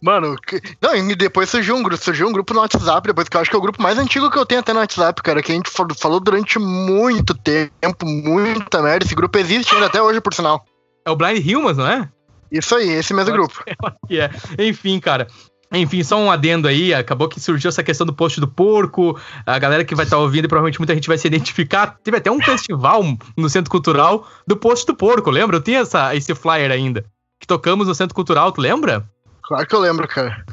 Mano, 0.00 0.36
não, 0.80 0.94
e 0.94 1.14
depois 1.14 1.50
surgiu 1.50 1.74
um, 1.74 1.82
grupo, 1.82 2.02
surgiu 2.02 2.28
um 2.28 2.32
grupo 2.32 2.54
no 2.54 2.60
WhatsApp, 2.60 3.06
depois 3.06 3.28
que 3.28 3.36
eu 3.36 3.40
acho 3.40 3.50
que 3.50 3.56
é 3.56 3.58
o 3.58 3.62
grupo 3.62 3.82
mais 3.82 3.98
antigo 3.98 4.30
que 4.30 4.38
eu 4.38 4.46
tenho 4.46 4.60
até 4.60 4.72
no 4.72 4.78
WhatsApp, 4.78 5.22
cara, 5.22 5.42
que 5.42 5.50
a 5.50 5.54
gente 5.54 5.70
falou 5.70 6.20
durante 6.20 6.58
muito 6.58 7.34
tempo, 7.34 8.06
muita 8.06 8.80
merda. 8.80 9.04
Esse 9.04 9.14
grupo 9.14 9.36
existe 9.38 9.74
ainda 9.74 9.86
até 9.86 10.00
hoje, 10.00 10.20
por 10.20 10.32
sinal. 10.32 10.64
É 11.04 11.10
o 11.10 11.16
Blind 11.16 11.44
Humans, 11.44 11.76
não 11.76 11.86
é? 11.86 12.08
Isso 12.50 12.74
aí, 12.74 12.90
esse 12.90 13.12
mesmo 13.14 13.32
grupo. 13.32 13.62
É. 14.10 14.30
Enfim, 14.62 14.98
cara. 14.98 15.26
Enfim, 15.70 16.02
só 16.02 16.18
um 16.18 16.30
adendo 16.30 16.66
aí, 16.66 16.94
acabou 16.94 17.28
que 17.28 17.38
surgiu 17.38 17.68
essa 17.68 17.82
questão 17.82 18.06
do 18.06 18.12
post 18.12 18.40
do 18.40 18.48
porco, 18.48 19.18
a 19.44 19.58
galera 19.58 19.84
que 19.84 19.94
vai 19.94 20.06
estar 20.06 20.16
tá 20.16 20.22
ouvindo 20.22 20.46
e 20.46 20.48
provavelmente 20.48 20.78
muita 20.78 20.94
gente 20.94 21.08
vai 21.08 21.18
se 21.18 21.26
identificar. 21.26 21.98
Teve 22.02 22.16
até 22.16 22.30
um 22.30 22.40
festival 22.40 23.04
no 23.36 23.50
Centro 23.50 23.70
Cultural 23.70 24.26
do 24.46 24.56
post 24.56 24.86
do 24.86 24.94
porco, 24.94 25.30
lembra? 25.30 25.56
Eu 25.56 25.60
tinha 25.60 25.80
essa, 25.80 26.14
esse 26.16 26.34
flyer 26.34 26.70
ainda, 26.70 27.04
que 27.38 27.46
tocamos 27.46 27.86
no 27.86 27.94
Centro 27.94 28.14
Cultural, 28.14 28.50
tu 28.50 28.62
lembra? 28.62 29.06
Claro 29.42 29.66
que 29.66 29.74
eu 29.74 29.80
lembro, 29.80 30.08
cara. 30.08 30.44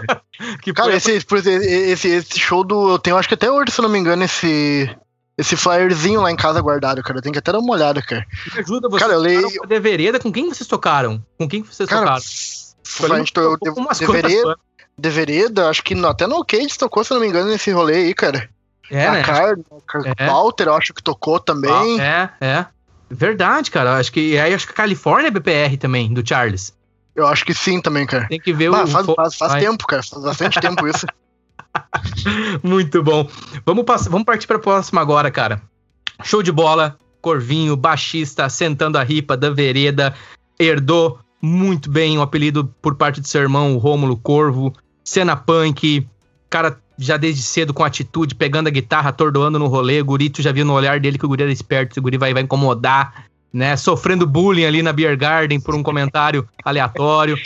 que 0.62 0.72
cara, 0.72 0.94
esse, 0.94 1.12
esse, 1.12 2.08
esse, 2.08 2.38
show 2.38 2.62
do. 2.62 2.90
Eu 2.90 2.98
tenho, 2.98 3.16
acho 3.16 3.28
que 3.28 3.34
até 3.34 3.50
hoje, 3.50 3.70
se 3.70 3.80
não 3.80 3.88
me 3.88 3.98
engano, 3.98 4.22
esse, 4.22 4.94
esse 5.36 5.56
flyerzinho 5.56 6.20
lá 6.20 6.30
em 6.30 6.36
casa 6.36 6.60
guardado, 6.60 7.02
cara. 7.02 7.20
Tem 7.20 7.32
que 7.32 7.38
até 7.38 7.52
dar 7.52 7.58
uma 7.58 7.72
olhada, 7.72 8.00
cara. 8.00 8.24
Me 8.52 8.60
ajuda, 8.60 8.88
vocês 8.88 9.02
cara, 9.02 9.14
eu 9.14 9.20
leio... 9.20 9.48
de 9.66 9.80
vereda. 9.80 10.20
Com 10.20 10.32
quem 10.32 10.48
vocês 10.48 10.66
tocaram? 10.66 11.24
Com 11.38 11.48
quem 11.48 11.62
vocês 11.62 11.88
cara, 11.88 12.00
tocaram? 12.02 13.14
A 13.14 13.18
gente 13.18 13.32
to... 13.32 13.56
de, 13.60 13.98
de, 13.98 14.06
vereda, 14.06 14.56
de 14.96 15.10
vereda, 15.10 15.68
acho 15.68 15.82
que 15.82 15.94
até 16.04 16.26
no 16.26 16.44
Cage 16.44 16.78
tocou, 16.78 17.02
se 17.02 17.12
não 17.12 17.20
me 17.20 17.26
engano, 17.26 17.50
nesse 17.50 17.70
rolê 17.72 17.96
aí, 17.96 18.14
cara. 18.14 18.48
É, 18.90 19.06
a 19.06 19.12
né? 19.12 19.22
Car, 19.22 19.56
é. 20.18 20.26
Walter, 20.26 20.68
eu 20.68 20.74
acho 20.74 20.92
que 20.92 21.02
tocou 21.02 21.40
também. 21.40 22.00
É, 22.00 22.30
é. 22.40 22.66
Verdade, 23.10 23.70
cara. 23.70 23.96
Acho 23.96 24.12
que 24.12 24.38
aí 24.38 24.52
acho 24.52 24.66
que 24.66 24.72
a 24.72 24.76
Califórnia 24.76 25.28
é 25.28 25.30
BPR 25.30 25.76
também, 25.78 26.12
do 26.12 26.26
Charles. 26.26 26.72
Eu 27.14 27.26
acho 27.26 27.44
que 27.44 27.54
sim 27.54 27.80
também, 27.80 28.06
cara. 28.06 28.26
Tem 28.28 28.40
que 28.40 28.52
ver 28.52 28.70
bah, 28.70 28.84
o. 28.84 28.86
Faz, 28.86 29.06
faz, 29.06 29.34
faz 29.36 29.54
tempo, 29.54 29.86
cara. 29.86 30.02
Faz 30.02 30.22
bastante 30.22 30.60
tempo 30.60 30.86
isso. 30.86 31.06
Muito 32.62 33.02
bom. 33.02 33.28
Vamos, 33.64 33.84
passar, 33.84 34.10
vamos 34.10 34.24
partir 34.24 34.46
para 34.46 34.56
a 34.56 34.60
próxima 34.60 35.00
agora, 35.00 35.30
cara. 35.30 35.62
Show 36.22 36.42
de 36.42 36.52
bola. 36.52 36.96
Corvinho, 37.20 37.76
baixista, 37.76 38.48
sentando 38.48 38.98
a 38.98 39.02
ripa 39.02 39.36
da 39.36 39.50
vereda. 39.50 40.14
Herdou 40.58 41.18
muito 41.40 41.90
bem 41.90 42.18
o 42.18 42.22
apelido 42.22 42.72
por 42.80 42.94
parte 42.94 43.20
do 43.20 43.26
seu 43.26 43.40
irmão, 43.40 43.74
o 43.74 43.78
Rômulo 43.78 44.16
Corvo. 44.16 44.72
Cena 45.02 45.34
punk. 45.34 46.06
Cara, 46.50 46.78
já 46.98 47.16
desde 47.16 47.42
cedo 47.42 47.74
com 47.74 47.82
atitude, 47.82 48.34
pegando 48.34 48.68
a 48.68 48.70
guitarra, 48.70 49.10
atordoando 49.10 49.58
no 49.58 49.66
rolê. 49.66 50.00
O 50.00 50.04
Gurito 50.04 50.42
já 50.42 50.52
viu 50.52 50.64
no 50.64 50.74
olhar 50.74 51.00
dele 51.00 51.18
que 51.18 51.24
o 51.24 51.28
Guri 51.28 51.42
era 51.42 51.52
esperto. 51.52 51.98
O 51.98 52.02
Guri 52.02 52.18
vai, 52.18 52.32
vai 52.32 52.42
incomodar, 52.42 53.26
né? 53.52 53.76
Sofrendo 53.76 54.26
bullying 54.26 54.64
ali 54.64 54.82
na 54.82 54.92
Beer 54.92 55.16
Garden 55.16 55.60
por 55.60 55.74
um 55.74 55.82
comentário 55.82 56.46
aleatório. 56.62 57.36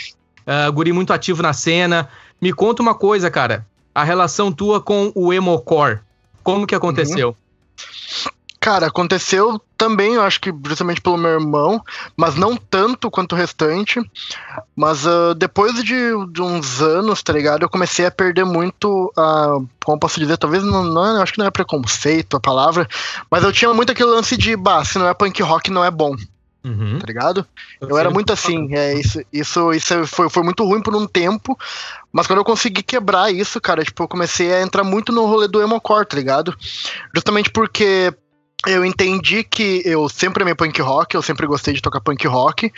Uh, 0.41 0.71
guri 0.73 0.91
muito 0.91 1.13
ativo 1.13 1.41
na 1.41 1.53
cena. 1.53 2.09
Me 2.41 2.51
conta 2.51 2.81
uma 2.81 2.95
coisa, 2.95 3.31
cara 3.31 3.65
a 3.93 4.03
relação 4.03 4.51
tua 4.51 4.81
com 4.81 5.11
o 5.15 5.33
Emocore. 5.33 5.99
Como 6.43 6.65
que 6.67 6.75
aconteceu? 6.75 7.29
Uhum. 7.29 7.35
Cara, 8.59 8.87
aconteceu 8.87 9.59
também, 9.77 10.15
eu 10.15 10.21
acho 10.21 10.41
que 10.41 10.53
justamente 10.65 10.99
pelo 10.99 11.17
meu 11.17 11.31
irmão, 11.31 11.81
mas 12.17 12.35
não 12.35 12.57
tanto 12.57 13.09
quanto 13.09 13.31
o 13.31 13.35
restante. 13.37 14.01
Mas 14.75 15.05
uh, 15.05 15.33
depois 15.33 15.75
de, 15.75 16.11
de, 16.29 16.41
uns 16.41 16.81
anos, 16.81 17.23
tá 17.23 17.31
ligado? 17.31 17.63
Eu 17.63 17.69
comecei 17.69 18.05
a 18.05 18.11
perder 18.11 18.43
muito 18.43 19.11
a. 19.15 19.59
Como 19.85 19.99
posso 19.99 20.19
dizer? 20.19 20.37
Talvez 20.37 20.61
não, 20.61 20.83
não. 20.83 21.21
Acho 21.21 21.31
que 21.31 21.39
não 21.39 21.45
é 21.45 21.51
preconceito 21.51 22.35
a 22.35 22.39
palavra. 22.39 22.85
Mas 23.31 23.43
eu 23.45 23.53
tinha 23.53 23.73
muito 23.73 23.93
aquele 23.93 24.09
lance 24.09 24.35
de, 24.35 24.57
bah, 24.57 24.83
se 24.83 24.99
não 24.99 25.07
é 25.07 25.13
punk 25.13 25.41
rock, 25.41 25.71
não 25.71 25.83
é 25.83 25.89
bom. 25.89 26.13
Uhum. 26.63 26.99
Tá 26.99 27.05
ligado? 27.07 27.47
Eu, 27.79 27.89
eu 27.89 27.97
era 27.97 28.09
muito 28.09 28.33
assim, 28.33 28.75
é, 28.75 28.93
isso, 28.93 29.21
isso, 29.31 29.71
isso 29.73 30.07
foi, 30.07 30.29
foi 30.29 30.43
muito 30.43 30.65
ruim 30.65 30.81
por 30.81 30.95
um 30.95 31.07
tempo, 31.07 31.57
mas 32.11 32.27
quando 32.27 32.39
eu 32.39 32.45
consegui 32.45 32.83
quebrar 32.83 33.31
isso, 33.33 33.61
cara, 33.61 33.83
tipo, 33.83 34.03
eu 34.03 34.07
comecei 34.07 34.53
a 34.53 34.61
entrar 34.61 34.83
muito 34.83 35.11
no 35.11 35.25
rolê 35.25 35.47
do 35.47 35.61
emocore, 35.61 36.05
tá 36.05 36.17
ligado? 36.17 36.53
Justamente 37.15 37.49
porque 37.49 38.13
eu 38.67 38.83
entendi 38.83 39.41
que 39.41 39.81
eu 39.85 40.09
sempre 40.09 40.43
amei 40.43 40.53
punk 40.53 40.81
rock, 40.81 41.15
eu 41.15 41.21
sempre 41.21 41.47
gostei 41.47 41.73
de 41.73 41.81
tocar 41.81 42.01
punk 42.01 42.27
rock, 42.27 42.71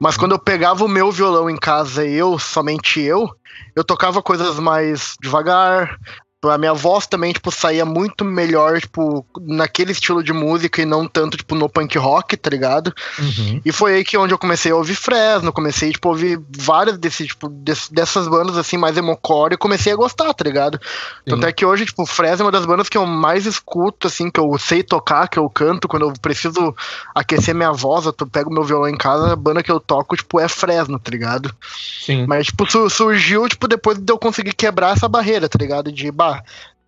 mas 0.00 0.16
quando 0.16 0.32
eu 0.32 0.38
pegava 0.38 0.84
o 0.84 0.88
meu 0.88 1.12
violão 1.12 1.48
em 1.48 1.56
casa, 1.56 2.04
eu, 2.04 2.40
somente 2.40 3.00
eu, 3.00 3.30
eu 3.76 3.84
tocava 3.84 4.20
coisas 4.20 4.58
mais 4.58 5.14
devagar, 5.22 5.96
a 6.44 6.56
minha 6.56 6.72
voz 6.72 7.06
também, 7.06 7.32
tipo, 7.32 7.50
saía 7.50 7.84
muito 7.84 8.24
melhor, 8.24 8.80
tipo, 8.80 9.26
naquele 9.40 9.90
estilo 9.90 10.22
de 10.22 10.32
música 10.32 10.80
e 10.80 10.84
não 10.84 11.08
tanto, 11.08 11.36
tipo, 11.36 11.56
no 11.56 11.68
punk 11.68 11.98
rock, 11.98 12.36
tá 12.36 12.48
ligado? 12.48 12.94
Uhum. 13.18 13.60
E 13.64 13.72
foi 13.72 13.94
aí 13.94 14.04
que 14.04 14.16
onde 14.16 14.32
eu 14.32 14.38
comecei 14.38 14.70
a 14.70 14.76
ouvir 14.76 14.94
Fresno, 14.94 15.52
comecei, 15.52 15.90
tipo, 15.90 16.08
a 16.08 16.12
ouvir 16.12 16.40
várias 16.56 16.96
desse, 16.96 17.26
tipo, 17.26 17.48
desse, 17.48 17.92
dessas 17.92 18.28
bandas, 18.28 18.56
assim, 18.56 18.76
mais 18.76 18.96
emocore 18.96 19.54
e 19.54 19.58
comecei 19.58 19.92
a 19.92 19.96
gostar, 19.96 20.32
tá 20.32 20.44
ligado? 20.44 20.78
Sim. 20.78 21.30
Tanto 21.30 21.46
é 21.46 21.52
que 21.52 21.66
hoje, 21.66 21.86
tipo, 21.86 22.06
Fresno 22.06 22.44
é 22.44 22.46
uma 22.46 22.52
das 22.52 22.64
bandas 22.64 22.88
que 22.88 22.96
eu 22.96 23.04
mais 23.04 23.44
escuto, 23.44 24.06
assim, 24.06 24.30
que 24.30 24.38
eu 24.38 24.56
sei 24.58 24.84
tocar, 24.84 25.26
que 25.26 25.40
eu 25.40 25.50
canto, 25.50 25.88
quando 25.88 26.06
eu 26.06 26.12
preciso 26.22 26.72
aquecer 27.16 27.52
minha 27.52 27.72
voz, 27.72 28.06
eu 28.06 28.12
pego 28.12 28.52
meu 28.52 28.62
violão 28.62 28.88
em 28.88 28.96
casa, 28.96 29.32
a 29.32 29.36
banda 29.36 29.60
que 29.60 29.72
eu 29.72 29.80
toco, 29.80 30.16
tipo, 30.16 30.38
é 30.38 30.46
Fresno, 30.46 31.00
tá 31.00 31.10
ligado? 31.10 31.52
Sim. 32.04 32.26
Mas, 32.28 32.46
tipo, 32.46 32.64
surgiu, 32.88 33.48
tipo, 33.48 33.66
depois 33.66 33.98
de 33.98 34.12
eu 34.12 34.18
conseguir 34.18 34.52
quebrar 34.52 34.92
essa 34.92 35.08
barreira, 35.08 35.48
tá 35.48 35.58
ligado? 35.60 35.90
De, 35.90 36.12
bah, 36.12 36.27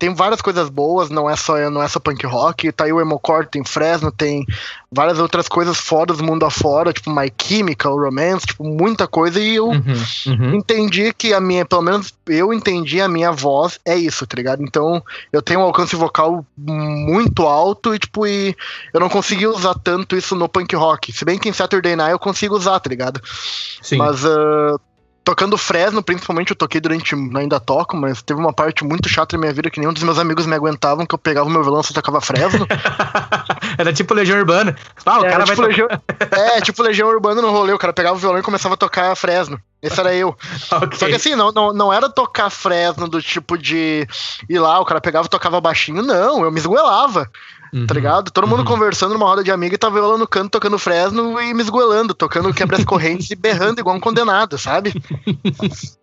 tem 0.01 0.15
várias 0.15 0.41
coisas 0.41 0.67
boas, 0.67 1.11
não 1.11 1.29
é 1.29 1.35
só 1.35 1.69
não 1.69 1.83
é 1.83 1.87
só 1.87 1.99
punk 1.99 2.25
rock, 2.25 2.71
tá 2.71 2.85
aí 2.85 2.91
o 2.91 2.99
Emocore, 2.99 3.45
tem 3.45 3.63
Fresno, 3.63 4.11
tem 4.11 4.43
várias 4.91 5.19
outras 5.19 5.47
coisas 5.47 5.77
fora 5.77 6.11
do 6.11 6.23
mundo 6.23 6.43
afora, 6.43 6.91
tipo 6.91 7.11
My 7.11 7.31
Chemical, 7.39 7.99
Romance, 7.99 8.47
tipo, 8.47 8.63
muita 8.63 9.07
coisa, 9.07 9.39
e 9.39 9.57
eu 9.57 9.67
uhum, 9.67 9.83
uhum. 10.25 10.55
entendi 10.55 11.13
que 11.13 11.35
a 11.35 11.39
minha, 11.39 11.63
pelo 11.63 11.83
menos 11.83 12.11
eu 12.27 12.51
entendi 12.51 12.99
a 12.99 13.07
minha 13.07 13.31
voz 13.31 13.79
é 13.85 13.95
isso, 13.95 14.25
tá 14.25 14.35
ligado? 14.35 14.63
Então, 14.63 15.03
eu 15.31 15.39
tenho 15.39 15.59
um 15.59 15.63
alcance 15.63 15.95
vocal 15.95 16.43
muito 16.57 17.43
alto 17.43 17.93
e, 17.93 17.99
tipo, 17.99 18.25
e 18.25 18.55
eu 18.91 18.99
não 18.99 19.07
consegui 19.07 19.45
usar 19.45 19.75
tanto 19.75 20.15
isso 20.15 20.35
no 20.35 20.49
punk 20.49 20.75
rock. 20.75 21.13
Se 21.13 21.23
bem 21.23 21.37
que 21.37 21.47
em 21.47 21.53
Saturday 21.53 21.95
Night 21.95 22.13
eu 22.13 22.19
consigo 22.19 22.55
usar, 22.55 22.79
tá 22.79 22.89
ligado? 22.89 23.21
Sim. 23.83 23.97
Mas 23.97 24.25
uh, 24.25 24.81
tocando 25.23 25.57
Fresno, 25.57 26.03
principalmente, 26.03 26.51
eu 26.51 26.55
toquei 26.55 26.81
durante. 26.81 27.15
Ainda 27.15 27.59
toco, 27.59 27.95
mas 27.95 28.21
teve 28.21 28.39
uma 28.39 28.53
parte 28.53 28.83
muito 28.83 29.07
chata 29.07 29.35
na 29.35 29.41
minha 29.41 29.53
vida 29.53 29.69
que 29.69 29.79
nenhum 29.79 29.93
dos 29.93 30.03
meus 30.03 30.17
amigos 30.17 30.45
me 30.45 30.55
aguentavam, 30.55 31.05
que 31.05 31.13
eu 31.13 31.19
pegava 31.19 31.47
o 31.47 31.51
meu 31.51 31.63
violão 31.63 31.81
e 31.81 31.93
tocava 31.93 32.21
Fresno. 32.21 32.67
Era 33.77 33.93
tipo 33.93 34.13
Legião 34.13 34.39
Urbana. 34.39 34.75
Ah, 35.05 35.19
o 35.19 35.23
cara 35.23 35.43
tipo 35.43 35.57
vai 35.57 35.67
Legião... 35.67 35.87
É, 36.31 36.61
tipo 36.61 36.83
Legião 36.83 37.09
Urbana 37.09 37.41
no 37.41 37.51
rolê, 37.51 37.73
o 37.73 37.79
cara 37.79 37.93
pegava 37.93 38.15
o 38.15 38.19
violão 38.19 38.39
e 38.39 38.43
começava 38.43 38.75
a 38.75 38.77
tocar 38.77 39.15
Fresno. 39.15 39.59
Esse 39.81 39.99
era 39.99 40.13
eu. 40.13 40.29
okay. 40.29 40.97
Só 40.97 41.07
que 41.07 41.15
assim, 41.15 41.35
não, 41.35 41.51
não, 41.51 41.73
não 41.73 41.93
era 41.93 42.07
tocar 42.07 42.49
Fresno 42.49 43.07
do 43.07 43.21
tipo 43.21 43.57
de 43.57 44.07
ir 44.47 44.59
lá, 44.59 44.79
o 44.79 44.85
cara 44.85 45.01
pegava 45.01 45.25
e 45.25 45.29
tocava 45.29 45.59
baixinho, 45.59 46.03
não, 46.03 46.43
eu 46.43 46.51
me 46.51 46.59
esgoelava. 46.59 47.29
Uhum. 47.73 47.87
Tá 47.87 47.93
ligado? 47.93 48.31
Todo 48.31 48.47
mundo 48.47 48.59
uhum. 48.59 48.65
conversando 48.65 49.13
numa 49.13 49.25
roda 49.25 49.43
de 49.43 49.51
amiga 49.51 49.75
e 49.75 49.77
tava 49.77 49.97
eu 49.97 50.07
lá 50.07 50.17
no 50.17 50.27
canto 50.27 50.51
tocando 50.51 50.77
Fresno 50.77 51.39
e 51.39 51.53
me 51.53 51.61
esgoelando, 51.61 52.13
tocando 52.13 52.53
quebra 52.53 52.83
correntes 52.83 53.31
e 53.31 53.35
berrando 53.35 53.79
igual 53.79 53.95
um 53.95 53.99
condenado, 53.99 54.57
sabe? 54.57 54.93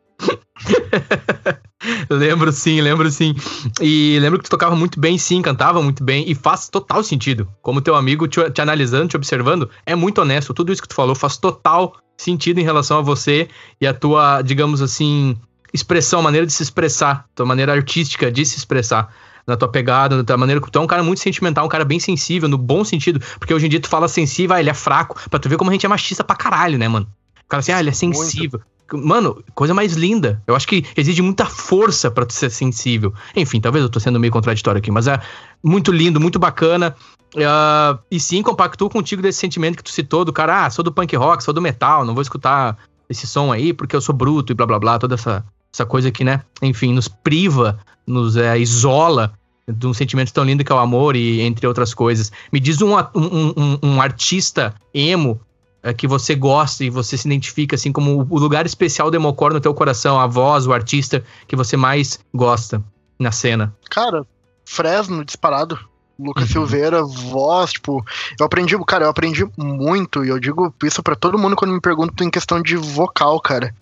lembro 2.09 2.51
sim, 2.53 2.81
lembro 2.81 3.11
sim. 3.11 3.35
E 3.81 4.19
lembro 4.21 4.39
que 4.39 4.45
tu 4.45 4.51
tocava 4.51 4.75
muito 4.75 4.99
bem, 4.99 5.19
sim, 5.19 5.43
cantava 5.43 5.83
muito 5.83 6.03
bem 6.03 6.25
e 6.27 6.35
faz 6.35 6.69
total 6.69 7.03
sentido. 7.03 7.49
Como 7.63 7.83
teu 7.83 7.95
amigo 7.95 8.27
te, 8.27 8.51
te, 8.51 8.61
analisando, 8.61 9.09
te 9.09 9.17
observando, 9.17 9.69
é 9.85 9.95
muito 9.95 10.21
honesto. 10.21 10.55
Tudo 10.55 10.73
isso 10.73 10.83
que 10.83 10.89
tu 10.89 10.95
falou 10.95 11.15
faz 11.15 11.37
total 11.37 11.97
sentido 12.17 12.59
em 12.59 12.65
relação 12.65 12.99
a 12.99 13.03
você 13.03 13.49
e 13.81 13.87
a 13.87 13.95
tua, 13.95 14.43
digamos 14.43 14.83
assim, 14.83 15.37
expressão, 15.73 16.23
maneira 16.23 16.47
de 16.47 16.53
se 16.53 16.63
expressar, 16.63 17.27
tua 17.35 17.47
maneira 17.47 17.73
artística 17.73 18.33
de 18.33 18.45
se 18.45 18.57
expressar 18.57 19.13
na 19.49 19.57
tua 19.57 19.69
pegada, 19.69 20.15
na 20.15 20.23
tua 20.23 20.37
maneira 20.37 20.61
que 20.61 20.71
tu 20.71 20.79
é 20.79 20.83
um 20.83 20.87
cara 20.87 21.03
muito 21.03 21.21
sentimental, 21.21 21.65
um 21.65 21.69
cara 21.69 21.85
bem 21.85 21.99
sensível, 21.99 22.49
no 22.49 22.59
bom 22.59 22.85
sentido. 22.85 23.19
Porque 23.39 23.55
hoje 23.55 23.67
em 23.67 23.69
dia 23.71 23.81
tu 23.81 23.89
fala 23.89 24.07
sensível, 24.07 24.55
ah, 24.55 24.61
ele 24.61 24.69
é 24.69 24.75
fraco. 24.75 25.19
Pra 25.31 25.39
tu 25.41 25.49
ver 25.49 25.57
como 25.57 25.71
a 25.71 25.73
gente 25.73 25.87
é 25.87 25.89
machista 25.89 26.23
pra 26.23 26.37
caralho, 26.37 26.79
né, 26.79 26.87
mano? 26.87 27.07
O 27.45 27.49
cara 27.49 27.61
assim, 27.61 27.73
ah, 27.73 27.81
ele 27.81 27.89
é 27.89 27.93
sensível. 27.93 28.61
Muito. 28.61 29.07
Mano, 29.07 29.43
coisa 29.55 29.73
mais 29.73 29.95
linda. 29.95 30.43
Eu 30.47 30.55
acho 30.55 30.69
que 30.69 30.85
exige 30.97 31.23
muita 31.23 31.47
força 31.47 32.11
para 32.11 32.27
tu 32.27 32.35
ser 32.35 32.51
sensível. 32.51 33.13
Enfim, 33.35 33.61
talvez 33.61 33.83
eu 33.83 33.89
tô 33.89 33.99
sendo 33.99 34.21
meio 34.21 34.33
contraditório 34.33 34.79
aqui, 34.79 34.91
mas 34.91 35.07
é 35.07 35.19
muito 35.63 35.91
lindo, 35.91 36.21
muito 36.21 36.39
bacana. 36.39 36.95
Uh, 37.35 37.99
e 38.11 38.19
sim, 38.21 38.43
compactou 38.43 38.89
contigo 38.89 39.21
desse 39.21 39.39
sentimento 39.39 39.77
que 39.77 39.85
tu 39.85 39.91
citou 39.91 40.25
do 40.25 40.33
cara, 40.33 40.67
ah, 40.67 40.71
sou 40.71 40.83
do 40.83 40.93
punk 40.93 41.15
rock, 41.17 41.45
sou 41.45 41.53
do 41.53 41.61
metal, 41.61 42.05
não 42.05 42.15
vou 42.15 42.23
escutar 42.23 42.79
esse 43.09 43.27
som 43.27 43.53
aí 43.53 43.73
porque 43.75 43.95
eu 43.95 44.01
sou 44.01 44.15
bruto 44.15 44.53
e 44.53 44.55
blá 44.55 44.67
blá 44.67 44.79
blá, 44.79 44.99
toda 44.99 45.15
essa, 45.15 45.45
essa 45.79 45.87
coisa 45.87 46.11
que, 46.11 46.25
né, 46.25 46.43
enfim, 46.61 46.93
nos 46.93 47.07
priva, 47.07 47.79
nos 48.05 48.37
é, 48.37 48.59
isola 48.59 49.33
de 49.67 49.87
um 49.87 49.95
sentimento 49.95 50.33
tão 50.33 50.45
lindo 50.45 50.65
que 50.65 50.73
é 50.73 50.75
o 50.75 50.79
amor 50.79 51.15
e 51.15 51.41
entre 51.41 51.67
outras 51.67 51.95
coisas. 51.95 52.33
Me 52.53 52.59
diz 52.59 52.83
um, 52.83 52.97
um, 52.97 53.55
um, 53.57 53.79
um 53.83 54.03
artista 54.03 54.75
emo 54.93 55.41
é, 55.83 55.93
que 55.93 56.09
você 56.09 56.35
gosta 56.35 56.85
e 56.85 56.91
você 56.91 57.17
se 57.17 57.29
identifica 57.29 57.77
assim 57.77 57.93
como 57.93 58.27
o 58.29 58.39
lugar 58.39 58.67
especial 58.67 59.11
do 59.11 59.17
Emocor 59.17 59.53
no 59.53 59.61
teu 59.61 59.73
coração, 59.73 60.19
a 60.19 60.27
voz, 60.27 60.67
o 60.67 60.73
artista 60.73 61.23
que 61.47 61.55
você 61.55 61.77
mais 61.77 62.19
gosta 62.35 62.83
na 63.19 63.31
cena. 63.31 63.75
Cara, 63.89 64.27
Fresno 64.65 65.25
disparado. 65.25 65.79
Lucas 66.21 66.47
uhum. 66.47 66.67
Silveira, 66.67 67.05
voz, 67.05 67.71
tipo, 67.71 68.05
eu 68.41 68.45
aprendi, 68.45 68.77
cara, 68.85 69.05
eu 69.05 69.09
aprendi 69.09 69.47
muito, 69.57 70.25
e 70.25 70.29
eu 70.29 70.41
digo 70.41 70.75
isso 70.83 71.01
para 71.01 71.15
todo 71.15 71.39
mundo 71.39 71.55
quando 71.55 71.73
me 71.73 71.81
perguntam 71.81 72.27
em 72.27 72.31
questão 72.31 72.61
de 72.61 72.75
vocal, 72.75 73.41
cara 73.41 73.73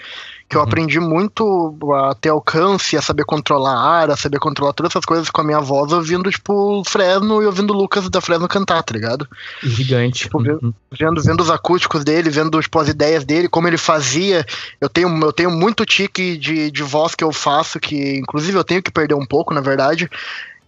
que 0.49 0.57
eu 0.57 0.61
uhum. 0.61 0.67
aprendi 0.67 1.01
muito 1.01 1.77
a 1.95 2.15
ter 2.15 2.29
alcance, 2.29 2.97
a 2.97 3.03
saber 3.03 3.25
controlar 3.25 3.75
a 3.75 4.01
ar, 4.01 4.11
a 4.11 4.17
saber 4.17 4.39
controlar 4.39 4.73
todas 4.73 4.93
essas 4.93 5.05
coisas 5.05 5.29
com 5.29 5.41
a 5.41 5.45
minha 5.45 5.61
voz, 5.61 5.93
ouvindo, 5.93 6.31
tipo, 6.31 6.83
Fresno 6.87 7.43
e 7.43 7.47
ouvindo 7.47 7.73
o 7.73 7.77
Lucas 7.77 8.09
da 8.09 8.21
Fresno 8.21 8.47
cantar, 8.47 8.83
tá 8.83 8.95
ligado? 8.95 9.29
Gigante. 9.63 10.25
Tipo, 10.25 10.39
uhum. 10.39 10.73
vendo, 10.93 11.23
vendo 11.23 11.41
os 11.41 11.51
acústicos 11.51 12.05
dele, 12.05 12.31
vendo, 12.31 12.61
tipo, 12.61 12.79
as 12.79 12.89
ideias 12.89 13.25
dele, 13.25 13.49
como 13.49 13.67
ele 13.67 13.79
fazia. 13.79 14.47
Eu 14.81 14.89
tenho, 14.89 15.09
eu 15.25 15.33
tenho 15.33 15.51
muito 15.51 15.85
tique 15.85 16.37
de, 16.37 16.71
de 16.71 16.83
voz 16.83 17.15
que 17.15 17.25
eu 17.25 17.33
faço, 17.33 17.81
que 17.81 18.17
inclusive 18.19 18.57
eu 18.57 18.65
tenho 18.65 18.83
que 18.83 18.91
perder 18.91 19.15
um 19.15 19.27
pouco, 19.27 19.53
na 19.53 19.61
verdade 19.61 20.09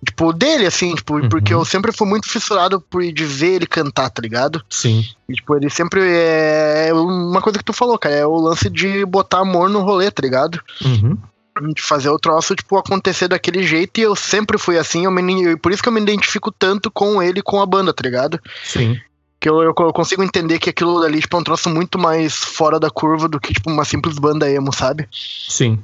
tipo, 0.04 0.32
dele, 0.32 0.66
assim, 0.66 0.94
tipo, 0.94 1.14
uhum. 1.14 1.28
porque 1.28 1.52
eu 1.52 1.64
sempre 1.64 1.92
fui 1.92 2.06
muito 2.06 2.28
fissurado 2.28 2.80
por 2.80 3.02
de 3.02 3.24
ver 3.24 3.56
ele 3.56 3.66
cantar, 3.66 4.10
tá 4.10 4.22
ligado? 4.22 4.62
Sim. 4.68 5.04
E, 5.28 5.34
tipo, 5.34 5.56
ele 5.56 5.68
sempre 5.68 6.00
é 6.02 6.92
uma 6.92 7.42
coisa 7.42 7.58
que 7.58 7.64
tu 7.64 7.72
falou, 7.72 7.98
cara, 7.98 8.14
é 8.14 8.26
o 8.26 8.36
lance 8.36 8.70
de 8.70 9.04
botar 9.04 9.40
amor 9.40 9.68
no 9.68 9.80
rolê, 9.80 10.10
tá 10.10 10.22
ligado? 10.22 10.60
Uhum. 10.84 11.16
De 11.72 11.82
fazer 11.82 12.08
o 12.10 12.18
troço, 12.18 12.54
tipo, 12.54 12.76
acontecer 12.76 13.26
daquele 13.26 13.64
jeito, 13.64 13.98
e 13.98 14.02
eu 14.02 14.14
sempre 14.14 14.56
fui 14.56 14.78
assim, 14.78 15.04
eu 15.04 15.10
me, 15.10 15.56
por 15.56 15.72
isso 15.72 15.82
que 15.82 15.88
eu 15.88 15.92
me 15.92 16.00
identifico 16.00 16.52
tanto 16.52 16.90
com 16.90 17.20
ele 17.20 17.40
e 17.40 17.42
com 17.42 17.60
a 17.60 17.66
banda, 17.66 17.92
tá 17.92 18.02
ligado? 18.02 18.40
Sim. 18.64 18.96
Que 19.40 19.48
eu, 19.48 19.62
eu, 19.62 19.74
consigo 19.74 20.22
entender 20.22 20.58
que 20.58 20.70
aquilo 20.70 21.02
ali, 21.02 21.20
tipo, 21.20 21.36
é 21.36 21.40
um 21.40 21.44
troço 21.44 21.68
muito 21.68 21.98
mais 21.98 22.34
fora 22.34 22.78
da 22.78 22.90
curva 22.90 23.28
do 23.28 23.40
que, 23.40 23.52
tipo, 23.52 23.70
uma 23.70 23.84
simples 23.84 24.18
banda 24.18 24.50
emo, 24.50 24.72
sabe? 24.72 25.08
Sim. 25.12 25.78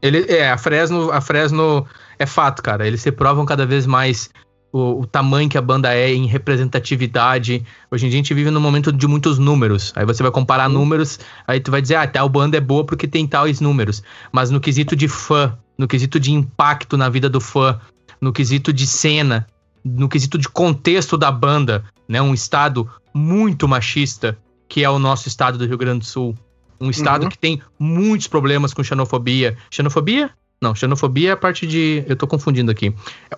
Ele, 0.00 0.26
é, 0.28 0.50
a 0.50 0.58
Fresno, 0.58 1.10
a 1.10 1.20
Fresno 1.20 1.86
é 2.18 2.26
fato, 2.26 2.62
cara. 2.62 2.86
Eles 2.86 3.00
se 3.00 3.12
provam 3.12 3.44
cada 3.44 3.66
vez 3.66 3.86
mais 3.86 4.30
o, 4.72 5.00
o, 5.00 5.06
tamanho 5.06 5.48
que 5.48 5.56
a 5.56 5.62
banda 5.62 5.94
é 5.94 6.12
em 6.12 6.26
representatividade. 6.26 7.64
Hoje 7.90 8.06
em 8.06 8.08
dia 8.10 8.18
a 8.18 8.22
gente 8.22 8.34
vive 8.34 8.50
num 8.50 8.60
momento 8.60 8.92
de 8.92 9.06
muitos 9.06 9.38
números. 9.38 9.92
Aí 9.96 10.04
você 10.04 10.22
vai 10.22 10.32
comparar 10.32 10.68
números, 10.68 11.18
aí 11.46 11.60
tu 11.60 11.70
vai 11.70 11.80
dizer, 11.80 11.96
ah, 11.96 12.06
tal 12.06 12.28
banda 12.28 12.56
é 12.56 12.60
boa 12.60 12.84
porque 12.84 13.08
tem 13.08 13.26
tais 13.26 13.60
números. 13.60 14.02
Mas 14.30 14.50
no 14.50 14.60
quesito 14.60 14.94
de 14.94 15.08
fã, 15.08 15.56
no 15.78 15.88
quesito 15.88 16.20
de 16.20 16.32
impacto 16.32 16.96
na 16.96 17.08
vida 17.08 17.28
do 17.28 17.40
fã, 17.40 17.80
no 18.20 18.32
quesito 18.32 18.72
de 18.72 18.86
cena, 18.86 19.46
no 19.84 20.08
quesito 20.08 20.36
de 20.36 20.48
contexto 20.48 21.16
da 21.16 21.30
banda, 21.30 21.84
né? 22.08 22.20
Um 22.20 22.34
estado 22.34 22.88
muito 23.14 23.68
machista, 23.68 24.36
que 24.68 24.82
é 24.82 24.90
o 24.90 24.98
nosso 24.98 25.28
estado 25.28 25.56
do 25.56 25.66
Rio 25.66 25.78
Grande 25.78 26.00
do 26.00 26.04
Sul. 26.04 26.34
Um 26.78 26.90
estado 26.90 27.24
uhum. 27.24 27.28
que 27.30 27.38
tem 27.38 27.62
muitos 27.78 28.26
problemas 28.26 28.74
com 28.74 28.82
xenofobia. 28.82 29.56
Xenofobia? 29.70 30.30
Não, 30.60 30.74
xenofobia 30.74 31.30
é 31.30 31.32
a 31.32 31.36
parte 31.36 31.66
de. 31.66 32.04
Eu 32.06 32.16
tô 32.16 32.26
confundindo 32.26 32.70
aqui. 32.70 32.94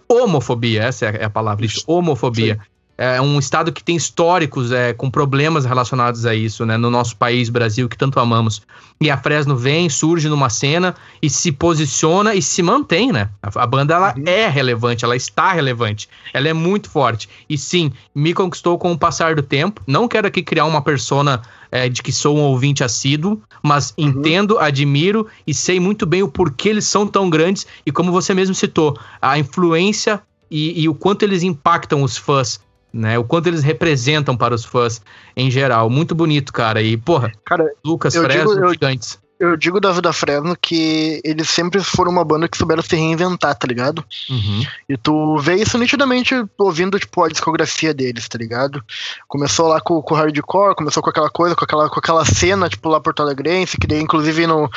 Homofobia, 0.08 0.84
essa 0.84 1.06
é 1.06 1.24
a 1.24 1.30
palavra, 1.30 1.66
isso. 1.66 1.82
Homofobia. 1.86 2.54
Sim. 2.54 2.77
É 3.00 3.20
um 3.20 3.38
estado 3.38 3.70
que 3.70 3.82
tem 3.82 3.94
históricos 3.94 4.72
é, 4.72 4.92
com 4.92 5.08
problemas 5.08 5.64
relacionados 5.64 6.26
a 6.26 6.34
isso, 6.34 6.66
né? 6.66 6.76
No 6.76 6.90
nosso 6.90 7.16
país, 7.16 7.48
Brasil, 7.48 7.88
que 7.88 7.96
tanto 7.96 8.18
amamos. 8.18 8.60
E 9.00 9.08
a 9.08 9.16
Fresno 9.16 9.56
vem, 9.56 9.88
surge 9.88 10.28
numa 10.28 10.50
cena 10.50 10.96
e 11.22 11.30
se 11.30 11.52
posiciona 11.52 12.34
e 12.34 12.42
se 12.42 12.60
mantém, 12.60 13.12
né? 13.12 13.28
A, 13.40 13.62
a 13.62 13.66
banda, 13.68 13.94
ela 13.94 14.14
uhum. 14.16 14.24
é 14.26 14.48
relevante, 14.48 15.04
ela 15.04 15.14
está 15.14 15.52
relevante. 15.52 16.08
Ela 16.34 16.48
é 16.48 16.52
muito 16.52 16.90
forte. 16.90 17.28
E 17.48 17.56
sim, 17.56 17.92
me 18.12 18.34
conquistou 18.34 18.76
com 18.76 18.90
o 18.90 18.98
passar 18.98 19.36
do 19.36 19.42
tempo. 19.42 19.80
Não 19.86 20.08
quero 20.08 20.26
aqui 20.26 20.42
criar 20.42 20.64
uma 20.64 20.82
persona 20.82 21.40
é, 21.70 21.88
de 21.88 22.02
que 22.02 22.10
sou 22.10 22.36
um 22.36 22.42
ouvinte 22.42 22.82
assíduo, 22.82 23.40
mas 23.62 23.94
uhum. 23.96 24.08
entendo, 24.08 24.58
admiro 24.58 25.26
e 25.46 25.54
sei 25.54 25.78
muito 25.78 26.04
bem 26.04 26.24
o 26.24 26.28
porquê 26.28 26.70
eles 26.70 26.86
são 26.86 27.06
tão 27.06 27.30
grandes 27.30 27.64
e 27.86 27.92
como 27.92 28.10
você 28.10 28.34
mesmo 28.34 28.56
citou, 28.56 28.98
a 29.22 29.38
influência 29.38 30.20
e, 30.50 30.82
e 30.82 30.88
o 30.88 30.94
quanto 30.94 31.22
eles 31.22 31.44
impactam 31.44 32.02
os 32.02 32.16
fãs. 32.16 32.60
Né, 32.90 33.18
o 33.18 33.24
quanto 33.24 33.48
eles 33.48 33.62
representam 33.62 34.34
para 34.34 34.54
os 34.54 34.64
fãs 34.64 35.02
em 35.36 35.50
geral. 35.50 35.90
Muito 35.90 36.14
bonito, 36.14 36.52
cara. 36.52 36.80
E, 36.80 36.96
porra, 36.96 37.30
cara, 37.44 37.70
Lucas, 37.84 38.16
Fresno, 38.16 38.54
digo, 38.54 38.64
eu, 38.64 38.72
gigantes 38.72 39.18
eu 39.38 39.56
digo 39.56 39.80
da 39.80 39.92
Vida 39.92 40.12
Fresno 40.12 40.56
que 40.60 41.20
eles 41.24 41.48
sempre 41.48 41.82
foram 41.82 42.10
uma 42.10 42.24
banda 42.24 42.48
que 42.48 42.58
souberam 42.58 42.82
se 42.82 42.96
reinventar, 42.96 43.54
tá 43.54 43.66
ligado? 43.66 44.04
Uhum. 44.28 44.66
E 44.88 44.96
tu 44.96 45.38
vê 45.38 45.54
isso 45.54 45.78
nitidamente 45.78 46.34
ouvindo, 46.58 46.98
tipo, 46.98 47.22
a 47.22 47.28
discografia 47.28 47.94
deles, 47.94 48.28
tá 48.28 48.36
ligado? 48.36 48.82
Começou 49.28 49.68
lá 49.68 49.80
com, 49.80 50.02
com 50.02 50.14
o 50.14 50.16
hardcore, 50.16 50.74
começou 50.74 51.02
com 51.02 51.10
aquela 51.10 51.30
coisa, 51.30 51.54
com 51.54 51.64
aquela, 51.64 51.88
com 51.88 51.98
aquela 51.98 52.24
cena, 52.24 52.68
tipo, 52.68 52.88
lá 52.88 53.00
Porto 53.00 53.22
Alegrense, 53.22 53.78
que 53.78 53.86
daí, 53.86 54.00
inclusive, 54.00 54.46
no, 54.46 54.68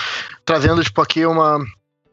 trazendo, 0.45 0.84
tipo, 0.84 1.02
aqui 1.02 1.26
uma 1.26 1.60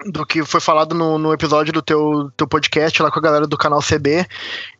do 0.06 0.24
que 0.24 0.44
foi 0.44 0.60
falado 0.60 0.94
no, 0.94 1.18
no 1.18 1.32
episódio 1.32 1.72
do 1.72 1.82
teu, 1.82 2.30
teu 2.36 2.46
podcast 2.46 3.02
lá 3.02 3.10
com 3.10 3.18
a 3.18 3.22
galera 3.22 3.46
do 3.46 3.58
canal 3.58 3.80
CB. 3.80 4.26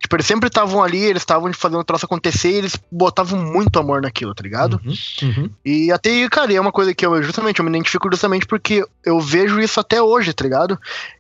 Tipo, 0.00 0.16
eles 0.16 0.26
sempre 0.26 0.48
estavam 0.48 0.83
ali, 0.83 1.02
eles 1.04 1.22
estavam 1.22 1.52
fazendo 1.52 1.81
o 1.81 1.85
troço 1.85 2.07
acontecer 2.07 2.50
e 2.50 2.57
eles 2.57 2.76
botavam 2.90 3.38
muito 3.38 3.78
amor 3.78 4.00
naquilo, 4.00 4.35
tá 4.35 4.42
ligado? 4.42 4.81
Uhum, 4.85 4.94
uhum. 5.22 5.50
E 5.64 5.90
até, 5.90 6.28
cara, 6.28 6.52
é 6.52 6.61
uma 6.61 6.70
coisa 6.70 6.94
que 6.94 7.04
eu 7.04 7.20
justamente 7.22 7.59
eu 7.59 7.64
me 7.64 7.70
identifico 7.70 8.09
justamente 8.11 8.46
porque 8.46 8.87
eu 9.04 9.20
vejo 9.20 9.59
isso 9.59 9.81
até 9.81 10.00
hoje, 10.00 10.33
tá 10.33 10.44
ligado? 10.44 10.78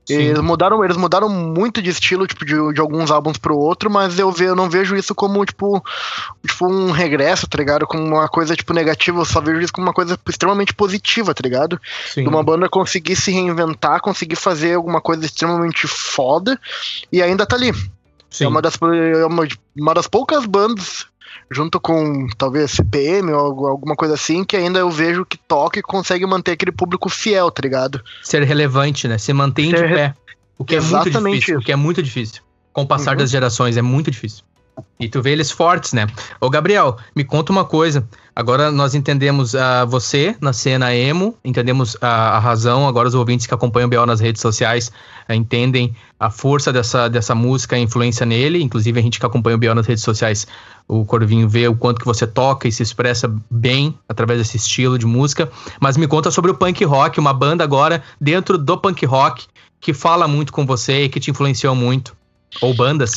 Eles 0.08 0.40
mudaram, 0.40 0.82
eles 0.82 0.96
mudaram 0.96 1.28
muito 1.28 1.82
de 1.82 1.90
estilo, 1.90 2.26
tipo, 2.26 2.44
de, 2.44 2.54
de 2.72 2.80
alguns 2.80 3.10
álbuns 3.10 3.36
pro 3.36 3.58
outro, 3.58 3.90
mas 3.90 4.18
eu, 4.18 4.32
ve, 4.32 4.44
eu 4.44 4.56
não 4.56 4.70
vejo 4.70 4.96
isso 4.96 5.14
como, 5.14 5.44
tipo, 5.44 5.84
tipo, 6.46 6.66
um 6.66 6.90
regresso, 6.90 7.46
tá 7.46 7.58
ligado? 7.58 7.86
Como 7.86 8.02
uma 8.02 8.28
coisa, 8.28 8.56
tipo, 8.56 8.72
negativa, 8.72 9.20
eu 9.20 9.24
só 9.24 9.40
vejo 9.40 9.60
isso 9.60 9.72
como 9.72 9.86
uma 9.86 9.92
coisa 9.92 10.18
extremamente 10.26 10.72
positiva, 10.72 11.34
tá 11.34 11.42
ligado? 11.42 11.78
Sim. 12.06 12.22
De 12.22 12.28
uma 12.28 12.42
banda 12.42 12.68
conseguir 12.68 13.16
se 13.16 13.30
reinventar 13.30 13.87
tentar 13.88 14.00
conseguir 14.00 14.36
fazer 14.36 14.74
alguma 14.74 15.00
coisa 15.00 15.24
extremamente 15.24 15.86
foda 15.86 16.58
e 17.10 17.22
ainda 17.22 17.46
tá 17.46 17.56
ali. 17.56 17.72
Sim. 18.30 18.44
É 18.44 18.48
uma 18.48 18.60
das, 18.60 18.74
é 18.74 19.24
uma, 19.24 19.48
uma 19.76 19.94
das 19.94 20.06
poucas 20.06 20.44
bandas 20.44 21.06
junto 21.50 21.80
com 21.80 22.26
talvez 22.36 22.72
CPM 22.72 23.32
ou 23.32 23.66
alguma 23.66 23.96
coisa 23.96 24.14
assim, 24.14 24.44
que 24.44 24.56
ainda 24.56 24.78
eu 24.78 24.90
vejo 24.90 25.24
que 25.24 25.38
toca 25.38 25.78
e 25.78 25.82
consegue 25.82 26.26
manter 26.26 26.52
aquele 26.52 26.72
público 26.72 27.08
fiel, 27.08 27.50
tá 27.50 27.62
ligado? 27.62 28.02
Ser 28.22 28.42
relevante, 28.42 29.08
né? 29.08 29.16
Se 29.16 29.32
mantém 29.32 29.70
Ser 29.70 29.88
de 29.88 29.94
pé. 29.94 30.14
O 30.58 30.64
que 30.64 30.76
é 30.76 30.80
muito 30.80 31.10
difícil. 31.10 31.38
Isso. 31.38 31.58
O 31.58 31.64
que 31.64 31.72
é 31.72 31.76
muito 31.76 32.02
difícil. 32.02 32.42
Com 32.72 32.82
o 32.82 32.86
passar 32.86 33.12
uhum. 33.12 33.18
das 33.18 33.30
gerações, 33.30 33.76
é 33.76 33.82
muito 33.82 34.10
difícil. 34.10 34.44
E 34.98 35.08
tu 35.08 35.22
vê 35.22 35.32
eles 35.32 35.50
fortes, 35.50 35.92
né? 35.92 36.06
Ô, 36.40 36.50
Gabriel, 36.50 36.96
me 37.14 37.24
conta 37.24 37.52
uma 37.52 37.64
coisa. 37.64 38.06
Agora 38.34 38.70
nós 38.70 38.94
entendemos 38.94 39.54
uh, 39.54 39.86
você 39.88 40.36
na 40.40 40.52
cena 40.52 40.94
emo, 40.94 41.36
entendemos 41.44 41.96
a, 42.00 42.36
a, 42.36 42.38
razão. 42.38 42.86
Agora 42.86 43.08
os 43.08 43.14
ouvintes 43.14 43.46
que 43.46 43.54
acompanham 43.54 43.86
o 43.86 43.90
BO 43.90 44.06
nas 44.06 44.20
redes 44.20 44.40
sociais 44.40 44.92
uh, 45.28 45.32
entendem 45.32 45.94
a 46.20 46.30
força 46.30 46.72
dessa, 46.72 47.08
dessa 47.08 47.34
música, 47.34 47.76
a 47.76 47.78
influência 47.78 48.24
nele. 48.24 48.62
Inclusive 48.62 48.98
a 48.98 49.02
gente 49.02 49.18
que 49.18 49.26
acompanha 49.26 49.56
o 49.56 49.58
BO 49.58 49.74
nas 49.74 49.86
redes 49.86 50.04
sociais, 50.04 50.46
o 50.86 51.04
Corvinho 51.04 51.48
vê 51.48 51.66
o 51.66 51.74
quanto 51.76 51.98
que 51.98 52.06
você 52.06 52.26
toca 52.26 52.68
e 52.68 52.72
se 52.72 52.82
expressa 52.82 53.32
bem 53.50 53.98
através 54.08 54.38
desse 54.38 54.56
estilo 54.56 54.98
de 54.98 55.06
música. 55.06 55.50
Mas 55.80 55.96
me 55.96 56.06
conta 56.06 56.30
sobre 56.30 56.50
o 56.50 56.54
punk 56.54 56.84
rock, 56.84 57.18
uma 57.18 57.34
banda 57.34 57.64
agora 57.64 58.02
dentro 58.20 58.56
do 58.56 58.78
punk 58.78 59.04
rock 59.04 59.46
que 59.80 59.92
fala 59.92 60.26
muito 60.28 60.52
com 60.52 60.66
você 60.66 61.04
e 61.04 61.08
que 61.08 61.20
te 61.20 61.30
influenciou 61.30 61.74
muito. 61.74 62.16
Ou 62.60 62.74
bandas. 62.74 63.14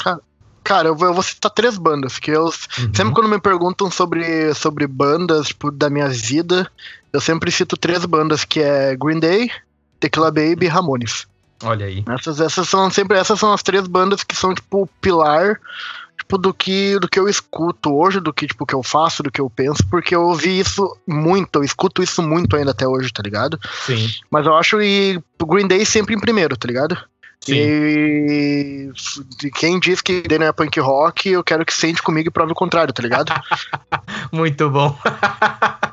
Cara, 0.63 0.89
eu 0.89 0.95
vou, 0.95 1.07
eu 1.07 1.13
vou, 1.13 1.23
citar 1.23 1.51
três 1.51 1.77
bandas, 1.77 2.19
que 2.19 2.31
eu. 2.31 2.45
Uhum. 2.45 2.51
Sempre 2.93 3.13
quando 3.13 3.29
me 3.29 3.39
perguntam 3.39 3.89
sobre, 3.89 4.53
sobre 4.53 4.85
bandas, 4.85 5.47
tipo, 5.47 5.71
da 5.71 5.89
minha 5.89 6.07
vida, 6.07 6.69
eu 7.11 7.19
sempre 7.19 7.51
cito 7.51 7.75
três 7.75 8.05
bandas, 8.05 8.45
que 8.45 8.61
é 8.61 8.95
Green 8.95 9.19
Day, 9.19 9.51
Tequila 9.99 10.31
Baby 10.31 10.65
e 10.65 10.67
Ramones. 10.67 11.27
Olha 11.63 11.85
aí. 11.85 12.03
Essas, 12.09 12.39
essas 12.39 12.67
são 12.67 12.89
sempre 12.89 13.17
essas 13.17 13.39
são 13.39 13.53
as 13.53 13.61
três 13.61 13.87
bandas 13.87 14.23
que 14.23 14.35
são, 14.35 14.53
tipo, 14.53 14.83
o 14.83 14.87
pilar 14.87 15.59
tipo, 16.31 16.37
do 16.37 16.53
que, 16.53 16.97
do 16.99 17.09
que 17.09 17.19
eu 17.19 17.27
escuto 17.27 17.93
hoje, 17.93 18.19
do 18.19 18.33
que, 18.33 18.47
tipo, 18.47 18.65
que 18.65 18.73
eu 18.73 18.81
faço, 18.81 19.21
do 19.21 19.31
que 19.31 19.41
eu 19.41 19.49
penso, 19.49 19.85
porque 19.89 20.15
eu 20.15 20.23
ouvi 20.23 20.59
isso 20.59 20.97
muito, 21.07 21.57
eu 21.57 21.63
escuto 21.63 22.01
isso 22.01 22.21
muito 22.21 22.55
ainda 22.55 22.71
até 22.71 22.87
hoje, 22.87 23.11
tá 23.11 23.21
ligado? 23.21 23.59
Sim. 23.85 24.09
Mas 24.29 24.45
eu 24.45 24.55
acho 24.55 24.81
e 24.81 25.21
Green 25.45 25.67
Day 25.67 25.85
sempre 25.85 26.15
em 26.15 26.19
primeiro, 26.19 26.55
tá 26.55 26.67
ligado? 26.67 26.97
Sim. 27.43 28.91
E 29.43 29.51
quem 29.55 29.79
diz 29.79 29.99
que 30.01 30.23
não 30.37 30.45
é 30.45 30.51
punk 30.51 30.79
rock, 30.79 31.29
eu 31.29 31.43
quero 31.43 31.65
que 31.65 31.73
sente 31.73 32.01
comigo 32.01 32.29
e 32.29 32.31
prove 32.31 32.51
o 32.51 32.55
contrário, 32.55 32.93
tá 32.93 33.01
ligado? 33.01 33.33
Muito 34.31 34.69
bom. 34.69 34.95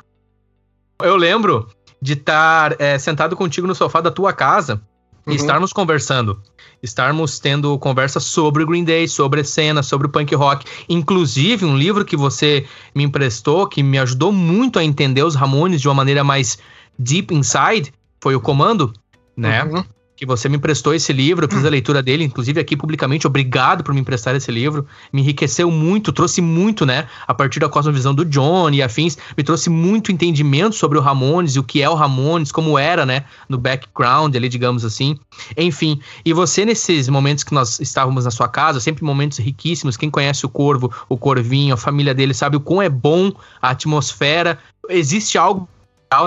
eu 1.01 1.15
lembro 1.15 1.67
de 1.99 2.13
estar 2.13 2.79
é, 2.79 2.97
sentado 2.99 3.35
contigo 3.35 3.65
no 3.65 3.73
sofá 3.73 3.99
da 3.99 4.11
tua 4.11 4.31
casa 4.31 4.79
uhum. 5.25 5.33
e 5.33 5.35
estarmos 5.35 5.73
conversando. 5.73 6.39
Estarmos 6.83 7.39
tendo 7.39 7.77
conversa 7.79 8.19
sobre 8.19 8.63
o 8.63 8.67
Green 8.67 8.83
Day, 8.83 9.07
sobre 9.07 9.41
a 9.41 9.43
cena, 9.43 9.81
sobre 9.81 10.05
o 10.05 10.09
punk 10.09 10.33
rock. 10.35 10.65
Inclusive, 10.87 11.65
um 11.65 11.75
livro 11.75 12.05
que 12.05 12.15
você 12.15 12.65
me 12.93 13.03
emprestou, 13.03 13.67
que 13.67 13.81
me 13.81 13.97
ajudou 13.97 14.31
muito 14.31 14.77
a 14.77 14.83
entender 14.83 15.23
os 15.23 15.33
Ramones 15.33 15.81
de 15.81 15.87
uma 15.87 15.95
maneira 15.95 16.23
mais 16.23 16.59
deep 16.97 17.33
inside, 17.33 17.91
foi 18.21 18.35
o 18.35 18.39
Comando, 18.39 18.93
né? 19.35 19.63
Uhum 19.63 19.83
que 20.19 20.25
você 20.25 20.49
me 20.49 20.57
emprestou 20.57 20.93
esse 20.93 21.13
livro, 21.13 21.45
eu 21.45 21.49
fiz 21.49 21.63
a 21.63 21.69
leitura 21.69 22.03
dele, 22.03 22.25
inclusive 22.25 22.59
aqui 22.59 22.75
publicamente, 22.75 23.25
obrigado 23.25 23.85
por 23.85 23.93
me 23.93 24.01
emprestar 24.01 24.35
esse 24.35 24.51
livro, 24.51 24.85
me 25.13 25.21
enriqueceu 25.21 25.71
muito, 25.71 26.11
trouxe 26.11 26.41
muito, 26.41 26.85
né, 26.85 27.07
a 27.25 27.33
partir 27.33 27.61
da 27.61 27.69
cosmovisão 27.69 28.13
do 28.13 28.25
John 28.25 28.69
e 28.71 28.83
afins, 28.83 29.17
me 29.37 29.45
trouxe 29.45 29.69
muito 29.69 30.11
entendimento 30.11 30.75
sobre 30.75 30.97
o 30.97 31.01
Ramones 31.01 31.55
e 31.55 31.59
o 31.59 31.63
que 31.63 31.81
é 31.81 31.89
o 31.89 31.93
Ramones, 31.93 32.51
como 32.51 32.77
era, 32.77 33.05
né, 33.05 33.23
no 33.47 33.57
background 33.57 34.35
ali, 34.35 34.49
digamos 34.49 34.83
assim, 34.83 35.17
enfim, 35.55 36.01
e 36.25 36.33
você 36.33 36.65
nesses 36.65 37.07
momentos 37.07 37.45
que 37.45 37.53
nós 37.53 37.79
estávamos 37.79 38.25
na 38.25 38.31
sua 38.31 38.49
casa, 38.49 38.81
sempre 38.81 39.05
momentos 39.05 39.37
riquíssimos, 39.37 39.95
quem 39.95 40.09
conhece 40.09 40.45
o 40.45 40.49
Corvo, 40.49 40.91
o 41.07 41.15
Corvinho, 41.15 41.75
a 41.75 41.77
família 41.77 42.13
dele 42.13 42.33
sabe 42.33 42.57
o 42.57 42.59
quão 42.59 42.81
é 42.81 42.89
bom 42.89 43.31
a 43.61 43.69
atmosfera, 43.69 44.59
existe 44.89 45.37
algo 45.37 45.69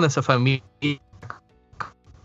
nessa 0.00 0.22
família, 0.22 0.62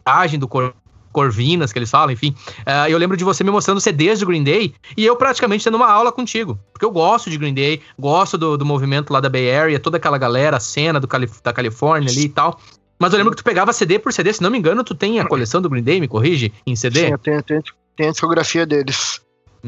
a 0.06 0.26
do 0.28 0.48
Corvo 0.48 0.87
Corvinas, 1.18 1.74
que 1.74 1.80
eles 1.80 1.90
falam, 1.90 2.12
enfim. 2.12 2.36
Uh, 2.60 2.88
eu 2.88 2.98
lembro 3.00 3.18
de 3.18 3.24
você 3.24 3.44
me 3.44 3.50
mostrando 3.50 3.82
CDs 3.82 4.20
do 4.20 4.28
Green 4.28 4.44
Day 4.44 4.76
e 4.96 5.04
eu 5.04 5.16
praticamente 5.16 5.64
tendo 5.64 5.76
uma 5.76 5.90
aula 5.90 6.12
contigo. 6.12 6.60
Porque 6.72 6.86
eu 6.86 6.92
gosto 6.92 7.28
de 7.28 7.40
Green 7.40 7.56
Day, 7.56 7.82
gosto 7.98 8.38
do, 8.38 8.56
do 8.56 8.64
movimento 8.64 9.12
lá 9.12 9.20
da 9.20 9.28
Bay 9.28 9.52
Area, 9.52 9.80
toda 9.80 9.98
aquela 9.98 10.20
galera, 10.20 10.58
a 10.58 10.60
cena 10.60 11.00
do 11.00 11.08
Calif 11.08 11.42
da 11.44 11.52
Califórnia 11.52 12.12
ali 12.12 12.26
e 12.26 12.30
tal. 12.30 12.60
Mas 13.00 13.14
eu 13.14 13.18
lembro 13.18 13.32
que 13.32 13.38
tu 13.38 13.44
pegava 13.44 13.74
CD 13.74 13.98
por 13.98 14.14
CD, 14.14 14.32
se 14.32 14.44
não 14.44 14.52
me 14.52 14.60
engano, 14.60 14.84
tu 14.84 14.94
tem 14.94 15.20
a 15.20 15.26
coleção 15.26 15.60
do 15.60 15.68
Green 15.68 15.82
Day, 15.82 16.00
me 16.00 16.08
corrige, 16.08 16.54
em 16.68 16.76
CD? 16.76 17.00
Sim, 17.00 17.12
eu 17.14 17.18
tenho, 17.18 17.42
tenho, 17.42 17.64
tenho 17.96 18.10
a 18.10 18.12
discografia 18.12 18.64
deles 18.64 19.20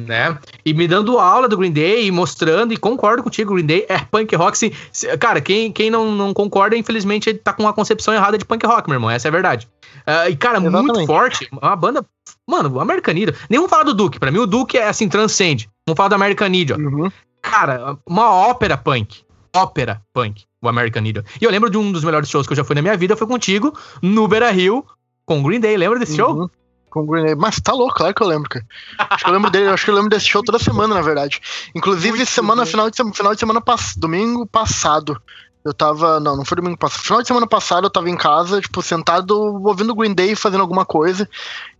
né? 0.08 0.38
E 0.66 0.74
me 0.74 0.88
dando 0.88 1.20
aula 1.20 1.48
do 1.48 1.58
Green 1.58 1.72
Day 1.72 2.06
e 2.06 2.12
mostrando, 2.12 2.74
e 2.74 2.78
concordo 2.78 3.24
contigo, 3.24 3.54
Green 3.54 3.66
Day 3.66 3.86
é 3.90 4.00
punk 4.00 4.36
rock. 4.36 4.58
Se, 4.58 4.72
cara, 5.18 5.42
quem, 5.42 5.72
quem 5.72 5.90
não, 5.90 6.12
não 6.12 6.34
concorda, 6.34 6.76
infelizmente, 6.76 7.34
tá 7.34 7.54
com 7.54 7.64
uma 7.64 7.74
concepção 7.74 8.14
errada 8.14 8.38
de 8.38 8.46
punk 8.46 8.66
rock, 8.66 8.90
meu 8.90 8.96
irmão. 8.96 9.10
Essa 9.10 9.28
é 9.28 9.30
a 9.30 9.32
verdade. 9.32 9.68
Uh, 10.00 10.30
e, 10.30 10.36
cara, 10.36 10.60
Exatamente. 10.60 10.94
muito 10.94 11.06
forte. 11.06 11.48
Uma 11.52 11.76
banda. 11.76 12.06
Mano, 12.48 12.80
American 12.80 13.14
Idiot. 13.14 13.38
Nem 13.50 13.60
vamos 13.60 13.70
falar 13.70 13.84
do 13.84 13.94
Duke. 13.94 14.20
Pra 14.20 14.32
mim, 14.32 14.40
o 14.40 14.48
Duke 14.48 14.78
é 14.78 14.88
assim, 14.88 15.08
transcende. 15.08 15.70
Vamos 15.88 15.98
falar 15.98 16.10
do 16.10 16.16
American 16.16 16.48
Idiot. 16.48 16.82
Uhum. 16.82 17.12
Cara, 17.42 17.98
uma 18.06 18.34
ópera 18.34 18.78
punk. 18.78 19.24
Ópera 19.56 20.02
punk, 20.14 20.44
o 20.62 20.70
American 20.70 21.04
Idiot. 21.04 21.28
E 21.42 21.44
eu 21.44 21.52
lembro 21.52 21.70
de 21.70 21.78
um 21.78 21.92
dos 21.92 22.04
melhores 22.04 22.30
shows 22.30 22.46
que 22.46 22.54
eu 22.54 22.58
já 22.58 22.64
fui 22.64 22.76
na 22.76 22.82
minha 22.82 22.98
vida, 22.98 23.16
foi 23.16 23.28
contigo, 23.28 23.74
no 24.02 24.28
Beira 24.28 24.52
Rio, 24.52 24.86
com 25.26 25.42
Green 25.42 25.60
Day. 25.60 25.76
Lembra 25.76 26.00
desse 26.00 26.20
uhum. 26.22 26.36
show? 26.38 26.52
Com 26.90 27.06
Green 27.06 27.26
Day. 27.26 27.36
Mas 27.36 27.60
tá 27.60 27.74
louco, 27.74 27.96
claro 27.96 28.14
que 28.14 28.24
eu 28.24 28.28
lembro, 28.28 28.50
cara. 28.50 28.66
Acho 28.98 29.24
que 29.24 29.30
eu 29.30 29.34
lembro 29.34 29.52
dele, 29.52 29.68
acho 29.70 29.86
que 29.86 29.92
eu 29.92 29.96
lembro 29.96 30.10
desse 30.10 30.28
show 30.28 30.44
toda 30.44 30.60
semana, 30.60 30.96
na 30.96 31.02
verdade. 31.02 31.42
Inclusive, 31.76 32.18
Muito 32.18 32.30
semana, 32.30 32.66
final 32.66 32.90
de, 32.90 32.98
final 33.14 33.34
de 33.34 33.40
semana, 33.40 33.62
domingo 33.98 34.46
passado. 34.46 35.22
Eu 35.64 35.74
tava. 35.74 36.20
Não, 36.20 36.38
não 36.38 36.46
foi 36.46 36.56
domingo 36.56 36.78
passado. 36.78 37.04
Final 37.04 37.22
de 37.22 37.28
semana 37.28 37.48
passado 37.48 37.86
eu 37.86 37.90
tava 37.90 38.10
em 38.10 38.16
casa, 38.16 38.62
tipo, 38.62 38.82
sentado 38.82 39.38
ouvindo 39.38 39.94
Green 39.94 40.14
Day 40.14 40.34
fazendo 40.36 40.62
alguma 40.62 40.86
coisa. 40.86 41.30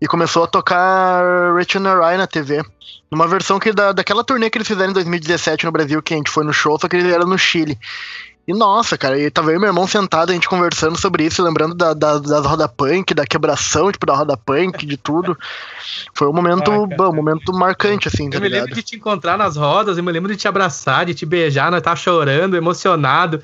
E 0.02 0.08
começou 0.08 0.44
a 0.44 0.48
tocar 0.48 1.24
Rachel 1.56 1.82
Rai 2.00 2.18
na 2.18 2.28
TV. 2.28 2.62
Numa 3.10 3.28
versão 3.28 3.58
que 3.58 3.72
da, 3.72 3.92
daquela 3.92 4.24
turnê 4.24 4.50
que 4.50 4.58
eles 4.58 4.68
fizeram 4.68 4.92
em 4.92 4.94
2017 4.94 5.66
no 5.66 5.72
Brasil, 5.72 6.02
que 6.02 6.14
a 6.14 6.18
gente 6.18 6.30
foi 6.30 6.44
no 6.44 6.54
show, 6.54 6.78
só 6.80 6.88
que 6.88 6.98
ele 6.98 7.12
era 7.12 7.26
no 7.26 7.38
Chile. 7.38 7.80
E 8.50 8.54
nossa, 8.54 8.98
cara, 8.98 9.16
e 9.16 9.30
tava 9.30 9.52
eu 9.52 9.58
e 9.58 9.60
meu 9.60 9.68
irmão 9.68 9.86
sentado, 9.86 10.32
a 10.32 10.34
gente 10.34 10.50
conversando 10.50 11.00
sobre 11.00 11.24
isso, 11.24 11.44
lembrando 11.44 11.76
da, 11.76 11.94
da, 11.94 12.18
das 12.18 12.44
roda 12.44 12.68
punk, 12.68 13.14
da 13.14 13.24
quebração, 13.24 13.92
tipo, 13.92 14.08
da 14.08 14.16
roda 14.16 14.36
punk, 14.36 14.88
de 14.88 14.98
tudo. 14.98 15.38
Foi 16.16 16.28
um 16.28 16.34
momento, 16.34 16.72
ah, 16.72 16.88
bom, 16.98 17.12
um 17.12 17.16
momento 17.16 17.54
marcante, 17.54 18.08
assim, 18.08 18.28
tá 18.28 18.38
Eu 18.38 18.42
me 18.42 18.50
lembro 18.50 18.74
de 18.74 18.82
te 18.82 18.96
encontrar 18.96 19.38
nas 19.38 19.56
rodas, 19.56 20.00
eu 20.00 20.04
me 20.04 20.12
lembro 20.12 20.32
de 20.32 20.36
te 20.36 20.48
abraçar, 20.48 21.06
de 21.06 21.14
te 21.14 21.28
beijar, 21.28 21.70
nós 21.70 21.84
tá 21.84 21.96
chorando, 21.96 22.58
emocionado. 22.58 23.40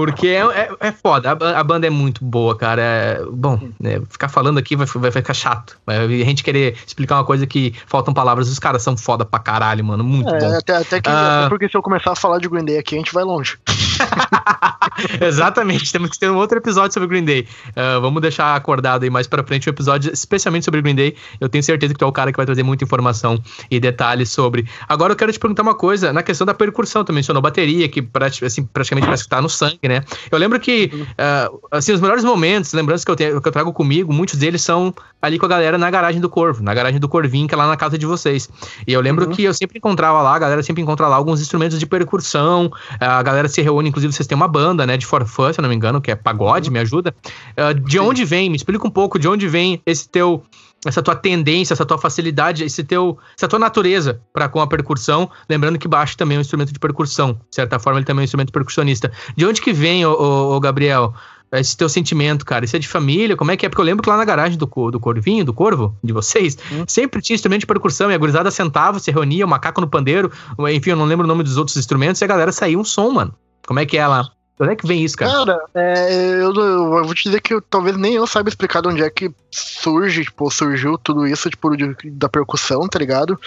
Porque 0.00 0.28
é, 0.28 0.40
é, 0.40 0.70
é 0.80 0.92
foda, 0.92 1.32
a, 1.32 1.60
a, 1.60 1.62
banda 1.62 1.86
é 1.86 1.90
muito 1.90 2.24
boa, 2.24 2.56
cara. 2.56 2.80
É, 2.80 3.22
bom, 3.30 3.60
né, 3.78 4.00
ficar 4.08 4.30
falando 4.30 4.56
aqui 4.56 4.74
vai, 4.74 4.86
vai 4.86 5.10
ficar 5.10 5.34
chato. 5.34 5.78
a 5.86 6.08
gente 6.08 6.42
querer 6.42 6.74
explicar 6.86 7.16
uma 7.16 7.24
coisa 7.24 7.46
que 7.46 7.74
faltam 7.86 8.14
palavras, 8.14 8.48
os 8.48 8.58
caras 8.58 8.82
são 8.82 8.96
foda 8.96 9.26
pra 9.26 9.38
caralho, 9.38 9.84
mano. 9.84 10.02
Muito 10.02 10.34
é, 10.34 10.38
bom. 10.38 10.56
Até, 10.56 10.76
até, 10.76 11.00
que, 11.02 11.10
uh... 11.10 11.12
até 11.12 11.48
porque 11.50 11.68
se 11.68 11.76
eu 11.76 11.82
começar 11.82 12.12
a 12.12 12.16
falar 12.16 12.38
de 12.38 12.48
Green 12.48 12.64
Day 12.64 12.78
aqui, 12.78 12.94
a 12.94 12.98
gente 12.98 13.12
vai 13.12 13.24
longe. 13.24 13.58
Exatamente, 15.20 15.92
temos 15.92 16.10
que 16.10 16.18
ter 16.18 16.30
um 16.30 16.36
outro 16.36 16.56
episódio 16.56 16.94
sobre 16.94 17.08
Green 17.08 17.24
Day. 17.24 17.46
Uh, 17.70 18.00
vamos 18.00 18.22
deixar 18.22 18.56
acordado 18.56 19.02
aí 19.02 19.10
mais 19.10 19.26
pra 19.26 19.44
frente 19.44 19.68
um 19.68 19.72
episódio 19.72 20.10
especialmente 20.10 20.64
sobre 20.64 20.80
Green 20.80 20.94
Day. 20.94 21.14
Eu 21.38 21.50
tenho 21.50 21.62
certeza 21.62 21.92
que 21.92 21.98
tu 21.98 22.06
é 22.06 22.08
o 22.08 22.12
cara 22.12 22.32
que 22.32 22.38
vai 22.38 22.46
trazer 22.46 22.62
muita 22.62 22.84
informação 22.84 23.38
e 23.70 23.78
detalhes 23.78 24.30
sobre. 24.30 24.66
Agora 24.88 25.12
eu 25.12 25.16
quero 25.16 25.30
te 25.30 25.38
perguntar 25.38 25.62
uma 25.62 25.74
coisa, 25.74 26.10
na 26.10 26.22
questão 26.22 26.46
da 26.46 26.54
percussão, 26.54 27.04
tu 27.04 27.12
mencionou 27.12 27.42
bateria, 27.42 27.86
que 27.86 28.06
assim, 28.42 28.64
praticamente 28.64 29.04
parece 29.04 29.24
que 29.24 29.28
tá 29.28 29.42
no 29.42 29.48
sangue, 29.48 29.78
né? 29.90 30.04
Eu 30.30 30.38
lembro 30.38 30.58
que, 30.60 30.90
uh, 30.94 31.60
assim, 31.70 31.92
os 31.92 32.00
melhores 32.00 32.24
momentos, 32.24 32.72
lembranças 32.72 33.04
que 33.04 33.10
eu, 33.10 33.16
tenho, 33.16 33.40
que 33.40 33.48
eu 33.48 33.52
trago 33.52 33.72
comigo, 33.72 34.12
muitos 34.12 34.38
deles 34.38 34.62
são 34.62 34.94
ali 35.20 35.38
com 35.38 35.46
a 35.46 35.48
galera 35.48 35.76
na 35.76 35.90
garagem 35.90 36.20
do 36.20 36.28
Corvo, 36.28 36.62
na 36.62 36.72
garagem 36.72 37.00
do 37.00 37.08
Corvinho, 37.08 37.48
que 37.48 37.54
é 37.54 37.58
lá 37.58 37.66
na 37.66 37.76
casa 37.76 37.98
de 37.98 38.06
vocês. 38.06 38.48
E 38.86 38.92
eu 38.92 39.00
lembro 39.00 39.26
uhum. 39.26 39.32
que 39.32 39.42
eu 39.42 39.52
sempre 39.52 39.78
encontrava 39.78 40.22
lá, 40.22 40.34
a 40.34 40.38
galera 40.38 40.62
sempre 40.62 40.82
encontra 40.82 41.08
lá 41.08 41.16
alguns 41.16 41.40
instrumentos 41.40 41.78
de 41.78 41.86
percussão, 41.86 42.70
a 42.98 43.22
galera 43.22 43.48
se 43.48 43.60
reúne, 43.60 43.88
inclusive 43.88 44.12
vocês 44.12 44.26
têm 44.26 44.36
uma 44.36 44.48
banda, 44.48 44.86
né, 44.86 44.96
de 44.96 45.04
forfã, 45.04 45.52
se 45.52 45.60
eu 45.60 45.62
não 45.62 45.68
me 45.68 45.74
engano, 45.74 46.00
que 46.00 46.10
é 46.10 46.14
pagode, 46.14 46.68
uhum. 46.68 46.74
me 46.74 46.78
ajuda. 46.78 47.14
Uh, 47.58 47.74
de 47.74 47.92
Sim. 47.92 47.98
onde 47.98 48.24
vem? 48.24 48.48
Me 48.48 48.56
explica 48.56 48.86
um 48.86 48.90
pouco 48.90 49.18
de 49.18 49.28
onde 49.28 49.48
vem 49.48 49.82
esse 49.84 50.08
teu 50.08 50.42
essa 50.86 51.02
tua 51.02 51.14
tendência, 51.14 51.74
essa 51.74 51.84
tua 51.84 51.98
facilidade, 51.98 52.64
esse 52.64 52.82
teu, 52.82 53.18
essa 53.36 53.46
tua 53.46 53.58
natureza 53.58 54.20
para 54.32 54.48
com 54.48 54.60
a 54.60 54.66
percussão, 54.66 55.30
lembrando 55.48 55.78
que 55.78 55.86
baixo 55.86 56.16
também 56.16 56.36
é 56.36 56.38
um 56.38 56.40
instrumento 56.40 56.72
de 56.72 56.78
percussão, 56.78 57.34
de 57.48 57.54
certa 57.56 57.78
forma 57.78 57.98
ele 57.98 58.06
também 58.06 58.22
é 58.22 58.24
um 58.24 58.24
instrumento 58.24 58.52
percussionista. 58.52 59.12
De 59.36 59.44
onde 59.44 59.60
que 59.60 59.72
vem, 59.72 60.06
o, 60.06 60.12
o, 60.12 60.60
Gabriel, 60.60 61.12
esse 61.52 61.76
teu 61.76 61.88
sentimento, 61.88 62.46
cara? 62.46 62.64
Isso 62.64 62.76
é 62.76 62.78
de 62.78 62.88
família? 62.88 63.36
Como 63.36 63.50
é 63.50 63.56
que 63.56 63.66
é? 63.66 63.68
Porque 63.68 63.80
eu 63.80 63.84
lembro 63.84 64.02
que 64.02 64.08
lá 64.08 64.16
na 64.16 64.24
garagem 64.24 64.56
do, 64.56 64.66
do 64.90 65.00
Corvinho, 65.00 65.44
do 65.44 65.52
Corvo, 65.52 65.94
de 66.02 66.12
vocês, 66.12 66.56
hum. 66.72 66.84
sempre 66.86 67.20
tinha 67.20 67.34
instrumento 67.34 67.60
de 67.60 67.66
percussão 67.66 68.10
e 68.10 68.14
a 68.14 68.18
gurizada 68.18 68.50
sentava, 68.50 68.98
se 68.98 69.10
reunia, 69.10 69.44
o 69.44 69.48
macaco 69.48 69.80
no 69.80 69.88
pandeiro, 69.88 70.32
enfim, 70.70 70.90
eu 70.90 70.96
não 70.96 71.04
lembro 71.04 71.24
o 71.24 71.28
nome 71.28 71.42
dos 71.42 71.58
outros 71.58 71.76
instrumentos 71.76 72.20
e 72.20 72.24
a 72.24 72.28
galera 72.28 72.52
saía 72.52 72.78
um 72.78 72.84
som, 72.84 73.10
mano. 73.10 73.34
Como 73.66 73.78
é 73.78 73.84
que 73.84 73.98
é 73.98 74.06
lá? 74.06 74.30
Onde 74.60 74.72
é 74.72 74.76
que 74.76 74.86
vem 74.86 75.02
isso, 75.02 75.16
cara? 75.16 75.32
Cara, 75.32 75.60
é, 75.74 76.34
eu, 76.34 76.54
eu, 76.54 77.04
vou 77.04 77.14
te 77.14 77.24
dizer 77.24 77.40
que 77.40 77.54
eu, 77.54 77.62
talvez 77.62 77.96
nem 77.96 78.14
eu 78.14 78.26
saiba 78.26 78.48
explicar 78.48 78.82
de 78.82 78.88
onde 78.88 79.02
é 79.02 79.10
que 79.10 79.32
surge, 79.50 80.24
tipo, 80.24 80.50
surgiu 80.50 80.98
tudo 80.98 81.26
isso, 81.26 81.48
tipo, 81.48 81.76
de, 81.76 81.96
da 82.10 82.28
percussão, 82.28 82.86
tá 82.88 82.98
ligado? 82.98 83.40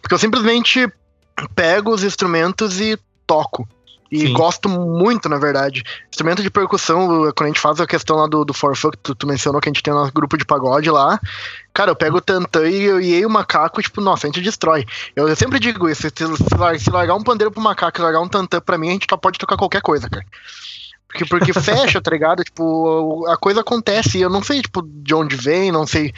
Porque 0.00 0.14
eu 0.14 0.18
simplesmente 0.18 0.92
pego 1.54 1.92
os 1.92 2.04
instrumentos 2.04 2.80
e 2.80 2.98
toco. 3.26 3.66
E 4.10 4.26
Sim. 4.26 4.32
gosto 4.34 4.68
muito, 4.68 5.26
na 5.26 5.38
verdade. 5.38 5.82
Instrumento 6.10 6.42
de 6.42 6.50
percussão, 6.50 7.32
quando 7.34 7.44
a 7.44 7.46
gente 7.46 7.60
faz 7.60 7.80
a 7.80 7.86
questão 7.86 8.16
lá 8.16 8.26
do, 8.26 8.44
do 8.44 8.52
Forfunk, 8.52 8.98
tu, 9.02 9.14
tu 9.14 9.26
mencionou 9.26 9.58
que 9.58 9.70
a 9.70 9.72
gente 9.72 9.82
tem 9.82 9.94
nosso 9.94 10.12
grupo 10.12 10.36
de 10.36 10.44
pagode 10.44 10.90
lá. 10.90 11.18
Cara, 11.74 11.90
eu 11.90 11.96
pego 11.96 12.18
o 12.18 12.20
tantã 12.20 12.68
e 12.68 12.82
eu 12.82 13.00
e 13.00 13.24
o 13.24 13.30
macaco, 13.30 13.82
tipo, 13.82 14.00
nossa, 14.00 14.26
a 14.26 14.28
gente 14.28 14.42
destrói. 14.42 14.84
Eu, 15.16 15.28
eu 15.28 15.36
sempre 15.36 15.58
digo 15.58 15.88
isso, 15.88 16.02
se, 16.02 16.10
se, 16.78 16.90
largar 16.90 17.14
um 17.14 17.22
pandeiro 17.22 17.50
pro 17.50 17.62
macaco 17.62 17.98
e 17.98 18.02
largar 18.02 18.20
um 18.20 18.28
tantã 18.28 18.60
pra 18.60 18.76
mim, 18.76 18.88
a 18.88 18.92
gente 18.92 19.06
só 19.08 19.16
pode 19.16 19.38
tocar 19.38 19.56
qualquer 19.56 19.80
coisa, 19.80 20.08
cara. 20.08 20.24
Porque, 21.08 21.26
porque 21.26 21.52
fecha, 21.60 22.00
tá 22.00 22.10
ligado? 22.10 22.42
Tipo, 22.42 23.26
a 23.28 23.36
coisa 23.36 23.60
acontece 23.60 24.18
e 24.18 24.22
eu 24.22 24.30
não 24.30 24.42
sei, 24.42 24.62
tipo, 24.62 24.82
de 24.82 25.14
onde 25.14 25.36
vem, 25.36 25.70
não 25.70 25.86
sei 25.86 26.12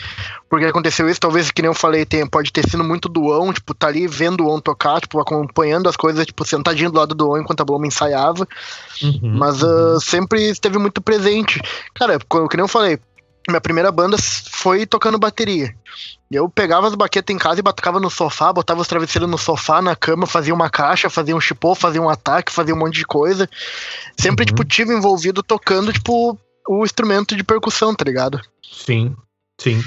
porque 0.54 0.66
aconteceu 0.66 1.08
isso. 1.08 1.20
Talvez, 1.20 1.50
que 1.50 1.60
nem 1.60 1.68
eu 1.68 1.74
falei, 1.74 2.06
tem, 2.06 2.24
pode 2.24 2.52
ter 2.52 2.68
sido 2.68 2.84
muito 2.84 3.08
doão, 3.08 3.52
tipo, 3.52 3.74
tá 3.74 3.88
ali 3.88 4.06
vendo 4.06 4.44
o 4.44 4.54
On 4.54 4.60
tocar, 4.60 5.00
tipo, 5.00 5.18
acompanhando 5.18 5.88
as 5.88 5.96
coisas, 5.96 6.24
tipo, 6.24 6.44
sentadinho 6.44 6.92
do 6.92 6.98
lado 6.98 7.14
do 7.14 7.28
On 7.30 7.38
enquanto 7.38 7.60
a 7.60 7.64
Bloma 7.64 7.88
ensaiava. 7.88 8.46
Uhum, 9.02 9.36
Mas 9.36 9.62
uh, 9.64 10.00
sempre 10.00 10.48
esteve 10.48 10.78
muito 10.78 11.02
presente. 11.02 11.60
Cara, 11.92 12.18
que 12.18 12.56
nem 12.56 12.62
eu 12.64 12.68
falei, 12.68 13.00
minha 13.48 13.60
primeira 13.60 13.92
banda 13.92 14.16
foi 14.18 14.86
tocando 14.86 15.18
bateria. 15.18 15.74
Eu 16.30 16.48
pegava 16.48 16.88
as 16.88 16.94
baquetas 16.94 17.34
em 17.34 17.38
casa 17.38 17.60
e 17.60 17.62
batucava 17.62 18.00
no 18.00 18.10
sofá, 18.10 18.52
botava 18.52 18.80
os 18.80 18.88
travesseiros 18.88 19.30
no 19.30 19.38
sofá, 19.38 19.80
na 19.80 19.94
cama, 19.94 20.26
fazia 20.26 20.54
uma 20.54 20.68
caixa, 20.70 21.08
fazia 21.10 21.36
um 21.36 21.40
chipô, 21.40 21.74
fazia 21.74 22.02
um 22.02 22.08
ataque, 22.08 22.50
fazia 22.50 22.74
um 22.74 22.78
monte 22.78 22.94
de 22.94 23.04
coisa. 23.04 23.48
Sempre, 24.18 24.42
uhum. 24.42 24.46
tipo, 24.46 24.64
tive 24.64 24.94
envolvido 24.94 25.42
tocando, 25.42 25.92
tipo, 25.92 26.38
o 26.68 26.84
instrumento 26.84 27.36
de 27.36 27.44
percussão, 27.44 27.94
tá 27.94 28.04
ligado? 28.04 28.40
Sim, 28.62 29.14
sim. 29.60 29.82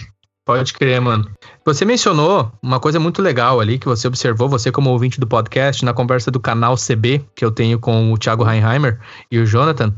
Pode 0.47 0.73
crer, 0.73 1.01
mano. 1.01 1.29
Você 1.65 1.83
mencionou 1.83 2.49
uma 2.63 2.79
coisa 2.79 3.01
muito 3.01 3.21
legal 3.21 3.59
ali 3.59 3.77
que 3.77 3.85
você 3.85 4.07
observou, 4.07 4.47
você 4.47 4.71
como 4.71 4.89
ouvinte 4.89 5.19
do 5.19 5.27
podcast, 5.27 5.83
na 5.83 5.93
conversa 5.93 6.31
do 6.31 6.39
canal 6.39 6.77
CB, 6.77 7.21
que 7.35 7.43
eu 7.43 7.51
tenho 7.51 7.77
com 7.77 8.13
o 8.13 8.17
Thiago 8.17 8.49
Heinheimer 8.49 8.97
e 9.29 9.39
o 9.39 9.45
Jonathan. 9.45 9.93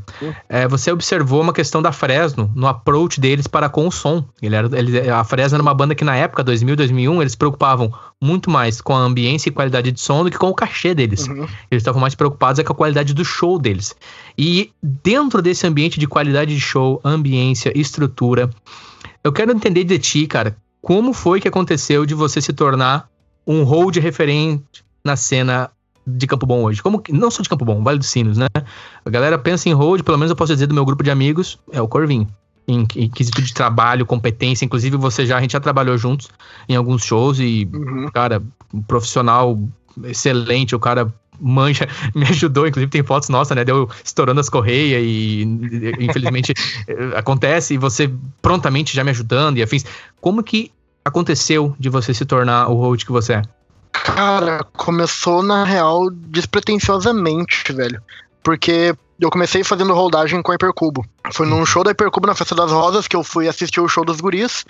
É, 0.48 0.66
você 0.66 0.90
observou 0.90 1.40
uma 1.40 1.52
questão 1.52 1.80
da 1.80 1.92
Fresno 1.92 2.50
no 2.52 2.66
approach 2.66 3.20
deles 3.20 3.46
para 3.46 3.68
com 3.68 3.86
o 3.86 3.92
som. 3.92 4.24
Ele 4.42 4.56
era, 4.56 4.68
ele, 4.76 5.08
a 5.08 5.22
Fresno 5.22 5.54
era 5.54 5.62
uma 5.62 5.72
banda 5.72 5.94
que 5.94 6.02
na 6.02 6.16
época, 6.16 6.42
2000, 6.42 6.74
2001, 6.74 7.22
eles 7.22 7.30
se 7.30 7.38
preocupavam 7.38 7.94
muito 8.20 8.50
mais 8.50 8.80
com 8.80 8.96
a 8.96 8.98
ambiência 8.98 9.50
e 9.50 9.52
qualidade 9.52 9.92
de 9.92 10.00
som 10.00 10.24
do 10.24 10.32
que 10.32 10.36
com 10.36 10.48
o 10.48 10.54
cachê 10.54 10.96
deles. 10.96 11.28
Uhum. 11.28 11.46
Eles 11.70 11.82
estavam 11.82 12.00
mais 12.00 12.16
preocupados 12.16 12.58
é 12.58 12.64
com 12.64 12.72
a 12.72 12.76
qualidade 12.76 13.14
do 13.14 13.24
show 13.24 13.56
deles. 13.56 13.94
E 14.36 14.72
dentro 14.82 15.40
desse 15.40 15.64
ambiente 15.64 16.00
de 16.00 16.08
qualidade 16.08 16.52
de 16.52 16.60
show, 16.60 17.00
ambiência, 17.04 17.72
estrutura 17.78 18.50
eu 19.22 19.32
quero 19.32 19.52
entender 19.52 19.84
de 19.84 19.98
ti, 19.98 20.26
cara, 20.26 20.56
como 20.80 21.12
foi 21.12 21.40
que 21.40 21.48
aconteceu 21.48 22.06
de 22.06 22.14
você 22.14 22.40
se 22.40 22.52
tornar 22.52 23.08
um 23.46 23.62
hold 23.62 23.96
referente 23.96 24.84
na 25.04 25.16
cena 25.16 25.70
de 26.06 26.26
Campo 26.26 26.46
Bom 26.46 26.64
hoje? 26.64 26.82
Como 26.82 27.02
não 27.10 27.30
só 27.30 27.42
de 27.42 27.48
Campo 27.48 27.64
Bom, 27.64 27.82
Vale 27.82 27.98
dos 27.98 28.08
Sinos, 28.08 28.38
né? 28.38 28.46
A 29.04 29.10
galera 29.10 29.38
pensa 29.38 29.68
em 29.68 29.72
hold, 29.72 30.02
pelo 30.02 30.18
menos 30.18 30.30
eu 30.30 30.36
posso 30.36 30.52
dizer 30.52 30.66
do 30.66 30.74
meu 30.74 30.84
grupo 30.84 31.02
de 31.02 31.10
amigos, 31.10 31.58
é 31.70 31.80
o 31.80 31.88
Corvinho. 31.88 32.26
Em, 32.66 32.86
em 32.94 33.10
quesito 33.10 33.42
de 33.42 33.52
trabalho, 33.52 34.06
competência, 34.06 34.64
inclusive 34.64 34.96
você 34.96 35.26
já, 35.26 35.36
a 35.36 35.40
gente 35.40 35.52
já 35.52 35.60
trabalhou 35.60 35.98
juntos 35.98 36.28
em 36.68 36.76
alguns 36.76 37.04
shows 37.04 37.40
e, 37.40 37.68
uhum. 37.72 38.08
cara, 38.14 38.40
um 38.72 38.80
profissional 38.80 39.58
excelente, 40.04 40.74
o 40.74 40.78
cara 40.78 41.12
manja, 41.40 41.88
me 42.14 42.26
ajudou, 42.26 42.66
inclusive 42.66 42.90
tem 42.90 43.02
fotos 43.02 43.28
nossas, 43.28 43.56
né? 43.56 43.64
Deu 43.64 43.88
estourando 44.04 44.40
as 44.40 44.48
correias 44.48 45.02
e 45.04 45.42
infelizmente 45.98 46.52
acontece, 47.16 47.74
e 47.74 47.78
você 47.78 48.12
prontamente 48.42 48.94
já 48.94 49.02
me 49.02 49.10
ajudando 49.10 49.58
e 49.58 49.62
afins. 49.62 49.84
Como 50.20 50.42
que 50.42 50.70
aconteceu 51.04 51.74
de 51.78 51.88
você 51.88 52.12
se 52.12 52.24
tornar 52.24 52.68
o 52.68 52.74
host 52.74 53.06
que 53.06 53.12
você 53.12 53.34
é? 53.34 53.42
Cara, 53.92 54.64
começou 54.76 55.42
na 55.42 55.64
real 55.64 56.10
despretensiosamente, 56.10 57.72
velho. 57.72 58.00
Porque 58.42 58.94
eu 59.20 59.30
comecei 59.30 59.62
fazendo 59.62 59.92
rodagem 59.92 60.40
com 60.42 60.52
a 60.52 60.54
Hipercubo. 60.54 61.04
Foi 61.32 61.46
num 61.46 61.66
show 61.66 61.84
da 61.84 61.90
Hipercubo 61.90 62.26
na 62.26 62.34
Festa 62.34 62.54
das 62.54 62.70
Rosas 62.70 63.06
que 63.06 63.16
eu 63.16 63.22
fui 63.22 63.48
assistir 63.48 63.80
o 63.80 63.88
show 63.88 64.04
dos 64.04 64.20
guris. 64.20 64.64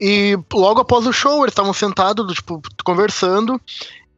E 0.00 0.38
logo 0.52 0.80
após 0.80 1.06
o 1.06 1.12
show, 1.12 1.42
eles 1.42 1.52
estavam 1.52 1.72
sentados, 1.72 2.34
tipo, 2.34 2.60
conversando. 2.84 3.60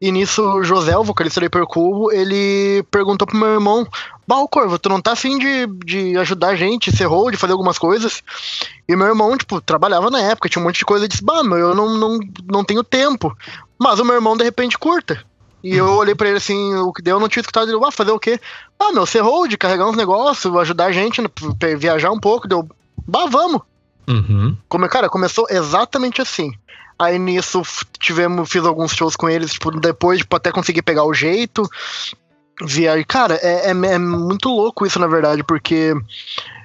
E 0.01 0.13
nisso, 0.13 0.43
o 0.43 0.63
José, 0.63 0.97
o 0.97 1.03
vocalista 1.03 1.41
do 1.41 1.47
Hipercubo, 1.47 2.13
ele 2.13 2.85
perguntou 2.91 3.27
pro 3.27 3.37
meu 3.37 3.49
irmão: 3.49 3.87
Bah, 4.27 4.47
Corvo, 4.49 4.79
tu 4.79 4.89
não 4.89 5.01
tá 5.01 5.13
afim 5.13 5.39
de, 5.39 5.67
de 5.85 6.17
ajudar 6.19 6.49
a 6.49 6.57
gente, 6.57 6.97
ser 6.97 7.07
hold, 7.07 7.35
fazer 7.37 7.53
algumas 7.53 7.79
coisas? 7.79 8.23
E 8.89 8.95
meu 8.95 9.09
irmão, 9.09 9.37
tipo, 9.37 9.61
trabalhava 9.61 10.09
na 10.11 10.21
época, 10.21 10.49
tinha 10.49 10.63
um 10.63 10.67
monte 10.67 10.79
de 10.79 10.85
coisa, 10.85 11.05
e 11.05 11.09
disse: 11.09 11.25
Bah, 11.25 11.43
meu, 11.43 11.59
eu 11.59 11.75
não, 11.75 11.99
não, 11.99 12.21
não 12.49 12.65
tenho 12.65 12.85
tempo. 12.85 13.37
Mas 13.79 13.99
o 13.99 14.05
meu 14.05 14.15
irmão, 14.15 14.37
de 14.37 14.45
repente, 14.45 14.79
curta. 14.79 15.25
E 15.63 15.75
eu 15.75 15.87
olhei 15.95 16.15
pra 16.15 16.29
ele 16.29 16.39
assim, 16.39 16.75
o 16.77 16.93
que 16.93 17.03
deu, 17.03 17.17
eu 17.17 17.21
não 17.21 17.29
tinha 17.29 17.41
escutado 17.41 17.69
ele, 17.69 17.85
ah, 17.85 17.91
fazer 17.91 18.13
o 18.13 18.19
quê? 18.19 18.41
Ah, 18.79 18.93
meu, 18.93 19.05
ser 19.05 19.21
hold, 19.21 19.53
carregar 19.57 19.89
uns 19.89 19.97
negócios, 19.97 20.55
ajudar 20.57 20.87
a 20.87 20.93
gente, 20.93 21.21
né, 21.21 21.29
viajar 21.77 22.13
um 22.13 22.21
pouco, 22.21 22.47
deu, 22.47 22.67
bah, 23.07 23.27
vamos. 23.27 23.61
Uhum. 24.09 24.57
Como, 24.69 24.89
cara, 24.89 25.09
começou 25.09 25.47
exatamente 25.51 26.23
assim. 26.23 26.53
Aí 26.99 27.19
nisso 27.19 27.63
tivemos, 28.01 28.51
fiz 28.51 28.65
alguns 28.65 28.93
shows 28.93 29.15
com 29.15 29.29
eles, 29.29 29.53
tipo, 29.53 29.71
depois, 29.71 30.19
tipo, 30.19 30.35
até 30.35 30.51
conseguir 30.51 30.83
pegar 30.83 31.05
o 31.05 31.15
jeito. 31.15 31.69
Via, 32.61 33.05
cara, 33.05 33.35
é, 33.37 33.67
é, 33.67 33.71
é, 33.71 33.99
muito 33.99 34.49
louco 34.49 34.85
isso, 34.85 34.99
na 34.99 35.07
verdade, 35.07 35.45
porque 35.45 35.95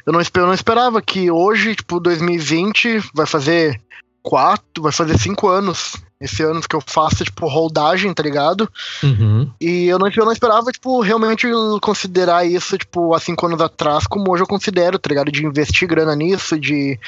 eu 0.05 0.11
não, 0.11 0.19
eu 0.19 0.47
não 0.47 0.53
esperava 0.53 1.01
que 1.01 1.29
hoje, 1.29 1.75
tipo, 1.75 1.99
2020, 1.99 3.11
vai 3.13 3.27
fazer 3.27 3.79
quatro, 4.23 4.81
vai 4.81 4.91
fazer 4.91 5.19
cinco 5.19 5.47
anos 5.47 5.95
esse 6.23 6.41
ano 6.41 6.61
que 6.61 6.75
eu 6.75 6.81
faço, 6.85 7.23
tipo, 7.23 7.47
holdagem, 7.47 8.13
tá 8.13 8.23
ligado? 8.23 8.69
Uhum. 9.03 9.49
E 9.59 9.85
eu 9.87 9.99
não, 9.99 10.07
eu 10.07 10.25
não 10.25 10.31
esperava, 10.31 10.71
tipo, 10.71 11.01
realmente 11.01 11.47
considerar 11.81 12.45
isso, 12.45 12.77
tipo, 12.77 13.13
há 13.13 13.19
cinco 13.19 13.45
anos 13.45 13.59
atrás, 13.59 14.07
como 14.07 14.31
hoje 14.31 14.43
eu 14.43 14.47
considero, 14.47 14.97
tá 14.97 15.09
ligado? 15.09 15.31
De 15.31 15.45
investir 15.45 15.87
grana 15.87 16.15
nisso, 16.15 16.57
de 16.59 16.99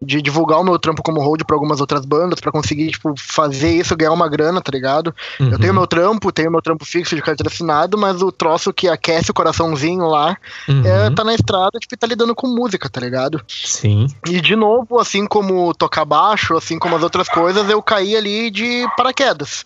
de 0.00 0.22
divulgar 0.22 0.60
o 0.60 0.64
meu 0.64 0.78
trampo 0.78 1.02
como 1.02 1.20
hold 1.20 1.42
para 1.44 1.56
algumas 1.56 1.80
outras 1.80 2.04
bandas, 2.04 2.40
para 2.40 2.52
conseguir, 2.52 2.90
tipo, 2.90 3.14
fazer 3.16 3.72
isso, 3.72 3.96
ganhar 3.96 4.12
uma 4.12 4.28
grana, 4.28 4.60
tá 4.60 4.70
ligado? 4.72 5.14
Uhum. 5.40 5.50
Eu 5.50 5.58
tenho 5.58 5.74
meu 5.74 5.86
trampo, 5.86 6.32
tenho 6.32 6.50
meu 6.50 6.62
trampo 6.62 6.84
fixo 6.84 7.16
de 7.16 7.22
carteira 7.22 7.50
assinado, 7.52 7.98
mas 7.98 8.22
o 8.22 8.30
troço 8.30 8.72
que 8.72 8.88
aquece 8.88 9.30
o 9.30 9.34
coraçãozinho 9.34 10.06
lá 10.06 10.36
uhum. 10.68 10.86
é 10.86 11.10
tá 11.10 11.24
na 11.24 11.34
estrada, 11.34 11.78
tipo, 11.80 11.96
tá 11.96 12.06
lidando 12.06 12.34
com 12.34 12.46
música, 12.46 12.88
tá 12.88 13.00
ligado? 13.00 13.42
Sim. 13.48 14.06
E 14.26 14.40
de 14.40 14.54
novo, 14.54 14.98
assim 14.98 15.26
como 15.26 15.74
tocar 15.74 16.04
baixo, 16.04 16.56
assim 16.56 16.78
como 16.78 16.94
as 16.94 17.02
outras 17.02 17.28
coisas, 17.28 17.68
eu 17.68 17.82
caí 17.82 18.16
ali 18.16 18.50
de 18.58 18.86
paraquedas. 18.96 19.64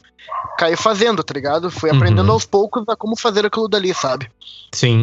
Caí 0.59 0.77
fazendo, 0.77 1.23
tá 1.23 1.35
ligado? 1.35 1.71
Fui 1.71 1.91
uhum. 1.91 1.97
aprendendo 1.97 2.29
uhum. 2.29 2.35
aos 2.35 2.45
poucos 2.45 2.85
a 2.89 2.95
como 2.95 3.17
fazer 3.17 3.47
aquilo 3.47 3.69
dali, 3.69 3.93
sabe? 3.95 4.31
Sim. 4.73 5.03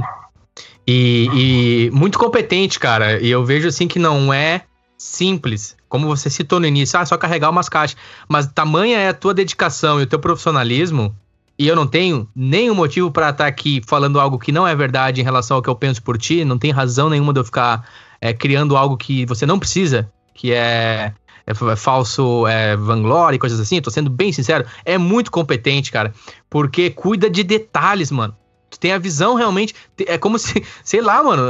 E, 0.88 1.30
e, 1.34 1.92
muito 1.92 2.18
competente, 2.18 2.80
cara. 2.80 3.20
E 3.20 3.30
eu 3.30 3.44
vejo 3.44 3.68
assim 3.68 3.88
que 3.88 4.00
não 4.00 4.34
é 4.34 4.64
simples, 4.98 5.76
como 5.88 6.08
você 6.08 6.30
citou 6.30 6.60
no 6.60 6.66
início, 6.66 7.00
ah, 7.00 7.06
só 7.06 7.18
carregar 7.18 7.50
umas 7.50 7.70
caixas. 7.70 7.98
Mas 8.28 8.48
tamanha 8.48 8.98
é 8.98 9.10
a 9.10 9.14
tua 9.14 9.34
dedicação 9.34 10.00
e 10.00 10.04
o 10.04 10.08
teu 10.08 10.20
profissionalismo, 10.20 11.16
e 11.58 11.68
eu 11.68 11.76
não 11.76 11.86
tenho 11.86 12.28
nenhum 12.36 12.74
motivo 12.74 13.12
para 13.12 13.30
estar 13.30 13.44
tá 13.44 13.48
aqui 13.48 13.82
falando 13.86 14.20
algo 14.20 14.40
que 14.40 14.52
não 14.52 14.68
é 14.68 14.76
verdade 14.76 15.22
em 15.22 15.24
relação 15.24 15.58
ao 15.58 15.64
que 15.64 15.70
eu 15.70 15.76
penso 15.76 16.02
por 16.02 16.18
ti, 16.18 16.46
não 16.46 16.58
tem 16.58 16.72
razão 16.72 17.10
nenhuma 17.10 17.34
de 17.34 17.40
eu 17.40 17.44
ficar 17.44 17.88
é, 18.22 18.34
criando 18.34 18.78
algo 18.78 18.98
que 18.98 19.26
você 19.26 19.46
não 19.46 19.60
precisa, 19.60 20.10
que 20.34 20.54
é, 20.54 21.14
é, 21.50 21.72
é 21.72 21.76
falso 21.76 22.46
é, 22.46 22.76
vanglória 22.76 23.36
e 23.36 23.40
coisas 23.40 23.60
assim, 23.60 23.82
tô 23.82 23.90
sendo 23.90 24.10
bem 24.10 24.32
sincero, 24.32 24.66
é 24.86 24.98
muito 24.98 25.32
competente, 25.32 25.92
cara, 25.92 26.14
porque 26.50 26.92
cuida 26.92 27.30
de 27.30 27.44
detalhes, 27.44 28.12
mano. 28.12 28.36
Tu 28.70 28.80
tem 28.80 28.92
a 28.92 29.00
visão 29.00 29.34
realmente, 29.34 29.74
é 30.06 30.18
como 30.18 30.38
se, 30.38 30.64
sei 30.86 31.02
lá, 31.02 31.24
mano, 31.24 31.44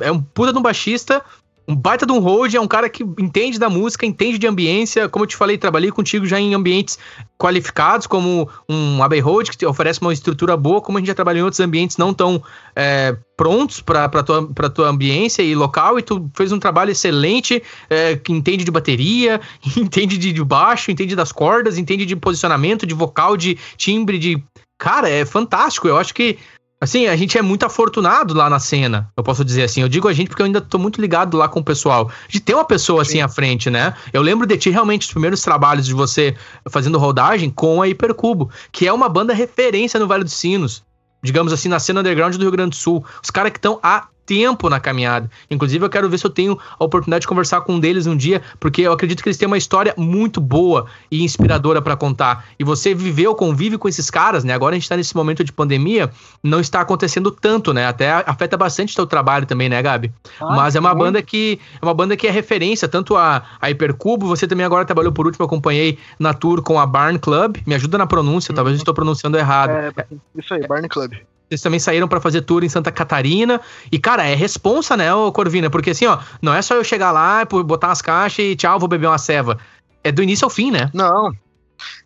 é, 0.00 0.06
é 0.06 0.12
um 0.12 0.20
puta 0.20 0.52
de 0.52 0.58
um 0.58 0.62
baixista 0.62 1.22
um 1.68 1.76
baita 1.76 2.06
de 2.06 2.12
um 2.12 2.18
hold, 2.18 2.54
é 2.54 2.60
um 2.60 2.66
cara 2.66 2.88
que 2.88 3.04
entende 3.18 3.58
da 3.58 3.68
música, 3.68 4.06
entende 4.06 4.38
de 4.38 4.46
ambiência. 4.46 5.06
Como 5.06 5.24
eu 5.24 5.26
te 5.26 5.36
falei, 5.36 5.58
trabalhei 5.58 5.90
contigo 5.90 6.24
já 6.24 6.40
em 6.40 6.54
ambientes 6.54 6.98
qualificados, 7.36 8.06
como 8.06 8.48
um 8.66 9.02
Abbey 9.02 9.20
Road, 9.20 9.50
que 9.50 9.66
oferece 9.66 10.00
uma 10.00 10.12
estrutura 10.12 10.56
boa, 10.56 10.80
como 10.80 10.96
a 10.96 11.00
gente 11.00 11.08
já 11.08 11.14
trabalhou 11.14 11.40
em 11.40 11.44
outros 11.44 11.60
ambientes 11.60 11.98
não 11.98 12.14
tão 12.14 12.42
é, 12.74 13.14
prontos 13.36 13.82
para 13.82 14.08
tua, 14.22 14.48
tua 14.74 14.88
ambiência 14.88 15.42
e 15.42 15.54
local, 15.54 15.98
e 15.98 16.02
tu 16.02 16.30
fez 16.34 16.52
um 16.52 16.58
trabalho 16.58 16.90
excelente, 16.90 17.62
é, 17.90 18.16
que 18.16 18.32
entende 18.32 18.64
de 18.64 18.70
bateria, 18.70 19.38
entende 19.76 20.16
de, 20.16 20.32
de 20.32 20.44
baixo, 20.44 20.90
entende 20.90 21.14
das 21.14 21.32
cordas, 21.32 21.76
entende 21.76 22.06
de 22.06 22.16
posicionamento, 22.16 22.86
de 22.86 22.94
vocal, 22.94 23.36
de 23.36 23.58
timbre, 23.76 24.18
de. 24.18 24.42
Cara, 24.78 25.08
é 25.10 25.26
fantástico. 25.26 25.86
Eu 25.88 25.98
acho 25.98 26.14
que 26.14 26.38
Assim, 26.80 27.06
a 27.08 27.16
gente 27.16 27.36
é 27.36 27.42
muito 27.42 27.66
afortunado 27.66 28.32
lá 28.34 28.48
na 28.48 28.60
cena, 28.60 29.10
eu 29.16 29.24
posso 29.24 29.44
dizer 29.44 29.64
assim. 29.64 29.82
Eu 29.82 29.88
digo 29.88 30.06
a 30.06 30.12
gente 30.12 30.28
porque 30.28 30.42
eu 30.42 30.46
ainda 30.46 30.60
tô 30.60 30.78
muito 30.78 31.00
ligado 31.00 31.36
lá 31.36 31.48
com 31.48 31.58
o 31.58 31.64
pessoal. 31.64 32.08
De 32.28 32.38
ter 32.38 32.54
uma 32.54 32.64
pessoa 32.64 33.02
assim 33.02 33.14
Sim. 33.14 33.22
à 33.22 33.28
frente, 33.28 33.68
né? 33.68 33.94
Eu 34.12 34.22
lembro 34.22 34.46
de 34.46 34.56
ti 34.56 34.70
realmente 34.70 35.02
os 35.02 35.10
primeiros 35.10 35.42
trabalhos 35.42 35.86
de 35.86 35.92
você 35.92 36.36
fazendo 36.70 36.96
rodagem 36.96 37.50
com 37.50 37.82
a 37.82 37.88
Hipercubo, 37.88 38.48
que 38.70 38.86
é 38.86 38.92
uma 38.92 39.08
banda 39.08 39.34
referência 39.34 39.98
no 39.98 40.06
Vale 40.06 40.22
dos 40.22 40.34
Sinos. 40.34 40.84
digamos 41.20 41.52
assim, 41.52 41.68
na 41.68 41.80
cena 41.80 41.98
underground 41.98 42.36
do 42.36 42.42
Rio 42.42 42.52
Grande 42.52 42.70
do 42.70 42.76
Sul. 42.76 43.04
Os 43.20 43.28
caras 43.28 43.50
que 43.50 43.58
estão 43.58 43.80
há 43.82 44.06
tempo 44.28 44.68
na 44.68 44.78
caminhada. 44.78 45.30
Inclusive, 45.50 45.82
eu 45.82 45.88
quero 45.88 46.08
ver 46.10 46.18
se 46.18 46.26
eu 46.26 46.30
tenho 46.30 46.58
a 46.78 46.84
oportunidade 46.84 47.22
de 47.22 47.26
conversar 47.26 47.62
com 47.62 47.76
um 47.76 47.80
deles 47.80 48.06
um 48.06 48.14
dia, 48.14 48.42
porque 48.60 48.82
eu 48.82 48.92
acredito 48.92 49.22
que 49.22 49.28
eles 49.30 49.38
têm 49.38 49.46
uma 49.46 49.56
história 49.56 49.94
muito 49.96 50.38
boa 50.38 50.84
e 51.10 51.24
inspiradora 51.24 51.80
para 51.80 51.96
contar. 51.96 52.44
E 52.58 52.62
você 52.62 52.94
viveu, 52.94 53.34
convive 53.34 53.78
com 53.78 53.88
esses 53.88 54.10
caras, 54.10 54.44
né? 54.44 54.52
Agora 54.52 54.76
a 54.76 54.78
gente 54.78 54.86
tá 54.86 54.98
nesse 54.98 55.16
momento 55.16 55.42
de 55.42 55.50
pandemia, 55.50 56.10
não 56.42 56.60
está 56.60 56.82
acontecendo 56.82 57.30
tanto, 57.30 57.72
né? 57.72 57.86
Até 57.86 58.10
afeta 58.10 58.54
bastante 58.54 58.92
o 58.92 58.96
teu 58.96 59.06
trabalho 59.06 59.46
também, 59.46 59.70
né, 59.70 59.80
Gabi? 59.80 60.12
Ah, 60.38 60.54
Mas 60.54 60.76
é 60.76 60.80
uma 60.80 60.90
muito. 60.90 61.04
banda 61.04 61.22
que 61.22 61.58
é 61.80 61.84
uma 61.84 61.94
banda 61.94 62.14
que 62.14 62.26
é 62.26 62.30
referência, 62.30 62.86
tanto 62.86 63.16
a, 63.16 63.42
a 63.58 63.70
Hipercubo, 63.70 64.26
você 64.26 64.46
também 64.46 64.66
agora 64.66 64.84
trabalhou 64.84 65.10
por 65.10 65.24
último, 65.24 65.46
acompanhei 65.46 65.98
na 66.18 66.34
tour 66.34 66.60
com 66.60 66.78
a 66.78 66.84
Barn 66.84 67.18
Club. 67.18 67.56
Me 67.66 67.74
ajuda 67.74 67.96
na 67.96 68.06
pronúncia, 68.06 68.52
uhum. 68.52 68.56
talvez 68.56 68.76
eu 68.76 68.82
estou 68.82 68.92
pronunciando 68.92 69.38
errado. 69.38 69.70
É, 69.70 69.92
isso 70.36 70.52
aí, 70.52 70.66
Barn 70.66 70.86
Club. 70.86 71.14
Eles 71.50 71.62
também 71.62 71.80
saíram 71.80 72.06
para 72.06 72.20
fazer 72.20 72.42
tour 72.42 72.62
em 72.62 72.68
Santa 72.68 72.92
Catarina. 72.92 73.60
E, 73.90 73.98
cara, 73.98 74.26
é 74.26 74.34
responsa, 74.34 74.96
né, 74.96 75.12
ô 75.14 75.32
Corvina? 75.32 75.70
Porque 75.70 75.90
assim, 75.90 76.06
ó, 76.06 76.18
não 76.42 76.54
é 76.54 76.60
só 76.60 76.74
eu 76.74 76.84
chegar 76.84 77.10
lá, 77.10 77.44
botar 77.44 77.90
as 77.90 78.02
caixas 78.02 78.44
e 78.44 78.56
tchau, 78.56 78.78
vou 78.78 78.88
beber 78.88 79.06
uma 79.06 79.18
ceva. 79.18 79.58
É 80.04 80.12
do 80.12 80.22
início 80.22 80.44
ao 80.44 80.50
fim, 80.50 80.70
né? 80.70 80.90
Não. 80.92 81.32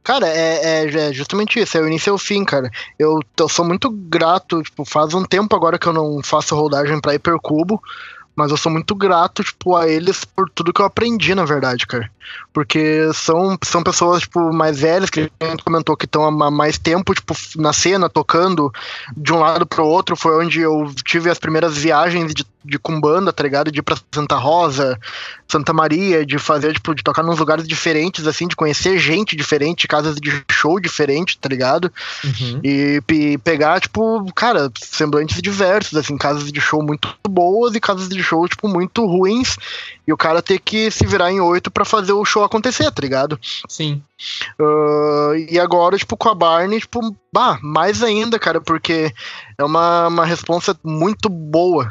Cara, 0.02 0.28
é, 0.28 0.84
é, 0.84 1.08
é, 1.08 1.12
justamente 1.12 1.58
isso, 1.58 1.78
é 1.78 1.80
o 1.80 1.86
início 1.86 2.12
ao 2.12 2.18
fim, 2.18 2.44
cara. 2.44 2.70
Eu, 2.98 3.20
eu 3.38 3.48
sou 3.48 3.64
muito 3.64 3.90
grato, 3.90 4.62
tipo, 4.62 4.84
faz 4.84 5.14
um 5.14 5.24
tempo 5.24 5.54
agora 5.54 5.78
que 5.78 5.86
eu 5.86 5.92
não 5.92 6.20
faço 6.22 6.56
rodagem 6.56 7.00
pra 7.00 7.14
Hipercubo, 7.14 7.80
mas 8.34 8.50
eu 8.50 8.56
sou 8.56 8.72
muito 8.72 8.94
grato, 8.94 9.44
tipo, 9.44 9.76
a 9.76 9.88
eles 9.88 10.24
por 10.24 10.48
tudo 10.48 10.72
que 10.72 10.80
eu 10.80 10.86
aprendi, 10.86 11.34
na 11.34 11.44
verdade, 11.44 11.86
cara. 11.86 12.10
Porque 12.52 13.12
são, 13.12 13.58
são 13.62 13.82
pessoas, 13.82 14.22
tipo, 14.22 14.52
mais 14.52 14.80
velhas, 14.80 15.10
que 15.10 15.30
a 15.40 15.44
gente 15.44 15.62
comentou 15.62 15.96
que 15.96 16.06
estão 16.06 16.24
há 16.24 16.50
mais 16.50 16.78
tempo, 16.78 17.14
tipo, 17.14 17.34
na 17.56 17.72
cena, 17.72 18.08
tocando 18.08 18.72
de 19.16 19.32
um 19.32 19.38
lado 19.38 19.66
pro 19.66 19.86
outro. 19.86 20.16
Foi 20.16 20.44
onde 20.44 20.60
eu 20.60 20.90
tive 21.04 21.28
as 21.28 21.38
primeiras 21.38 21.76
viagens 21.76 22.34
de, 22.34 22.46
de 22.64 22.78
Kumbanda, 22.78 23.32
tá 23.32 23.42
ligado? 23.42 23.70
De 23.70 23.78
ir 23.78 23.82
pra 23.82 23.96
Santa 24.12 24.36
Rosa, 24.36 24.98
Santa 25.48 25.72
Maria, 25.72 26.24
de 26.24 26.38
fazer, 26.38 26.74
tipo, 26.74 26.94
de 26.94 27.02
tocar 27.02 27.22
nos 27.22 27.38
lugares 27.38 27.66
diferentes, 27.66 28.26
assim, 28.26 28.46
de 28.46 28.56
conhecer 28.56 28.98
gente 28.98 29.36
diferente, 29.36 29.88
casas 29.88 30.16
de 30.16 30.42
show 30.50 30.80
diferente, 30.80 31.38
tá 31.38 31.48
ligado? 31.48 31.92
Uhum. 32.24 32.60
E, 32.62 33.02
e, 33.10 33.38
pegar, 33.38 33.80
tipo, 33.80 34.24
cara, 34.34 34.70
semblantes 34.80 35.40
diversos, 35.42 35.98
assim, 35.98 36.16
casas 36.16 36.50
de 36.50 36.60
show 36.60 36.82
muito 36.82 37.08
boas 37.28 37.74
e 37.74 37.80
casas 37.80 38.08
de 38.08 38.22
show, 38.22 38.46
tipo, 38.48 38.68
muito 38.68 39.04
ruins. 39.06 39.56
E 40.06 40.12
o 40.12 40.16
cara 40.16 40.42
ter 40.42 40.58
que 40.58 40.90
se 40.90 41.06
virar 41.06 41.30
em 41.30 41.40
oito 41.40 41.70
para 41.70 41.84
fazer 41.84 42.12
o 42.12 42.24
show 42.24 42.42
acontecer, 42.42 42.90
tá 42.90 43.00
ligado? 43.00 43.38
Sim. 43.68 44.02
Uh, 44.60 45.34
e 45.50 45.58
agora, 45.58 45.96
tipo, 45.96 46.16
com 46.16 46.28
a 46.28 46.34
Barney, 46.34 46.80
tipo, 46.80 47.00
bah, 47.32 47.58
mais 47.62 48.02
ainda, 48.02 48.38
cara, 48.38 48.60
porque 48.60 49.12
é 49.58 49.64
uma, 49.64 50.08
uma 50.08 50.24
resposta 50.24 50.76
muito 50.82 51.28
boa, 51.28 51.88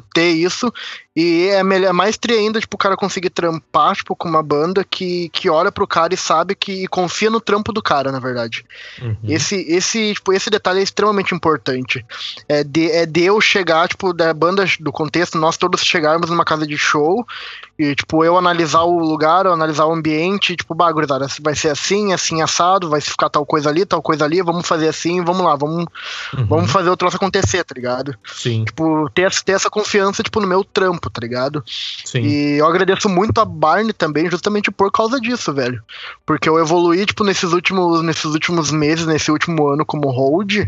ter 0.00 0.30
isso. 0.30 0.72
E 1.14 1.48
é, 1.48 1.62
melhor, 1.62 1.90
é 1.90 1.92
mais 1.92 2.16
tri 2.16 2.34
ainda, 2.34 2.58
tipo, 2.58 2.74
o 2.74 2.78
cara 2.78 2.96
conseguir 2.96 3.28
trampar, 3.28 3.94
tipo, 3.94 4.16
com 4.16 4.28
uma 4.28 4.42
banda 4.42 4.82
que, 4.82 5.28
que 5.28 5.50
olha 5.50 5.70
pro 5.70 5.86
cara 5.86 6.14
e 6.14 6.16
sabe 6.16 6.54
que 6.54 6.84
e 6.84 6.88
confia 6.88 7.28
no 7.28 7.40
trampo 7.40 7.70
do 7.70 7.82
cara, 7.82 8.10
na 8.10 8.18
verdade. 8.18 8.64
Uhum. 9.00 9.16
Esse, 9.24 9.56
esse, 9.68 10.14
tipo, 10.14 10.32
esse 10.32 10.48
detalhe 10.48 10.80
é 10.80 10.82
extremamente 10.82 11.34
importante. 11.34 12.04
É 12.48 12.64
de, 12.64 12.90
é 12.90 13.04
de 13.04 13.24
eu 13.24 13.40
chegar, 13.42 13.88
tipo, 13.88 14.14
da 14.14 14.32
banda, 14.32 14.64
do 14.80 14.90
contexto, 14.90 15.36
nós 15.36 15.58
todos 15.58 15.84
chegarmos 15.84 16.30
numa 16.30 16.46
casa 16.46 16.66
de 16.66 16.78
show 16.78 17.26
e, 17.78 17.94
tipo, 17.94 18.24
eu 18.24 18.38
analisar 18.38 18.82
o 18.82 18.98
lugar, 18.98 19.44
eu 19.44 19.52
analisar 19.52 19.86
o 19.86 19.92
ambiente, 19.92 20.54
tipo, 20.54 20.74
bagulho, 20.74 21.06
vai 21.40 21.54
ser 21.56 21.70
assim, 21.70 22.12
assim, 22.12 22.40
assado, 22.40 22.88
vai 22.88 23.00
ficar 23.00 23.28
tal 23.28 23.44
coisa 23.44 23.68
ali, 23.68 23.84
tal 23.84 24.00
coisa 24.00 24.24
ali, 24.24 24.40
vamos 24.40 24.68
fazer 24.68 24.88
assim, 24.88 25.22
vamos 25.24 25.44
lá, 25.44 25.56
vamos, 25.56 25.86
uhum. 26.36 26.46
vamos 26.46 26.70
fazer 26.70 26.90
o 26.90 26.96
troço 26.96 27.16
acontecer, 27.16 27.64
tá 27.64 27.74
ligado? 27.74 28.14
Sim. 28.24 28.64
Tipo, 28.64 29.10
ter, 29.10 29.30
ter 29.42 29.52
essa 29.52 29.68
confiança, 29.68 30.22
tipo, 30.22 30.40
no 30.40 30.46
meu 30.46 30.62
trampo, 30.62 31.01
tá 31.10 31.20
ligado? 31.20 31.62
Sim. 32.04 32.20
E 32.20 32.58
eu 32.58 32.66
agradeço 32.66 33.08
muito 33.08 33.38
a 33.40 33.44
Barney 33.44 33.92
também, 33.92 34.30
justamente 34.30 34.70
por 34.70 34.90
causa 34.90 35.20
disso, 35.20 35.52
velho. 35.52 35.82
Porque 36.26 36.48
eu 36.48 36.58
evoluí, 36.58 37.04
tipo, 37.06 37.24
nesses 37.24 37.52
últimos, 37.52 38.02
nesses 38.02 38.24
últimos 38.24 38.70
meses, 38.70 39.06
nesse 39.06 39.30
último 39.30 39.68
ano 39.68 39.84
como 39.84 40.10
hold, 40.10 40.66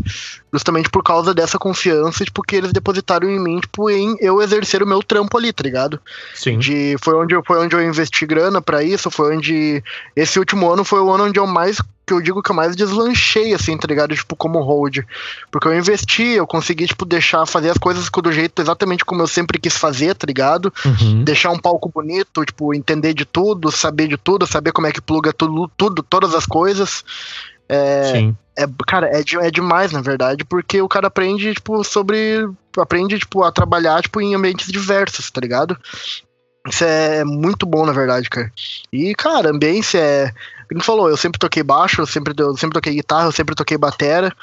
justamente 0.52 0.90
por 0.90 1.02
causa 1.02 1.34
dessa 1.34 1.58
confiança, 1.58 2.24
tipo, 2.24 2.42
que 2.42 2.56
eles 2.56 2.72
depositaram 2.72 3.28
em 3.28 3.38
mim, 3.38 3.60
tipo, 3.60 3.90
em 3.90 4.16
eu 4.20 4.40
exercer 4.40 4.82
o 4.82 4.86
meu 4.86 5.02
trampo 5.02 5.36
ali, 5.36 5.52
tá 5.52 5.62
ligado? 5.62 6.00
Sim. 6.34 6.58
De, 6.58 6.96
foi, 7.02 7.14
onde, 7.14 7.34
foi 7.44 7.58
onde 7.58 7.74
eu 7.74 7.82
investi 7.82 8.26
grana 8.26 8.62
para 8.62 8.82
isso, 8.82 9.10
foi 9.10 9.36
onde. 9.36 9.82
Esse 10.14 10.38
último 10.38 10.70
ano 10.70 10.84
foi 10.84 11.00
o 11.00 11.10
ano 11.12 11.24
onde 11.24 11.38
eu 11.38 11.46
mais 11.46 11.80
que 12.06 12.12
eu 12.12 12.20
digo 12.20 12.42
que 12.42 12.50
eu 12.50 12.54
mais 12.54 12.76
deslanchei, 12.76 13.54
assim, 13.54 13.76
tá 13.76 13.86
ligado? 13.86 14.14
Tipo, 14.14 14.36
como 14.36 14.60
hold. 14.60 14.98
Porque 15.50 15.68
eu 15.68 15.76
investi, 15.76 16.22
eu 16.22 16.46
consegui, 16.46 16.86
tipo, 16.86 17.04
deixar, 17.04 17.46
fazer 17.46 17.70
as 17.70 17.78
coisas 17.78 18.08
do 18.10 18.32
jeito 18.32 18.60
exatamente 18.60 19.04
como 19.04 19.22
eu 19.22 19.26
sempre 19.26 19.58
quis 19.58 19.76
fazer, 19.76 20.14
tá 20.14 20.26
ligado? 20.26 20.72
Uhum. 20.84 21.24
Deixar 21.24 21.50
um 21.50 21.58
palco 21.58 21.88
bonito, 21.88 22.44
tipo, 22.44 22.74
entender 22.74 23.14
de 23.14 23.24
tudo, 23.24 23.70
saber 23.72 24.08
de 24.08 24.16
tudo, 24.16 24.46
saber 24.46 24.72
como 24.72 24.86
é 24.86 24.92
que 24.92 25.00
pluga 25.00 25.32
tudo, 25.32 25.70
tudo 25.76 26.02
todas 26.02 26.34
as 26.34 26.46
coisas. 26.46 27.04
É, 27.68 28.12
Sim. 28.12 28.36
é 28.56 28.66
cara, 28.86 29.06
é, 29.06 29.22
de, 29.22 29.38
é 29.38 29.50
demais, 29.50 29.92
na 29.92 30.00
verdade, 30.00 30.44
porque 30.44 30.80
o 30.80 30.88
cara 30.88 31.06
aprende, 31.06 31.54
tipo, 31.54 31.82
sobre. 31.82 32.48
Aprende, 32.76 33.18
tipo, 33.18 33.42
a 33.42 33.52
trabalhar, 33.52 34.02
tipo, 34.02 34.20
em 34.20 34.34
ambientes 34.34 34.70
diversos, 34.70 35.30
tá 35.30 35.40
ligado? 35.40 35.76
Isso 36.68 36.82
é 36.82 37.24
muito 37.24 37.66
bom, 37.66 37.84
na 37.84 37.92
verdade, 37.92 38.28
cara. 38.30 38.50
E, 38.92 39.14
cara, 39.14 39.50
ambiência 39.50 39.98
é. 39.98 40.32
Como 40.68 40.82
falou, 40.82 41.08
eu 41.08 41.16
sempre 41.16 41.38
toquei 41.38 41.62
baixo, 41.62 42.00
eu 42.00 42.06
sempre, 42.06 42.34
eu 42.36 42.56
sempre 42.56 42.74
toquei 42.74 42.94
guitarra, 42.94 43.26
eu 43.26 43.32
sempre 43.32 43.54
toquei 43.54 43.76
batera, 43.76 44.34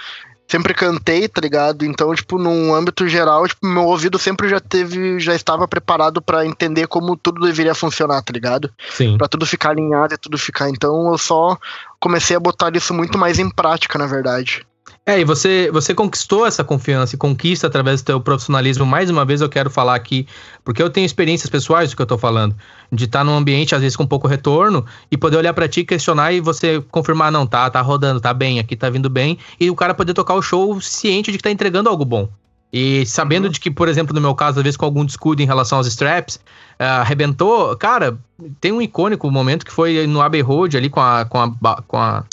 sempre 0.47 0.73
cantei, 0.73 1.27
tá 1.29 1.39
ligado? 1.39 1.85
Então, 1.85 2.13
tipo, 2.13 2.37
num 2.37 2.73
âmbito 2.75 3.07
geral, 3.07 3.47
tipo, 3.47 3.65
meu 3.65 3.85
ouvido 3.85 4.19
sempre 4.19 4.49
já 4.49 4.59
teve, 4.59 5.19
já 5.19 5.33
estava 5.33 5.67
preparado 5.67 6.21
para 6.21 6.45
entender 6.45 6.87
como 6.87 7.15
tudo 7.15 7.45
deveria 7.45 7.73
funcionar, 7.73 8.21
tá 8.21 8.33
ligado? 8.33 8.69
Sim. 8.89 9.17
Pra 9.17 9.29
tudo 9.29 9.45
ficar 9.45 9.69
alinhado 9.69 10.13
e 10.13 10.17
tudo 10.17 10.37
ficar. 10.37 10.69
Então, 10.69 11.09
eu 11.09 11.17
só 11.17 11.57
comecei 11.99 12.35
a 12.35 12.39
botar 12.39 12.75
isso 12.75 12.93
muito 12.93 13.17
mais 13.17 13.39
em 13.39 13.49
prática, 13.49 13.97
na 13.97 14.05
verdade. 14.05 14.65
É, 15.11 15.19
e 15.19 15.25
você, 15.25 15.69
você 15.73 15.93
conquistou 15.93 16.45
essa 16.45 16.63
confiança 16.63 17.15
e 17.15 17.17
conquista 17.17 17.67
através 17.67 18.01
do 18.01 18.05
teu 18.05 18.21
profissionalismo. 18.21 18.85
Mais 18.85 19.09
uma 19.09 19.25
vez 19.25 19.41
eu 19.41 19.49
quero 19.49 19.69
falar 19.69 19.93
aqui, 19.93 20.25
porque 20.63 20.81
eu 20.81 20.89
tenho 20.89 21.05
experiências 21.05 21.49
pessoais 21.49 21.89
do 21.89 21.97
que 21.97 22.01
eu 22.01 22.05
tô 22.05 22.17
falando, 22.17 22.55
de 22.89 23.03
estar 23.03 23.19
tá 23.19 23.25
num 23.25 23.35
ambiente, 23.35 23.75
às 23.75 23.81
vezes, 23.81 23.97
com 23.97 24.07
pouco 24.07 24.25
retorno, 24.25 24.85
e 25.11 25.17
poder 25.17 25.35
olhar 25.35 25.53
para 25.53 25.67
ti, 25.67 25.83
questionar 25.83 26.31
e 26.31 26.39
você 26.39 26.79
confirmar, 26.89 27.29
não, 27.29 27.45
tá, 27.45 27.69
tá 27.69 27.81
rodando, 27.81 28.21
tá 28.21 28.33
bem, 28.33 28.57
aqui 28.57 28.73
tá 28.73 28.89
vindo 28.89 29.09
bem, 29.09 29.37
e 29.59 29.69
o 29.69 29.75
cara 29.75 29.93
poder 29.93 30.13
tocar 30.13 30.33
o 30.33 30.41
show 30.41 30.79
ciente 30.79 31.29
de 31.29 31.37
que 31.37 31.43
tá 31.43 31.51
entregando 31.51 31.89
algo 31.89 32.05
bom. 32.05 32.29
E 32.71 33.05
sabendo 33.05 33.47
uhum. 33.47 33.51
de 33.51 33.59
que, 33.59 33.69
por 33.69 33.89
exemplo, 33.89 34.15
no 34.15 34.21
meu 34.21 34.33
caso, 34.33 34.59
às 34.59 34.63
vezes 34.63 34.77
com 34.77 34.85
algum 34.85 35.03
descuido 35.03 35.41
em 35.41 35.45
relação 35.45 35.77
aos 35.77 35.87
straps, 35.87 36.37
uh, 36.79 37.01
arrebentou, 37.01 37.75
cara, 37.75 38.17
tem 38.61 38.71
um 38.71 38.81
icônico 38.81 39.29
momento 39.29 39.65
que 39.65 39.73
foi 39.73 40.07
no 40.07 40.21
Abbey 40.21 40.39
Road 40.39 40.77
ali 40.77 40.89
com 40.89 41.01
a. 41.01 41.25
Com 41.25 41.37
a, 41.37 41.81
com 41.85 41.97
a 41.97 42.23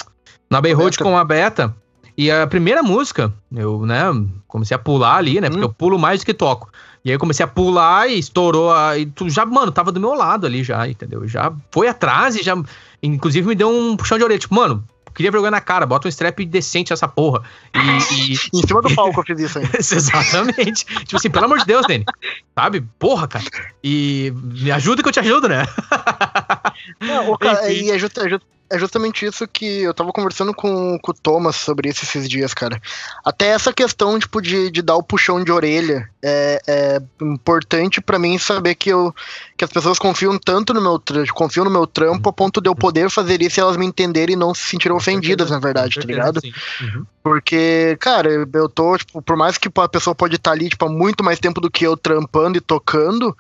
no 0.48 0.56
Abbey 0.56 0.72
Road 0.72 0.96
com 0.96 1.18
a 1.18 1.24
Beta 1.24 1.74
e 2.18 2.32
a 2.32 2.48
primeira 2.48 2.82
música, 2.82 3.32
eu, 3.54 3.86
né, 3.86 4.02
comecei 4.48 4.74
a 4.74 4.78
pular 4.78 5.18
ali, 5.18 5.40
né? 5.40 5.48
Porque 5.48 5.62
hum. 5.62 5.68
eu 5.68 5.72
pulo 5.72 5.96
mais 5.96 6.18
do 6.18 6.26
que 6.26 6.34
toco. 6.34 6.68
E 7.04 7.10
aí 7.10 7.14
eu 7.14 7.20
comecei 7.20 7.44
a 7.44 7.46
pular 7.46 8.08
e 8.08 8.18
estourou 8.18 8.72
a. 8.72 8.98
E 8.98 9.06
tu 9.06 9.30
já, 9.30 9.46
mano, 9.46 9.70
tava 9.70 9.92
do 9.92 10.00
meu 10.00 10.14
lado 10.14 10.44
ali 10.44 10.64
já, 10.64 10.88
entendeu? 10.88 11.28
Já 11.28 11.52
foi 11.70 11.86
atrás 11.86 12.34
e 12.34 12.42
já. 12.42 12.60
Inclusive 13.00 13.46
me 13.46 13.54
deu 13.54 13.70
um 13.70 13.96
puxão 13.96 14.18
de 14.18 14.24
orelha. 14.24 14.40
Tipo, 14.40 14.56
mano, 14.56 14.84
queria 15.14 15.30
vergonha 15.30 15.52
na 15.52 15.60
cara, 15.60 15.86
bota 15.86 16.06
um 16.06 16.10
strap 16.10 16.44
decente 16.44 16.92
essa 16.92 17.06
porra. 17.06 17.42
E, 17.72 17.78
e... 17.78 18.32
em 18.54 18.66
cima 18.66 18.82
do 18.82 18.92
palco 18.94 19.20
eu 19.20 19.24
fiz 19.24 19.38
isso 19.38 19.58
aí. 19.60 19.68
Exatamente. 19.78 20.84
tipo 20.84 21.16
assim, 21.16 21.30
pelo 21.30 21.44
amor 21.44 21.58
de 21.58 21.66
Deus, 21.66 21.86
Dani. 21.86 22.04
Sabe? 22.52 22.84
Porra, 22.98 23.28
cara. 23.28 23.44
E 23.82 24.32
me 24.34 24.72
ajuda 24.72 25.02
que 25.02 25.08
eu 25.08 25.12
te 25.12 25.20
ajudo, 25.20 25.48
né? 25.48 25.64
Não, 27.00 27.36
cara, 27.36 27.70
e 27.70 27.90
é, 27.90 27.98
just, 27.98 28.16
é, 28.18 28.28
just, 28.28 28.42
é 28.70 28.78
justamente 28.78 29.24
isso 29.24 29.48
que 29.48 29.82
eu 29.82 29.94
tava 29.94 30.12
conversando 30.12 30.52
com, 30.52 30.98
com 30.98 31.10
o 31.10 31.14
Thomas 31.14 31.56
sobre 31.56 31.88
isso 31.88 32.04
esses 32.04 32.28
dias, 32.28 32.52
cara. 32.52 32.80
Até 33.24 33.48
essa 33.48 33.72
questão, 33.72 34.18
tipo, 34.18 34.42
de, 34.42 34.70
de 34.70 34.82
dar 34.82 34.96
o 34.96 35.02
puxão 35.02 35.42
de 35.42 35.50
orelha 35.50 36.08
é, 36.22 36.60
é 36.66 37.02
importante 37.22 38.00
para 38.00 38.18
mim 38.18 38.36
saber 38.36 38.74
que, 38.74 38.90
eu, 38.90 39.14
que 39.56 39.64
as 39.64 39.72
pessoas 39.72 39.98
confiam 39.98 40.38
tanto 40.38 40.74
no 40.74 40.82
meu 40.82 41.02
confiam 41.32 41.64
no 41.64 41.70
meu 41.70 41.86
trampo 41.86 42.28
a 42.28 42.32
ponto 42.32 42.60
de 42.60 42.68
eu 42.68 42.74
poder 42.74 43.08
fazer 43.10 43.40
isso 43.40 43.58
e 43.58 43.62
elas 43.62 43.76
me 43.76 43.86
entenderem 43.86 44.34
e 44.34 44.38
não 44.38 44.54
se 44.54 44.64
sentirem 44.64 44.96
ofendidas, 44.96 45.50
na 45.50 45.58
verdade, 45.58 45.98
tá 45.98 46.06
ligado? 46.06 46.40
Uhum. 46.80 47.06
Porque, 47.22 47.96
cara, 48.00 48.30
eu 48.30 48.68
tô, 48.68 48.96
tipo, 48.98 49.22
por 49.22 49.36
mais 49.36 49.56
que 49.56 49.68
a 49.74 49.88
pessoa 49.88 50.14
pode 50.14 50.36
estar 50.36 50.50
tá 50.50 50.56
ali, 50.56 50.68
tipo, 50.68 50.84
há 50.84 50.88
muito 50.88 51.24
mais 51.24 51.38
tempo 51.38 51.60
do 51.60 51.70
que 51.70 51.86
eu 51.86 51.96
trampando 51.96 52.58
e 52.58 52.60
tocando, 52.60 53.36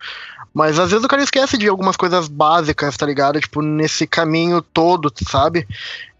mas 0.52 0.78
às 0.78 0.90
vezes 0.90 1.04
o 1.04 1.08
cara 1.08 1.22
esquece 1.22 1.56
de 1.56 1.68
algumas 1.68 1.96
coisas 1.96 2.28
básicas, 2.28 2.96
tá 2.96 3.06
ligado? 3.06 3.40
Tipo, 3.40 3.62
nesse 3.62 4.06
caminho 4.06 4.60
todo, 4.62 5.12
sabe? 5.28 5.66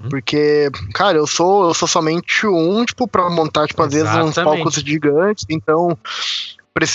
Uhum. 0.00 0.08
Porque, 0.08 0.70
cara, 0.94 1.18
eu 1.18 1.26
sou, 1.26 1.68
eu 1.68 1.74
sou 1.74 1.88
somente 1.88 2.46
um, 2.46 2.84
tipo, 2.84 3.08
pra 3.08 3.28
montar, 3.30 3.66
tipo, 3.66 3.82
às 3.82 3.92
vezes 3.92 4.14
uns 4.14 4.34
palcos 4.34 4.74
gigantes, 4.74 5.44
então 5.48 5.96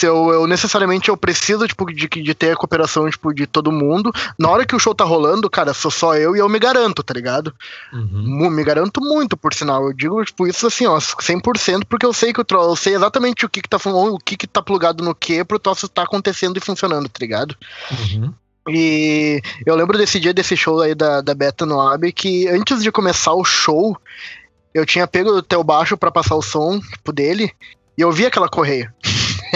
eu, 0.04 0.32
eu, 0.32 0.48
necessariamente 0.48 1.10
eu 1.10 1.18
preciso, 1.18 1.68
tipo, 1.68 1.86
de, 1.92 2.08
de 2.08 2.34
ter 2.34 2.52
a 2.52 2.56
cooperação, 2.56 3.10
tipo, 3.10 3.34
de 3.34 3.48
todo 3.48 3.72
mundo. 3.72 4.12
Na 4.38 4.50
hora 4.50 4.66
que 4.66 4.76
o 4.76 4.80
show 4.80 4.94
tá 4.94 5.04
rolando, 5.04 5.50
cara, 5.50 5.74
sou 5.74 5.92
só 5.92 6.16
eu 6.16 6.36
e 6.36 6.40
eu 6.40 6.48
me 6.48 6.60
garanto, 6.60 7.04
tá 7.04 7.14
ligado? 7.14 7.54
Uhum. 7.92 8.50
Me 8.50 8.64
garanto 8.64 9.02
muito, 9.02 9.36
por 9.36 9.54
sinal. 9.54 9.88
Eu 9.88 9.94
digo, 9.94 10.24
tipo, 10.24 10.48
isso 10.48 10.68
assim, 10.68 10.86
ó, 10.86 10.98
100%, 10.98 11.86
porque 11.88 12.06
eu 12.06 12.14
sei 12.14 12.32
que 12.32 12.42
o 12.42 12.46
troço, 12.46 12.70
eu 12.70 12.76
sei 12.76 12.96
exatamente 12.96 13.46
o 13.46 13.50
que 13.50 13.62
que 13.62 13.70
tá, 13.70 13.78
o 13.84 14.20
que 14.20 14.38
que 14.38 14.48
tá 14.48 14.62
plugado 14.62 15.04
no 15.04 15.16
que 15.16 15.44
pro 15.44 15.60
troço 15.60 15.88
tá 15.88 16.04
acontecendo 16.04 16.58
e 16.58 16.62
funcionando, 16.62 17.10
tá 17.10 17.18
ligado? 17.20 17.56
Uhum. 17.92 18.34
E 18.70 19.42
eu 19.66 19.76
lembro 19.76 19.98
desse 19.98 20.20
dia 20.20 20.34
desse 20.34 20.56
show 20.56 20.82
aí 20.82 20.96
da, 20.96 21.20
da 21.20 21.36
Beta 21.36 21.66
no 21.66 21.82
Ab 21.82 22.10
que 22.14 22.48
antes 22.48 22.82
de 22.82 22.92
começar 22.92 23.34
o 23.34 23.44
show, 23.44 23.98
eu 24.74 24.86
tinha 24.86 25.06
pego 25.06 25.32
o 25.32 25.42
teu 25.42 25.64
baixo 25.64 25.98
para 25.98 26.12
passar 26.12 26.36
o 26.36 26.42
som, 26.42 26.80
tipo, 26.80 27.12
dele, 27.12 27.52
e 27.98 28.02
eu 28.02 28.12
vi 28.12 28.26
aquela 28.26 28.50
correia. 28.50 28.94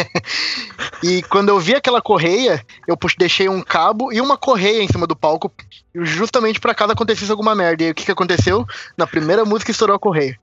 e 1.03 1.21
quando 1.23 1.49
eu 1.49 1.59
vi 1.59 1.75
aquela 1.75 2.01
correia, 2.01 2.63
eu 2.87 2.97
deixei 3.17 3.49
um 3.49 3.61
cabo 3.61 4.11
e 4.11 4.21
uma 4.21 4.37
correia 4.37 4.81
em 4.81 4.87
cima 4.87 5.07
do 5.07 5.15
palco, 5.15 5.51
justamente 5.95 6.59
para 6.59 6.75
caso 6.75 6.93
acontecesse 6.93 7.31
alguma 7.31 7.55
merda. 7.55 7.83
E 7.83 7.91
o 7.91 7.95
que, 7.95 8.05
que 8.05 8.11
aconteceu? 8.11 8.65
Na 8.95 9.07
primeira 9.07 9.45
música 9.45 9.71
estourou 9.71 9.95
a 9.95 9.99
correia. 9.99 10.37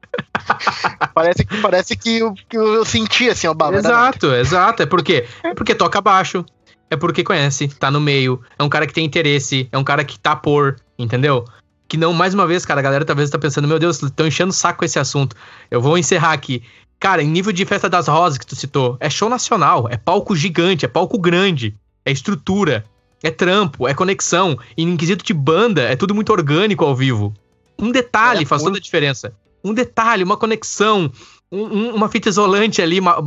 parece 1.15 1.45
que, 1.45 1.61
parece 1.61 1.97
que, 1.97 2.19
eu, 2.19 2.35
que 2.49 2.57
eu 2.57 2.85
senti 2.85 3.29
assim, 3.29 3.47
ó, 3.47 3.55
Exato, 3.73 4.35
exato. 4.35 4.83
É 4.83 4.87
porque, 4.87 5.27
é 5.43 5.55
porque 5.55 5.75
toca 5.75 6.01
baixo. 6.01 6.45
É 6.91 6.97
porque 6.97 7.25
conhece, 7.25 7.69
tá 7.69 7.91
no 7.91 8.01
meio. 8.01 8.41
É 8.59 8.63
um 8.63 8.69
cara 8.69 8.87
que 8.87 8.93
tem 8.93 9.05
interesse, 9.05 9.69
é 9.73 9.79
um 9.79 9.85
cara 9.85 10.05
que 10.05 10.19
tá 10.19 10.37
por, 10.37 10.77
entendeu? 10.99 11.45
Que 11.89 11.97
não, 11.97 12.13
mais 12.13 12.35
uma 12.35 12.47
vez, 12.47 12.65
cara, 12.65 12.81
a 12.81 12.83
galera 12.83 13.05
talvez 13.05 13.31
tá 13.31 13.39
pensando, 13.39 13.69
meu 13.69 13.79
Deus, 13.79 14.03
estão 14.03 14.27
enchendo 14.27 14.51
o 14.51 14.55
saco 14.55 14.85
esse 14.85 14.99
assunto. 14.99 15.35
Eu 15.71 15.81
vou 15.81 15.99
encerrar 15.99 16.33
aqui. 16.33 16.63
Cara, 17.05 17.23
em 17.23 17.29
nível 17.29 17.53
de 17.53 17.67
festa 17.67 17.87
das 17.87 18.09
rosas 18.09 18.39
que 18.39 18.47
tu 18.47 18.57
citou, 18.57 18.97
é 18.99 19.11
show 19.11 19.29
nacional, 19.29 19.87
é 19.91 19.97
palco 19.99 20.35
gigante, 20.35 20.87
é 20.87 20.89
palco 20.89 21.19
grande, 21.19 21.77
é 22.03 22.11
estrutura, 22.11 22.83
é 23.23 23.31
trampo, 23.31 23.87
é 23.87 23.93
conexão. 23.93 24.59
E 24.75 24.83
em 24.83 24.97
quesito 24.97 25.23
de 25.23 25.35
banda, 25.35 25.83
é 25.83 25.97
tudo 25.97 26.15
muito 26.15 26.33
orgânico 26.33 26.83
ao 26.83 26.97
vivo. 26.97 27.35
Um 27.79 27.93
detalhe 27.93 28.45
é, 28.45 28.47
faz 28.47 28.63
toda 28.63 28.79
a 28.79 28.81
diferença. 28.81 29.35
Um 29.63 29.75
detalhe, 29.75 30.25
uma 30.25 30.39
conexão, 30.39 31.13
um, 31.53 31.91
uma 31.91 32.09
fita 32.09 32.31
isolante 32.31 32.81
ali, 32.81 33.01
uma, 33.01 33.23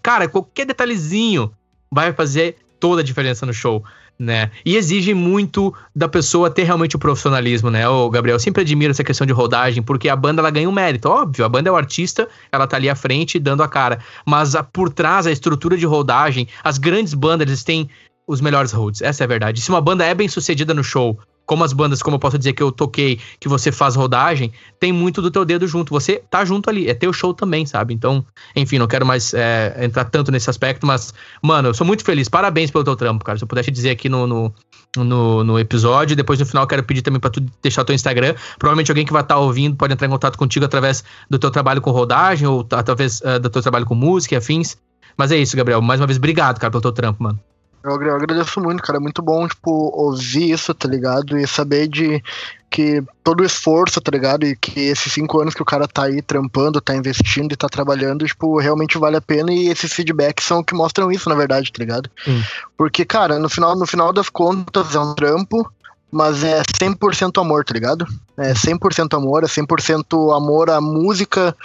cara, 0.00 0.28
qualquer 0.28 0.64
detalhezinho 0.64 1.50
vai 1.90 2.12
fazer 2.12 2.54
toda 2.78 3.00
a 3.00 3.04
diferença 3.04 3.44
no 3.44 3.52
show 3.52 3.82
né? 4.18 4.50
E 4.64 4.76
exige 4.76 5.12
muito 5.14 5.74
da 5.94 6.08
pessoa 6.08 6.50
ter 6.50 6.64
realmente 6.64 6.96
o 6.96 6.98
profissionalismo, 6.98 7.70
né? 7.70 7.88
O 7.88 8.08
Gabriel, 8.08 8.38
sempre 8.38 8.62
admiro 8.62 8.90
essa 8.90 9.04
questão 9.04 9.26
de 9.26 9.32
rodagem, 9.32 9.82
porque 9.82 10.08
a 10.08 10.16
banda 10.16 10.40
ela 10.40 10.50
ganha 10.50 10.68
um 10.68 10.72
mérito, 10.72 11.08
óbvio, 11.08 11.44
a 11.44 11.48
banda 11.48 11.68
é 11.68 11.72
o 11.72 11.76
artista, 11.76 12.28
ela 12.50 12.66
tá 12.66 12.76
ali 12.76 12.88
à 12.88 12.94
frente 12.94 13.38
dando 13.38 13.62
a 13.62 13.68
cara, 13.68 13.98
mas 14.24 14.54
a, 14.54 14.62
por 14.62 14.90
trás 14.90 15.26
a 15.26 15.32
estrutura 15.32 15.76
de 15.76 15.86
rodagem, 15.86 16.48
as 16.64 16.78
grandes 16.78 17.14
bandas 17.14 17.46
eles 17.46 17.64
têm 17.64 17.88
os 18.26 18.40
melhores 18.40 18.72
roads, 18.72 19.02
essa 19.02 19.22
é 19.22 19.24
a 19.24 19.28
verdade. 19.28 19.60
Se 19.60 19.70
uma 19.70 19.80
banda 19.80 20.04
é 20.04 20.14
bem 20.14 20.28
sucedida 20.28 20.74
no 20.74 20.82
show, 20.82 21.18
como 21.46 21.62
as 21.62 21.72
bandas, 21.72 22.02
como 22.02 22.16
eu 22.16 22.20
posso 22.20 22.36
dizer 22.36 22.52
que 22.52 22.62
eu 22.62 22.72
toquei, 22.72 23.20
que 23.38 23.48
você 23.48 23.70
faz 23.70 23.94
rodagem, 23.94 24.52
tem 24.80 24.92
muito 24.92 25.22
do 25.22 25.30
teu 25.30 25.44
dedo 25.44 25.66
junto. 25.66 25.90
Você 25.94 26.22
tá 26.28 26.44
junto 26.44 26.68
ali, 26.68 26.90
é 26.90 26.94
teu 26.94 27.12
show 27.12 27.32
também, 27.32 27.64
sabe? 27.64 27.94
Então, 27.94 28.26
enfim, 28.54 28.78
não 28.78 28.88
quero 28.88 29.06
mais 29.06 29.32
é, 29.32 29.76
entrar 29.80 30.04
tanto 30.06 30.32
nesse 30.32 30.50
aspecto, 30.50 30.84
mas, 30.84 31.14
mano, 31.40 31.68
eu 31.68 31.74
sou 31.74 31.86
muito 31.86 32.04
feliz. 32.04 32.28
Parabéns 32.28 32.70
pelo 32.70 32.82
teu 32.82 32.96
trampo, 32.96 33.24
cara. 33.24 33.38
Se 33.38 33.44
eu 33.44 33.48
pudesse 33.48 33.70
dizer 33.70 33.90
aqui 33.90 34.08
no, 34.08 34.26
no, 34.26 34.54
no, 34.96 35.44
no 35.44 35.58
episódio, 35.58 36.16
depois 36.16 36.40
no 36.40 36.46
final 36.46 36.66
quero 36.66 36.82
pedir 36.82 37.02
também 37.02 37.20
pra 37.20 37.30
tu 37.30 37.40
deixar 37.62 37.84
teu 37.84 37.94
Instagram. 37.94 38.34
Provavelmente 38.58 38.90
alguém 38.90 39.06
que 39.06 39.12
vai 39.12 39.22
estar 39.22 39.36
tá 39.36 39.40
ouvindo 39.40 39.76
pode 39.76 39.92
entrar 39.92 40.06
em 40.06 40.10
contato 40.10 40.36
contigo 40.36 40.64
através 40.64 41.04
do 41.30 41.38
teu 41.38 41.50
trabalho 41.50 41.80
com 41.80 41.92
rodagem 41.92 42.48
ou 42.48 42.66
através 42.72 43.20
uh, 43.20 43.38
do 43.40 43.48
teu 43.48 43.62
trabalho 43.62 43.86
com 43.86 43.94
música 43.94 44.34
e 44.34 44.38
afins. 44.38 44.76
Mas 45.16 45.30
é 45.30 45.36
isso, 45.36 45.56
Gabriel. 45.56 45.80
Mais 45.80 46.00
uma 46.00 46.06
vez, 46.06 46.18
obrigado, 46.18 46.58
cara, 46.58 46.70
pelo 46.70 46.82
teu 46.82 46.92
trampo, 46.92 47.22
mano. 47.22 47.40
Eu 47.86 48.16
agradeço 48.16 48.60
muito, 48.60 48.82
cara. 48.82 48.98
É 48.98 49.00
muito 49.00 49.22
bom, 49.22 49.46
tipo, 49.46 49.70
ouvir 49.70 50.50
isso, 50.50 50.74
tá 50.74 50.88
ligado? 50.88 51.38
E 51.38 51.46
saber 51.46 51.86
de 51.86 52.22
que 52.68 53.02
todo 53.22 53.40
o 53.40 53.44
esforço, 53.44 54.00
tá 54.00 54.10
ligado? 54.10 54.44
E 54.44 54.56
que 54.56 54.80
esses 54.80 55.12
cinco 55.12 55.40
anos 55.40 55.54
que 55.54 55.62
o 55.62 55.64
cara 55.64 55.86
tá 55.86 56.04
aí 56.04 56.20
trampando, 56.20 56.80
tá 56.80 56.96
investindo 56.96 57.52
e 57.52 57.56
tá 57.56 57.68
trabalhando, 57.68 58.26
tipo, 58.26 58.58
realmente 58.58 58.98
vale 58.98 59.16
a 59.16 59.20
pena. 59.20 59.52
E 59.52 59.68
esses 59.68 59.92
feedbacks 59.92 60.44
são 60.44 60.64
que 60.64 60.74
mostram 60.74 61.12
isso, 61.12 61.28
na 61.28 61.34
verdade, 61.34 61.72
tá 61.72 61.78
ligado? 61.78 62.10
Hum. 62.26 62.42
Porque, 62.76 63.04
cara, 63.04 63.38
no 63.38 63.48
final, 63.48 63.76
no 63.76 63.86
final 63.86 64.12
das 64.12 64.28
contas 64.28 64.94
é 64.94 64.98
um 64.98 65.14
trampo, 65.14 65.70
mas 66.10 66.42
é 66.42 66.62
100% 66.62 67.40
amor, 67.40 67.64
tá 67.64 67.72
ligado? 67.72 68.06
É 68.36 68.52
100% 68.52 69.16
amor, 69.16 69.44
é 69.44 69.46
100% 69.46 70.36
amor 70.36 70.70
à 70.70 70.80
música, 70.80 71.56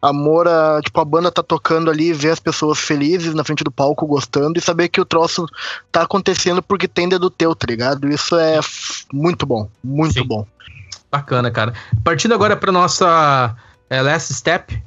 amor 0.00 0.48
a, 0.48 0.80
tipo, 0.82 1.00
a 1.00 1.04
banda 1.04 1.30
tá 1.30 1.42
tocando 1.42 1.90
ali, 1.90 2.12
ver 2.12 2.30
as 2.30 2.40
pessoas 2.40 2.78
felizes 2.78 3.34
na 3.34 3.44
frente 3.44 3.64
do 3.64 3.70
palco, 3.70 4.06
gostando, 4.06 4.58
e 4.58 4.62
saber 4.62 4.88
que 4.88 5.00
o 5.00 5.04
troço 5.04 5.46
tá 5.92 6.02
acontecendo 6.02 6.62
porque 6.62 6.88
tem 6.88 7.08
dedo 7.08 7.30
teu, 7.30 7.54
tá 7.54 7.66
ligado? 7.68 8.08
Isso 8.08 8.36
é 8.36 8.60
muito 9.12 9.44
bom, 9.44 9.68
muito 9.82 10.14
Sim. 10.14 10.26
bom. 10.26 10.46
Bacana, 11.10 11.50
cara. 11.50 11.74
Partindo 12.04 12.34
agora 12.34 12.56
pra 12.56 12.70
nossa 12.70 13.56
é, 13.88 14.00
last 14.00 14.32
step, 14.32 14.80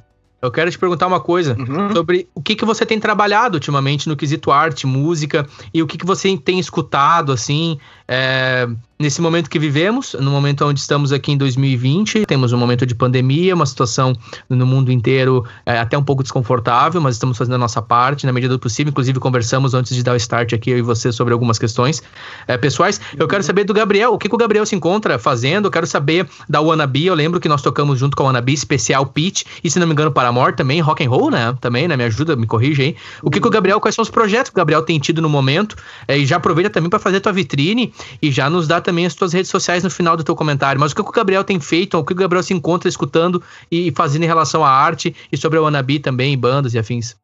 eu 0.43 0.51
quero 0.51 0.69
te 0.69 0.77
perguntar 0.77 1.07
uma 1.07 1.21
coisa 1.21 1.55
uhum. 1.57 1.93
sobre 1.93 2.27
o 2.35 2.41
que, 2.41 2.53
que 2.53 2.65
você 2.65 2.85
tem 2.85 2.99
trabalhado 2.99 3.55
ultimamente 3.55 4.09
no 4.09 4.15
quesito 4.15 4.51
arte, 4.51 4.85
música, 4.85 5.47
e 5.73 5.81
o 5.81 5.87
que, 5.87 5.97
que 5.97 6.05
você 6.05 6.35
tem 6.37 6.59
escutado, 6.59 7.31
assim, 7.31 7.79
é, 8.07 8.67
nesse 8.99 9.21
momento 9.21 9.49
que 9.49 9.59
vivemos, 9.59 10.15
no 10.19 10.31
momento 10.31 10.65
onde 10.65 10.79
estamos 10.79 11.11
aqui 11.11 11.31
em 11.31 11.37
2020, 11.37 12.25
temos 12.25 12.53
um 12.53 12.57
momento 12.57 12.85
de 12.85 12.95
pandemia, 12.95 13.53
uma 13.55 13.65
situação 13.65 14.13
no 14.49 14.65
mundo 14.65 14.91
inteiro 14.91 15.45
é, 15.65 15.79
até 15.79 15.97
um 15.97 16.03
pouco 16.03 16.23
desconfortável, 16.23 17.01
mas 17.01 17.15
estamos 17.15 17.37
fazendo 17.37 17.55
a 17.55 17.57
nossa 17.57 17.81
parte 17.81 18.25
na 18.25 18.33
medida 18.33 18.53
do 18.53 18.59
possível. 18.59 18.91
Inclusive, 18.91 19.19
conversamos 19.19 19.73
antes 19.73 19.95
de 19.95 20.03
dar 20.03 20.13
o 20.13 20.15
start 20.15 20.53
aqui, 20.53 20.71
eu 20.71 20.77
e 20.77 20.81
você, 20.81 21.11
sobre 21.11 21.33
algumas 21.33 21.57
questões 21.57 22.03
é, 22.47 22.57
pessoais. 22.57 22.99
Eu 23.17 23.27
quero 23.27 23.43
saber 23.43 23.63
do 23.63 23.73
Gabriel, 23.73 24.13
o 24.13 24.17
que, 24.17 24.29
que 24.29 24.35
o 24.35 24.37
Gabriel 24.37 24.65
se 24.65 24.75
encontra 24.75 25.17
fazendo. 25.17 25.65
Eu 25.65 25.71
quero 25.71 25.87
saber 25.87 26.27
da 26.47 26.61
Wannabe. 26.61 27.05
Eu 27.05 27.15
lembro 27.15 27.39
que 27.39 27.49
nós 27.49 27.61
tocamos 27.61 27.99
junto 27.99 28.15
com 28.15 28.23
a 28.23 28.27
Wannabe, 28.27 28.53
especial 28.53 29.05
Pitch, 29.05 29.43
e 29.63 29.69
se 29.69 29.79
não 29.79 29.87
me 29.87 29.93
engano, 29.93 30.11
para 30.11 30.23
Paramore 30.23 30.55
também, 30.55 30.79
rock 30.81 31.05
and 31.05 31.09
roll, 31.09 31.29
né? 31.29 31.55
Também, 31.59 31.87
né? 31.87 31.97
Me 31.97 32.05
ajuda, 32.05 32.35
me 32.35 32.47
corrige 32.47 32.81
aí. 32.81 32.95
O 33.21 33.29
que, 33.29 33.39
que 33.39 33.47
o 33.47 33.49
Gabriel, 33.49 33.79
quais 33.79 33.95
são 33.95 34.03
os 34.03 34.09
projetos 34.09 34.49
que 34.49 34.55
o 34.55 34.59
Gabriel 34.59 34.81
tem 34.81 34.99
tido 34.99 35.21
no 35.21 35.29
momento? 35.29 35.75
É, 36.07 36.17
e 36.17 36.25
já 36.25 36.37
aproveita 36.37 36.69
também 36.69 36.89
para 36.89 36.99
fazer 36.99 37.19
tua 37.19 37.31
vitrine 37.31 37.92
e 38.21 38.31
já 38.31 38.49
nos 38.49 38.67
dá 38.67 38.81
também 38.81 39.05
as 39.05 39.15
tuas 39.15 39.33
redes 39.33 39.49
sociais 39.49 39.83
no 39.83 39.89
final 39.89 40.17
do 40.17 40.23
teu 40.23 40.35
comentário. 40.35 40.79
Mas 40.79 40.91
o 40.91 40.95
que 40.95 41.01
o 41.01 41.11
Gabriel 41.11 41.43
tem 41.43 41.59
feito, 41.59 41.97
o 41.97 42.03
que 42.03 42.13
o 42.13 42.15
Gabriel 42.15 42.43
se 42.43 42.53
encontra 42.53 42.89
escutando 42.89 43.41
e 43.71 43.91
fazendo 43.91 44.23
em 44.23 44.27
relação 44.27 44.63
à 44.63 44.69
arte 44.69 45.15
e 45.31 45.37
sobre 45.37 45.59
a 45.59 45.61
Wannabe 45.61 45.99
também, 45.99 46.37
bandas 46.37 46.73
e 46.73 46.79
afins? 46.79 47.15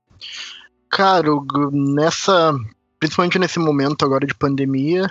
Cara, 0.90 1.30
nessa. 1.72 2.54
Principalmente 3.00 3.40
nesse 3.40 3.60
momento 3.60 4.04
agora 4.04 4.28
de 4.28 4.36
pandemia, 4.36 5.10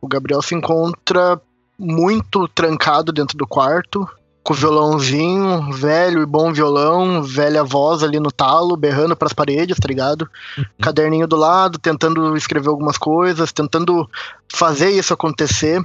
o 0.00 0.06
Gabriel 0.06 0.40
se 0.40 0.54
encontra 0.54 1.40
muito 1.76 2.46
trancado 2.48 3.12
dentro 3.12 3.36
do 3.36 3.46
quarto, 3.46 4.08
com 4.48 4.54
violãozinho, 4.54 5.70
velho 5.74 6.22
e 6.22 6.26
bom 6.26 6.50
violão, 6.54 7.22
velha 7.22 7.62
voz 7.62 8.02
ali 8.02 8.18
no 8.18 8.32
talo, 8.32 8.78
berrando 8.78 9.14
para 9.14 9.26
as 9.26 9.34
paredes, 9.34 9.76
tá 9.78 9.86
ligado? 9.86 10.26
Uhum. 10.56 10.64
Caderninho 10.80 11.26
do 11.26 11.36
lado, 11.36 11.78
tentando 11.78 12.34
escrever 12.34 12.70
algumas 12.70 12.96
coisas, 12.96 13.52
tentando 13.52 14.08
fazer 14.50 14.88
isso 14.88 15.12
acontecer. 15.12 15.84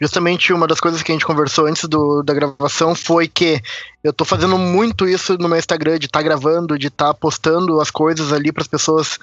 Justamente 0.00 0.52
uma 0.52 0.68
das 0.68 0.78
coisas 0.78 1.02
que 1.02 1.10
a 1.10 1.14
gente 1.16 1.26
conversou 1.26 1.66
antes 1.66 1.88
do, 1.88 2.22
da 2.22 2.32
gravação 2.32 2.94
foi 2.94 3.26
que 3.26 3.60
eu 4.04 4.12
tô 4.12 4.24
fazendo 4.24 4.56
muito 4.56 5.08
isso 5.08 5.36
no 5.36 5.48
meu 5.48 5.58
Instagram, 5.58 5.98
de 5.98 6.06
estar 6.06 6.20
tá 6.20 6.24
gravando, 6.24 6.78
de 6.78 6.86
estar 6.86 7.08
tá 7.08 7.14
postando 7.14 7.80
as 7.80 7.90
coisas 7.90 8.32
ali 8.32 8.52
para 8.52 8.62
as 8.62 8.68
pessoas 8.68 9.18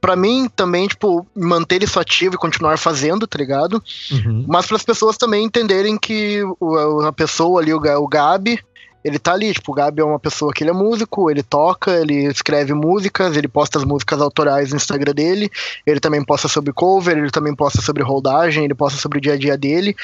para 0.00 0.16
mim 0.16 0.48
também, 0.54 0.88
tipo, 0.88 1.26
manter 1.36 1.82
isso 1.82 2.00
ativo 2.00 2.34
e 2.34 2.38
continuar 2.38 2.78
fazendo, 2.78 3.26
tá 3.26 3.38
ligado? 3.38 3.82
Uhum. 4.10 4.44
Mas 4.48 4.66
para 4.66 4.76
as 4.76 4.82
pessoas 4.82 5.16
também 5.16 5.44
entenderem 5.44 5.98
que 5.98 6.42
o, 6.58 7.00
a 7.02 7.12
pessoa 7.12 7.60
ali, 7.60 7.72
o, 7.72 7.76
o 7.76 8.08
Gabi, 8.08 8.58
ele 9.04 9.18
tá 9.18 9.32
ali, 9.32 9.52
tipo, 9.52 9.72
o 9.72 9.74
Gabi 9.74 10.00
é 10.00 10.04
uma 10.04 10.18
pessoa 10.18 10.52
que 10.52 10.62
ele 10.62 10.70
é 10.70 10.74
músico, 10.74 11.30
ele 11.30 11.42
toca, 11.42 11.90
ele 11.92 12.26
escreve 12.26 12.74
músicas, 12.74 13.36
ele 13.36 13.48
posta 13.48 13.78
as 13.78 13.84
músicas 13.84 14.20
autorais 14.20 14.70
no 14.70 14.76
Instagram 14.76 15.12
dele, 15.12 15.50
ele 15.86 16.00
também 16.00 16.24
posta 16.24 16.48
sobre 16.48 16.72
cover, 16.72 17.16
ele 17.16 17.30
também 17.30 17.54
posta 17.54 17.80
sobre 17.80 18.02
rodagem, 18.02 18.64
ele 18.64 18.74
posta 18.74 18.98
sobre 18.98 19.18
o 19.18 19.20
dia 19.20 19.34
a 19.34 19.38
dia 19.38 19.56
dele, 19.56 19.94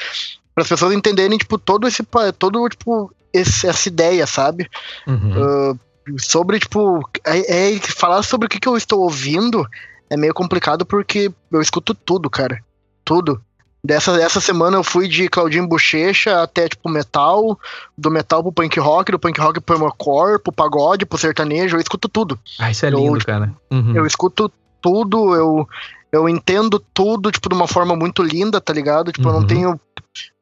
para 0.53 0.63
as 0.63 0.69
pessoas 0.69 0.93
entenderem, 0.93 1.37
tipo, 1.37 1.57
todo 1.57 1.87
esse, 1.87 2.03
todo, 2.39 2.67
tipo, 2.69 3.11
esse, 3.33 3.67
essa 3.67 3.87
ideia, 3.87 4.25
sabe? 4.25 4.67
Uhum. 5.05 5.71
Uh, 5.71 5.79
sobre, 6.17 6.59
tipo, 6.59 7.01
é, 7.25 7.73
é, 7.73 7.79
falar 7.79 8.23
sobre 8.23 8.47
o 8.47 8.49
que, 8.49 8.59
que 8.59 8.67
eu 8.67 8.77
estou 8.77 9.01
ouvindo 9.01 9.67
é 10.09 10.17
meio 10.17 10.33
complicado 10.33 10.85
porque 10.85 11.31
eu 11.51 11.61
escuto 11.61 11.93
tudo, 11.93 12.29
cara. 12.29 12.59
Tudo. 13.03 13.41
Dessa, 13.83 14.11
essa 14.21 14.41
semana 14.41 14.77
eu 14.77 14.83
fui 14.83 15.07
de 15.07 15.29
Claudinho 15.29 15.67
Bochecha 15.67 16.41
até, 16.41 16.67
tipo, 16.67 16.89
metal, 16.89 17.57
do 17.97 18.11
metal 18.11 18.41
pro 18.43 18.51
punk 18.51 18.79
rock, 18.79 19.11
do 19.11 19.19
punk 19.19 19.39
rock 19.39 19.61
pro 19.61 19.77
emocore, 19.77 20.39
pro 20.39 20.51
pagode, 20.51 21.05
pro 21.05 21.17
sertanejo, 21.17 21.77
eu 21.77 21.81
escuto 21.81 22.09
tudo. 22.09 22.37
Ah, 22.59 22.71
isso 22.71 22.85
é 22.85 22.89
lindo, 22.89 23.17
eu, 23.17 23.25
cara. 23.25 23.53
Uhum. 23.71 23.95
Eu 23.95 24.05
escuto 24.05 24.51
tudo, 24.81 25.35
eu, 25.35 25.67
eu 26.11 26.27
entendo 26.27 26.79
tudo, 26.93 27.31
tipo, 27.31 27.47
de 27.47 27.55
uma 27.55 27.67
forma 27.67 27.95
muito 27.95 28.23
linda, 28.23 28.59
tá 28.59 28.73
ligado? 28.73 29.11
Tipo, 29.11 29.29
uhum. 29.29 29.33
eu 29.33 29.33
não 29.33 29.41
uhum. 29.41 29.47
tenho 29.47 29.79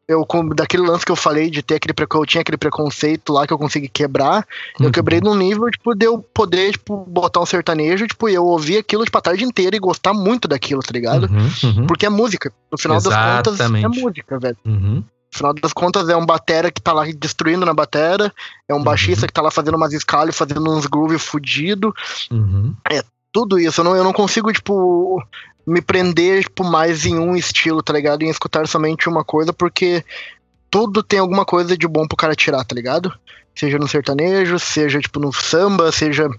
eu 0.07 0.25
daquele 0.55 0.83
lance 0.83 1.05
que 1.05 1.11
eu 1.11 1.15
falei 1.15 1.49
de 1.49 1.61
ter 1.61 1.75
aquele 1.75 1.93
eu 2.13 2.25
tinha 2.25 2.41
aquele 2.41 2.57
preconceito 2.57 3.33
lá 3.33 3.47
que 3.47 3.53
eu 3.53 3.57
consegui 3.57 3.87
quebrar, 3.87 4.45
uhum. 4.79 4.85
eu 4.85 4.91
quebrei 4.91 5.19
num 5.19 5.35
nível 5.35 5.69
tipo 5.69 5.95
de 5.95 6.05
eu 6.05 6.19
poder 6.19 6.73
tipo 6.73 7.05
botar 7.07 7.41
um 7.41 7.45
sertanejo, 7.45 8.07
tipo, 8.07 8.29
eu 8.29 8.45
ouvir 8.45 8.77
aquilo 8.77 9.03
tipo 9.03 9.17
a 9.17 9.21
tarde 9.21 9.43
inteira 9.43 9.75
e 9.75 9.79
gostar 9.79 10.13
muito 10.13 10.47
daquilo, 10.47 10.81
tá 10.81 10.91
ligado? 10.91 11.27
Uhum, 11.27 11.49
uhum. 11.63 11.87
Porque 11.87 12.05
é 12.05 12.09
música. 12.09 12.53
No 12.71 12.77
final 12.77 12.97
Exatamente. 12.97 13.57
das 13.57 13.57
contas 13.57 13.83
é 13.83 13.87
música, 14.03 14.39
velho. 14.39 14.57
Uhum. 14.65 14.95
No 14.95 15.37
final 15.37 15.53
das 15.53 15.73
contas, 15.73 16.07
é 16.07 16.15
um 16.15 16.25
batera 16.25 16.71
que 16.71 16.81
tá 16.81 16.93
lá 16.93 17.03
destruindo 17.05 17.65
na 17.65 17.73
batera, 17.73 18.31
é 18.69 18.73
um 18.73 18.77
uhum. 18.77 18.83
baixista 18.83 19.27
que 19.27 19.33
tá 19.33 19.41
lá 19.41 19.51
fazendo 19.51 19.75
umas 19.75 19.91
escalas, 19.91 20.37
fazendo 20.37 20.71
uns 20.71 20.85
groove 20.85 21.17
fudido. 21.17 21.93
Uhum. 22.31 22.73
É 22.89 23.03
tudo 23.35 23.59
isso. 23.59 23.81
Eu 23.81 23.83
não, 23.83 23.95
eu 23.97 24.03
não 24.05 24.13
consigo, 24.13 24.49
tipo, 24.53 25.21
me 25.67 25.81
prender, 25.81 26.43
tipo, 26.43 26.63
mais 26.63 27.05
em 27.05 27.19
um 27.19 27.35
estilo, 27.35 27.83
tá 27.83 27.91
ligado? 27.91 28.23
Em 28.23 28.29
escutar 28.29 28.65
somente 28.65 29.09
uma 29.09 29.25
coisa, 29.25 29.51
porque 29.51 30.05
tudo 30.71 31.03
tem 31.03 31.19
alguma 31.19 31.43
coisa 31.43 31.77
de 31.77 31.85
bom 31.85 32.07
pro 32.07 32.15
cara 32.15 32.33
tirar, 32.33 32.63
tá 32.63 32.73
ligado? 32.73 33.13
Seja 33.53 33.77
no 33.77 33.89
sertanejo, 33.89 34.57
seja, 34.57 35.01
tipo, 35.01 35.19
no 35.19 35.33
samba, 35.33 35.91
seja. 35.91 36.29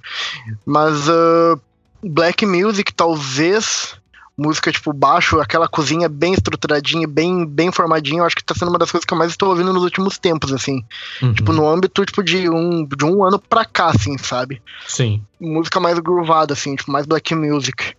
Mas. 0.64 1.06
Uh, 1.06 1.60
black 2.02 2.46
music, 2.46 2.94
talvez 2.94 3.94
música, 4.36 4.70
tipo, 4.70 4.92
baixo, 4.92 5.40
aquela 5.40 5.66
cozinha 5.66 6.08
bem 6.08 6.34
estruturadinha, 6.34 7.08
bem, 7.08 7.46
bem 7.46 7.72
formadinha, 7.72 8.20
eu 8.20 8.24
acho 8.24 8.36
que 8.36 8.44
tá 8.44 8.54
sendo 8.54 8.68
uma 8.68 8.78
das 8.78 8.90
coisas 8.90 9.04
que 9.04 9.14
eu 9.14 9.18
mais 9.18 9.30
estou 9.30 9.48
ouvindo 9.48 9.72
nos 9.72 9.82
últimos 9.82 10.18
tempos, 10.18 10.52
assim. 10.52 10.84
Uhum. 11.22 11.32
Tipo, 11.32 11.52
no 11.52 11.66
âmbito, 11.66 12.04
tipo, 12.04 12.22
de 12.22 12.48
um, 12.48 12.84
de 12.84 13.04
um 13.04 13.24
ano 13.24 13.38
pra 13.38 13.64
cá, 13.64 13.86
assim, 13.86 14.18
sabe? 14.18 14.60
Sim. 14.86 15.22
Música 15.40 15.80
mais 15.80 15.98
groovada, 15.98 16.52
assim, 16.52 16.76
tipo, 16.76 16.92
mais 16.92 17.06
black 17.06 17.34
music. 17.34 17.94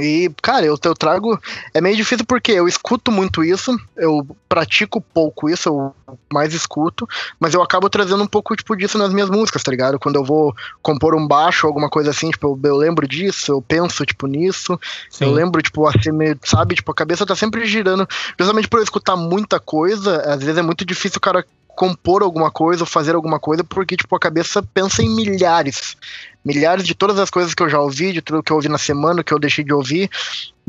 E, 0.00 0.30
cara, 0.42 0.64
eu, 0.64 0.78
eu 0.82 0.94
trago. 0.94 1.38
É 1.74 1.80
meio 1.80 1.96
difícil 1.96 2.24
porque 2.26 2.52
eu 2.52 2.66
escuto 2.66 3.12
muito 3.12 3.44
isso, 3.44 3.78
eu 3.96 4.26
pratico 4.48 5.00
pouco 5.00 5.48
isso, 5.48 5.68
eu 5.68 6.16
mais 6.32 6.52
escuto, 6.54 7.08
mas 7.38 7.54
eu 7.54 7.62
acabo 7.62 7.88
trazendo 7.88 8.22
um 8.22 8.26
pouco 8.26 8.56
tipo, 8.56 8.76
disso 8.76 8.98
nas 8.98 9.12
minhas 9.12 9.30
músicas, 9.30 9.62
tá 9.62 9.70
ligado? 9.70 9.98
Quando 9.98 10.16
eu 10.16 10.24
vou 10.24 10.54
compor 10.82 11.14
um 11.14 11.26
baixo, 11.26 11.66
alguma 11.66 11.88
coisa 11.88 12.10
assim, 12.10 12.30
tipo, 12.30 12.58
eu, 12.62 12.70
eu 12.70 12.76
lembro 12.76 13.06
disso, 13.06 13.52
eu 13.52 13.62
penso, 13.62 14.04
tipo, 14.04 14.26
nisso. 14.26 14.78
Sim. 15.08 15.26
Eu 15.26 15.32
lembro, 15.32 15.62
tipo, 15.62 15.86
assim, 15.86 16.10
sabe? 16.44 16.74
Tipo, 16.74 16.92
a 16.92 16.94
cabeça 16.94 17.26
tá 17.26 17.36
sempre 17.36 17.64
girando. 17.66 18.08
Justamente 18.38 18.68
por 18.68 18.78
eu 18.78 18.84
escutar 18.84 19.16
muita 19.16 19.60
coisa, 19.60 20.22
às 20.22 20.40
vezes 20.40 20.58
é 20.58 20.62
muito 20.62 20.84
difícil 20.84 21.18
o 21.18 21.20
cara 21.20 21.44
compor 21.80 22.22
alguma 22.22 22.50
coisa 22.50 22.82
ou 22.82 22.86
fazer 22.86 23.14
alguma 23.14 23.40
coisa, 23.40 23.64
porque, 23.64 23.96
tipo, 23.96 24.14
a 24.14 24.20
cabeça 24.20 24.62
pensa 24.62 25.02
em 25.02 25.08
milhares. 25.08 25.96
Milhares 26.44 26.86
de 26.86 26.94
todas 26.94 27.18
as 27.18 27.28
coisas 27.28 27.52
que 27.52 27.62
eu 27.62 27.68
já 27.68 27.78
ouvi, 27.78 28.12
de 28.12 28.22
tudo 28.22 28.42
que 28.42 28.50
eu 28.50 28.56
ouvi 28.56 28.68
na 28.68 28.78
semana, 28.78 29.22
que 29.22 29.32
eu 29.32 29.38
deixei 29.38 29.62
de 29.62 29.74
ouvir. 29.74 30.08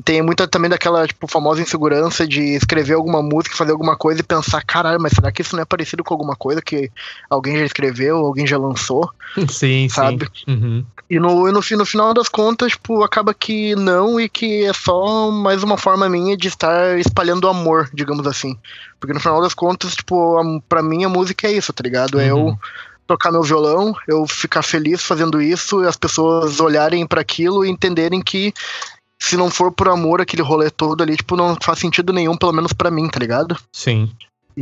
Tem 0.04 0.22
muita 0.22 0.48
também 0.48 0.70
daquela, 0.70 1.08
tipo, 1.08 1.28
famosa 1.28 1.62
insegurança 1.62 2.28
de 2.28 2.42
escrever 2.56 2.96
alguma 2.96 3.22
música, 3.22 3.56
fazer 3.56 3.72
alguma 3.72 3.96
coisa 3.96 4.20
e 4.20 4.24
pensar, 4.24 4.64
caralho, 4.66 5.02
mas 5.02 5.14
será 5.14 5.32
que 5.32 5.42
isso 5.42 5.56
não 5.56 5.62
é 5.62 5.66
parecido 5.66 6.04
com 6.04 6.14
alguma 6.14 6.36
coisa 6.36 6.62
que 6.62 6.92
alguém 7.30 7.58
já 7.58 7.66
escreveu, 7.66 8.18
alguém 8.18 8.46
já 8.46 8.58
lançou? 8.58 9.10
Sim, 9.50 9.88
sabe? 9.90 10.28
sim. 10.34 10.52
Uhum. 10.52 10.86
E 11.10 11.20
no, 11.20 11.52
no, 11.52 11.60
no 11.60 11.86
final 11.86 12.14
das 12.14 12.30
contas, 12.30 12.72
tipo, 12.72 13.04
acaba 13.04 13.34
que 13.34 13.76
não 13.76 14.18
e 14.18 14.30
que 14.30 14.64
é 14.64 14.72
só 14.72 15.30
mais 15.30 15.62
uma 15.62 15.78
forma 15.78 16.08
minha 16.08 16.38
de 16.38 16.48
estar 16.48 16.98
espalhando 16.98 17.50
amor, 17.50 17.90
digamos 17.94 18.26
assim. 18.26 18.58
Porque 18.98 19.14
no 19.14 19.20
final 19.20 19.42
das 19.42 19.54
contas, 19.54 19.94
tipo, 19.94 20.38
a, 20.38 20.62
pra 20.70 20.82
mim 20.82 21.04
a 21.04 21.10
música 21.10 21.48
é 21.48 21.52
isso, 21.52 21.74
tá 21.74 21.84
ligado? 21.84 22.18
É 22.18 22.34
uhum. 22.34 22.50
eu 22.50 22.60
tocar 23.12 23.30
meu 23.30 23.44
violão, 23.44 23.94
eu 24.08 24.26
ficar 24.26 24.62
feliz 24.62 25.04
fazendo 25.04 25.42
isso 25.42 25.84
e 25.84 25.88
as 25.88 25.98
pessoas 25.98 26.62
olharem 26.62 27.06
para 27.06 27.20
aquilo 27.20 27.66
e 27.66 27.70
entenderem 27.70 28.22
que 28.22 28.54
se 29.20 29.36
não 29.36 29.50
for 29.50 29.70
por 29.70 29.90
amor 29.90 30.22
aquele 30.22 30.42
rolê 30.42 30.70
todo 30.70 31.04
ali, 31.04 31.18
tipo, 31.18 31.36
não 31.36 31.58
faz 31.62 31.80
sentido 31.80 32.14
nenhum, 32.14 32.38
pelo 32.38 32.54
menos 32.54 32.72
para 32.72 32.90
mim, 32.90 33.10
tá 33.10 33.20
ligado? 33.20 33.58
Sim. 33.74 34.10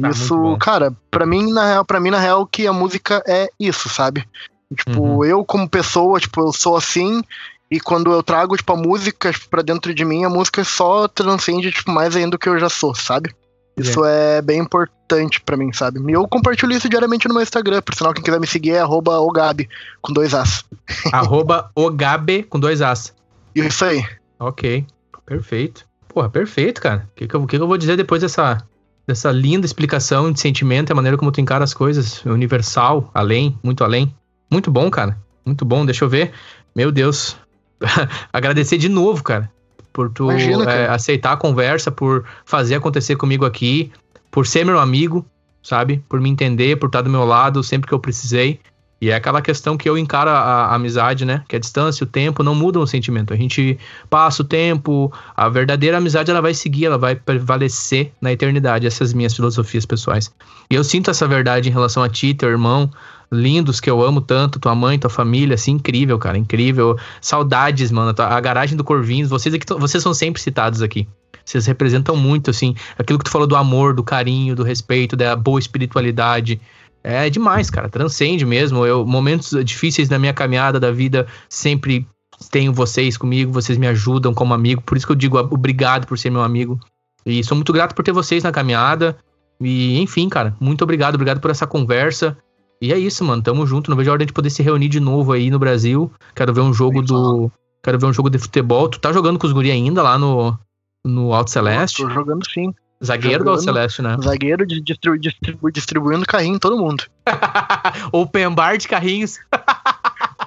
Tá 0.01 0.09
isso, 0.09 0.57
cara, 0.57 0.91
para 1.11 1.25
mim 1.25 1.51
na 1.51 1.65
real, 1.65 1.85
para 1.85 1.99
mim 1.99 2.09
na 2.09 2.19
real 2.19 2.45
que 2.45 2.65
a 2.65 2.73
música 2.73 3.23
é 3.27 3.49
isso, 3.59 3.87
sabe? 3.87 4.27
Tipo, 4.75 5.01
uhum. 5.01 5.23
eu 5.23 5.45
como 5.45 5.69
pessoa, 5.69 6.19
tipo, 6.19 6.41
eu 6.41 6.51
sou 6.51 6.75
assim, 6.75 7.21
e 7.69 7.79
quando 7.79 8.11
eu 8.11 8.23
trago, 8.23 8.57
tipo, 8.57 8.73
a 8.73 8.75
música 8.75 9.31
tipo, 9.31 9.47
pra 9.47 9.61
dentro 9.61 9.93
de 9.93 10.03
mim, 10.03 10.25
a 10.25 10.29
música 10.29 10.63
só 10.63 11.07
transcende, 11.07 11.71
tipo, 11.71 11.91
mais 11.91 12.15
ainda 12.15 12.31
do 12.31 12.39
que 12.39 12.49
eu 12.49 12.59
já 12.59 12.69
sou, 12.69 12.95
sabe? 12.95 13.33
Isso 13.77 14.03
é, 14.03 14.37
é 14.37 14.41
bem 14.41 14.59
importante 14.59 14.98
para 15.45 15.57
mim, 15.57 15.71
sabe? 15.73 15.99
E 16.07 16.13
eu 16.13 16.27
compartilho 16.27 16.71
isso 16.71 16.89
diariamente 16.89 17.27
no 17.27 17.33
meu 17.33 17.43
Instagram, 17.43 17.81
por 17.81 17.95
sinal, 17.95 18.13
quem 18.13 18.23
quiser 18.23 18.39
me 18.39 18.47
seguir 18.47 18.71
é 18.71 18.79
arroba 18.79 19.19
ogabe, 19.19 19.69
com 20.01 20.13
dois 20.13 20.33
As. 20.33 20.65
arroba 21.11 21.71
ogabe, 21.75 22.43
com 22.43 22.59
dois 22.59 22.81
As. 22.81 23.13
Isso 23.55 23.85
aí. 23.85 24.05
Ok, 24.39 24.85
perfeito. 25.25 25.85
Porra, 26.07 26.29
perfeito, 26.29 26.81
cara. 26.81 27.07
O 27.11 27.15
que, 27.15 27.27
que, 27.27 27.35
eu, 27.35 27.45
que, 27.45 27.57
que 27.57 27.63
eu 27.63 27.67
vou 27.67 27.77
dizer 27.77 27.95
depois 27.95 28.21
dessa, 28.21 28.63
dessa 29.07 29.31
linda 29.31 29.65
explicação 29.65 30.31
de 30.31 30.39
sentimento 30.39 30.89
e 30.89 30.93
a 30.93 30.95
maneira 30.95 31.17
como 31.17 31.31
tu 31.31 31.39
encara 31.39 31.63
as 31.63 31.73
coisas? 31.73 32.25
Universal, 32.25 33.09
além, 33.13 33.57
muito 33.63 33.83
além. 33.83 34.13
Muito 34.51 34.71
bom, 34.71 34.89
cara. 34.89 35.17
Muito 35.45 35.63
bom. 35.63 35.85
Deixa 35.85 36.03
eu 36.03 36.09
ver. 36.09 36.31
Meu 36.75 36.91
Deus. 36.91 37.37
Agradecer 38.33 38.77
de 38.77 38.89
novo, 38.89 39.23
cara. 39.23 39.51
Por 39.93 40.09
tu 40.09 40.25
Imagina, 40.25 40.71
é, 40.71 40.87
aceitar 40.87 41.33
a 41.33 41.37
conversa, 41.37 41.91
por 41.91 42.25
fazer 42.45 42.75
acontecer 42.75 43.15
comigo 43.15 43.45
aqui, 43.45 43.91
por 44.31 44.45
ser 44.45 44.65
meu 44.65 44.79
amigo, 44.79 45.25
sabe? 45.61 46.03
Por 46.09 46.19
me 46.19 46.29
entender, 46.29 46.77
por 46.77 46.87
estar 46.87 47.01
do 47.01 47.09
meu 47.09 47.25
lado 47.25 47.63
sempre 47.63 47.87
que 47.87 47.93
eu 47.93 47.99
precisei. 47.99 48.59
E 49.01 49.09
é 49.11 49.15
aquela 49.15 49.41
questão 49.41 49.77
que 49.77 49.87
eu 49.89 49.97
encaro 49.97 50.29
a, 50.29 50.33
a, 50.33 50.75
amizade, 50.75 51.23
né? 51.23 51.43
Que 51.47 51.55
a 51.55 51.59
distância, 51.59 52.03
o 52.03 52.07
tempo 52.07 52.43
não 52.43 52.53
mudam 52.53 52.81
o 52.81 52.87
sentimento. 52.87 53.33
A 53.33 53.37
gente 53.37 53.79
passa 54.09 54.41
o 54.41 54.45
tempo, 54.45 55.11
a 55.35 55.47
verdadeira 55.47 55.97
amizade 55.97 56.29
ela 56.29 56.41
vai 56.41 56.53
seguir, 56.53 56.85
ela 56.85 56.97
vai 56.97 57.15
prevalecer 57.15 58.11
na 58.19 58.31
eternidade. 58.31 58.85
Essas 58.85 59.13
minhas 59.13 59.33
filosofias 59.33 59.85
pessoais. 59.85 60.33
E 60.69 60.75
eu 60.75 60.83
sinto 60.83 61.09
essa 61.09 61.25
verdade 61.27 61.69
em 61.69 61.71
relação 61.71 62.03
a 62.03 62.09
ti, 62.09 62.33
teu 62.33 62.49
irmão, 62.49 62.91
lindos 63.31 63.79
que 63.79 63.89
eu 63.89 64.01
amo 64.01 64.19
tanto, 64.19 64.59
tua 64.59 64.75
mãe, 64.75 64.99
tua 64.99 65.09
família, 65.09 65.55
assim, 65.55 65.71
incrível, 65.71 66.19
cara, 66.19 66.37
incrível. 66.37 66.97
Saudades, 67.21 67.91
mano. 67.91 68.13
A 68.17 68.39
garagem 68.41 68.75
do 68.75 68.83
Corvinhos, 68.83 69.29
vocês 69.29 69.55
aqui, 69.55 69.65
vocês 69.75 70.03
são 70.03 70.13
sempre 70.13 70.41
citados 70.41 70.81
aqui. 70.81 71.07
Vocês 71.49 71.65
representam 71.65 72.15
muito, 72.15 72.51
assim, 72.51 72.75
aquilo 72.95 73.17
que 73.17 73.25
tu 73.25 73.31
falou 73.31 73.47
do 73.47 73.55
amor, 73.55 73.95
do 73.95 74.03
carinho, 74.03 74.55
do 74.55 74.61
respeito, 74.61 75.15
da 75.15 75.35
boa 75.35 75.59
espiritualidade. 75.59 76.61
É 77.03 77.27
demais, 77.27 77.71
cara, 77.71 77.89
transcende 77.89 78.45
mesmo. 78.45 78.85
Eu, 78.85 79.03
momentos 79.03 79.51
difíceis 79.65 80.09
na 80.09 80.19
minha 80.19 80.31
caminhada 80.31 80.79
da 80.79 80.91
vida, 80.91 81.25
sempre 81.49 82.07
tenho 82.51 82.71
vocês 82.71 83.17
comigo, 83.17 83.51
vocês 83.51 83.79
me 83.79 83.87
ajudam 83.87 84.31
como 84.31 84.53
amigo. 84.53 84.83
Por 84.83 84.95
isso 84.95 85.07
que 85.07 85.11
eu 85.11 85.15
digo 85.15 85.39
obrigado 85.39 86.05
por 86.05 86.19
ser 86.19 86.29
meu 86.29 86.43
amigo. 86.43 86.79
E 87.25 87.43
sou 87.43 87.55
muito 87.55 87.73
grato 87.73 87.95
por 87.95 88.03
ter 88.03 88.11
vocês 88.11 88.43
na 88.43 88.51
caminhada. 88.51 89.17
E, 89.59 89.99
enfim, 89.99 90.29
cara, 90.29 90.55
muito 90.59 90.83
obrigado. 90.83 91.15
Obrigado 91.15 91.41
por 91.41 91.49
essa 91.49 91.65
conversa. 91.65 92.37
E 92.79 92.93
é 92.93 92.99
isso, 92.99 93.25
mano. 93.25 93.41
Tamo 93.41 93.65
junto. 93.65 93.89
Não 93.89 93.97
vejo 93.97 94.11
a 94.11 94.13
hora 94.13 94.25
de 94.25 94.31
poder 94.31 94.51
se 94.51 94.61
reunir 94.61 94.87
de 94.87 94.99
novo 94.99 95.31
aí 95.31 95.49
no 95.49 95.57
Brasil. 95.57 96.11
Quero 96.35 96.53
ver 96.53 96.61
um 96.61 96.73
jogo 96.73 97.01
do. 97.01 97.51
Quero 97.81 97.97
ver 97.97 98.05
um 98.05 98.13
jogo 98.13 98.29
de 98.29 98.37
futebol. 98.37 98.87
Tu 98.87 98.99
tá 98.99 99.11
jogando 99.11 99.39
com 99.39 99.47
os 99.47 99.53
guri 99.53 99.71
ainda 99.71 100.03
lá 100.03 100.17
no, 100.17 100.57
no 101.03 101.33
Alto 101.33 101.51
Celeste? 101.51 102.03
Tô 102.03 102.09
jogando 102.09 102.49
sim. 102.49 102.73
Zagueiro 103.03 103.39
jogando, 103.39 103.45
do 103.45 103.51
Alto 103.51 103.63
Celeste, 103.63 104.01
né? 104.01 104.17
Zagueiro 104.21 104.65
de 104.65 104.81
distribu 104.81 105.17
distribu 105.17 105.71
distribuindo 105.71 106.25
carrinho 106.25 106.55
em 106.55 106.59
todo 106.59 106.77
mundo. 106.77 107.05
Open 108.11 108.53
bar 108.53 108.77
de 108.77 108.87
carrinhos. 108.87 109.39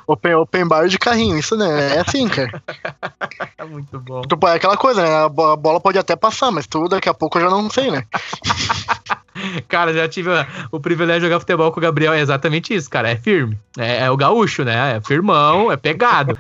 open, 0.07 0.35
open 0.35 0.67
bar 0.67 0.89
de 0.89 0.99
carrinho, 0.99 1.39
isso 1.39 1.57
né? 1.57 1.97
É 1.97 2.01
assim, 2.01 2.29
cara. 2.29 2.63
É 3.57 3.65
muito 3.65 3.99
bom. 3.99 4.23
Tu, 4.23 4.39
é 4.47 4.55
aquela 4.55 4.77
coisa, 4.77 5.03
né? 5.03 5.25
A 5.25 5.29
bola 5.29 5.81
pode 5.81 5.99
até 5.99 6.15
passar, 6.17 6.51
mas 6.51 6.67
tu 6.67 6.89
daqui 6.89 7.09
a 7.09 7.15
pouco 7.15 7.39
eu 7.39 7.43
já 7.43 7.51
não 7.51 7.71
sei, 7.71 7.91
né? 7.91 8.05
Cara, 9.67 9.93
já 9.95 10.07
tive 10.09 10.31
o 10.71 10.79
privilégio 10.79 11.23
de 11.23 11.27
jogar 11.27 11.41
futebol 11.41 11.73
com 11.73 11.81
o 11.81 11.83
Gabriel. 11.83 12.13
É 12.13 12.21
exatamente 12.21 12.75
isso, 12.75 12.91
cara. 12.91 13.11
É 13.11 13.17
firme. 13.17 13.59
É, 13.79 14.05
é 14.05 14.11
o 14.11 14.17
gaúcho, 14.17 14.63
né? 14.63 14.97
É 14.97 15.01
firmão, 15.01 15.73
é 15.73 15.77
pegado. 15.77 16.39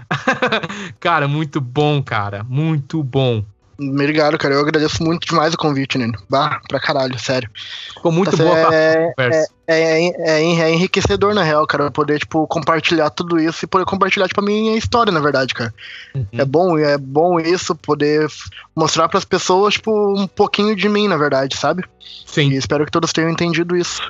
cara, 1.00 1.26
muito 1.26 1.60
bom, 1.60 2.02
cara. 2.02 2.44
Muito 2.44 3.02
bom. 3.02 3.42
Obrigado, 3.90 4.38
cara. 4.38 4.54
Eu 4.54 4.60
agradeço 4.60 5.02
muito 5.02 5.26
demais 5.26 5.54
o 5.54 5.58
convite, 5.58 5.98
Nino. 5.98 6.18
Bah, 6.28 6.60
pra 6.68 6.78
caralho, 6.78 7.18
sério. 7.18 7.50
Ficou 7.94 8.12
muito 8.12 8.36
boa 8.36 8.58
é, 8.74 9.06
a 9.08 9.14
conversa. 9.14 9.52
É, 9.66 9.74
é, 9.74 10.08
é, 10.08 10.42
é, 10.42 10.70
enriquecedor, 10.72 11.34
na 11.34 11.42
real, 11.42 11.66
cara. 11.66 11.90
Poder, 11.90 12.18
tipo, 12.18 12.46
compartilhar 12.46 13.10
tudo 13.10 13.40
isso 13.40 13.64
e 13.64 13.68
poder 13.68 13.84
compartilhar, 13.84 14.28
tipo, 14.28 14.40
a 14.40 14.44
minha 14.44 14.76
história, 14.76 15.12
na 15.12 15.20
verdade, 15.20 15.54
cara. 15.54 15.72
Uhum. 16.14 16.26
É 16.32 16.44
bom, 16.44 16.78
é 16.78 16.98
bom 16.98 17.40
isso, 17.40 17.74
poder 17.74 18.26
mostrar 18.74 19.08
pras 19.08 19.24
pessoas, 19.24 19.74
tipo, 19.74 19.90
um 20.18 20.26
pouquinho 20.26 20.74
de 20.76 20.88
mim, 20.88 21.08
na 21.08 21.16
verdade, 21.16 21.56
sabe? 21.56 21.84
Sim. 22.26 22.50
E 22.50 22.56
espero 22.56 22.84
que 22.84 22.92
todos 22.92 23.12
tenham 23.12 23.30
entendido 23.30 23.76
isso. 23.76 24.02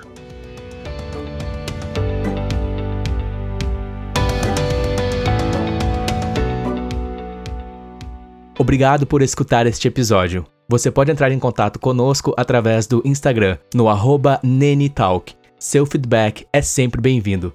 Obrigado 8.59 9.07
por 9.07 9.23
escutar 9.23 9.67
este 9.67 9.89
episódio. 9.89 10.47
Você 10.69 10.91
pode 10.91 11.11
entrar 11.11 11.33
em 11.33 11.39
contato 11.39 11.79
conosco 11.79 12.35
através 12.37 12.87
do 12.87 13.03
Instagram, 13.05 13.59
no 13.75 13.89
arroba 13.89 14.39
Nenitalk. 14.43 15.35
Seu 15.59 15.87
feedback 15.87 16.47
é 16.53 16.61
sempre 16.61 17.01
bem-vindo. 17.01 17.53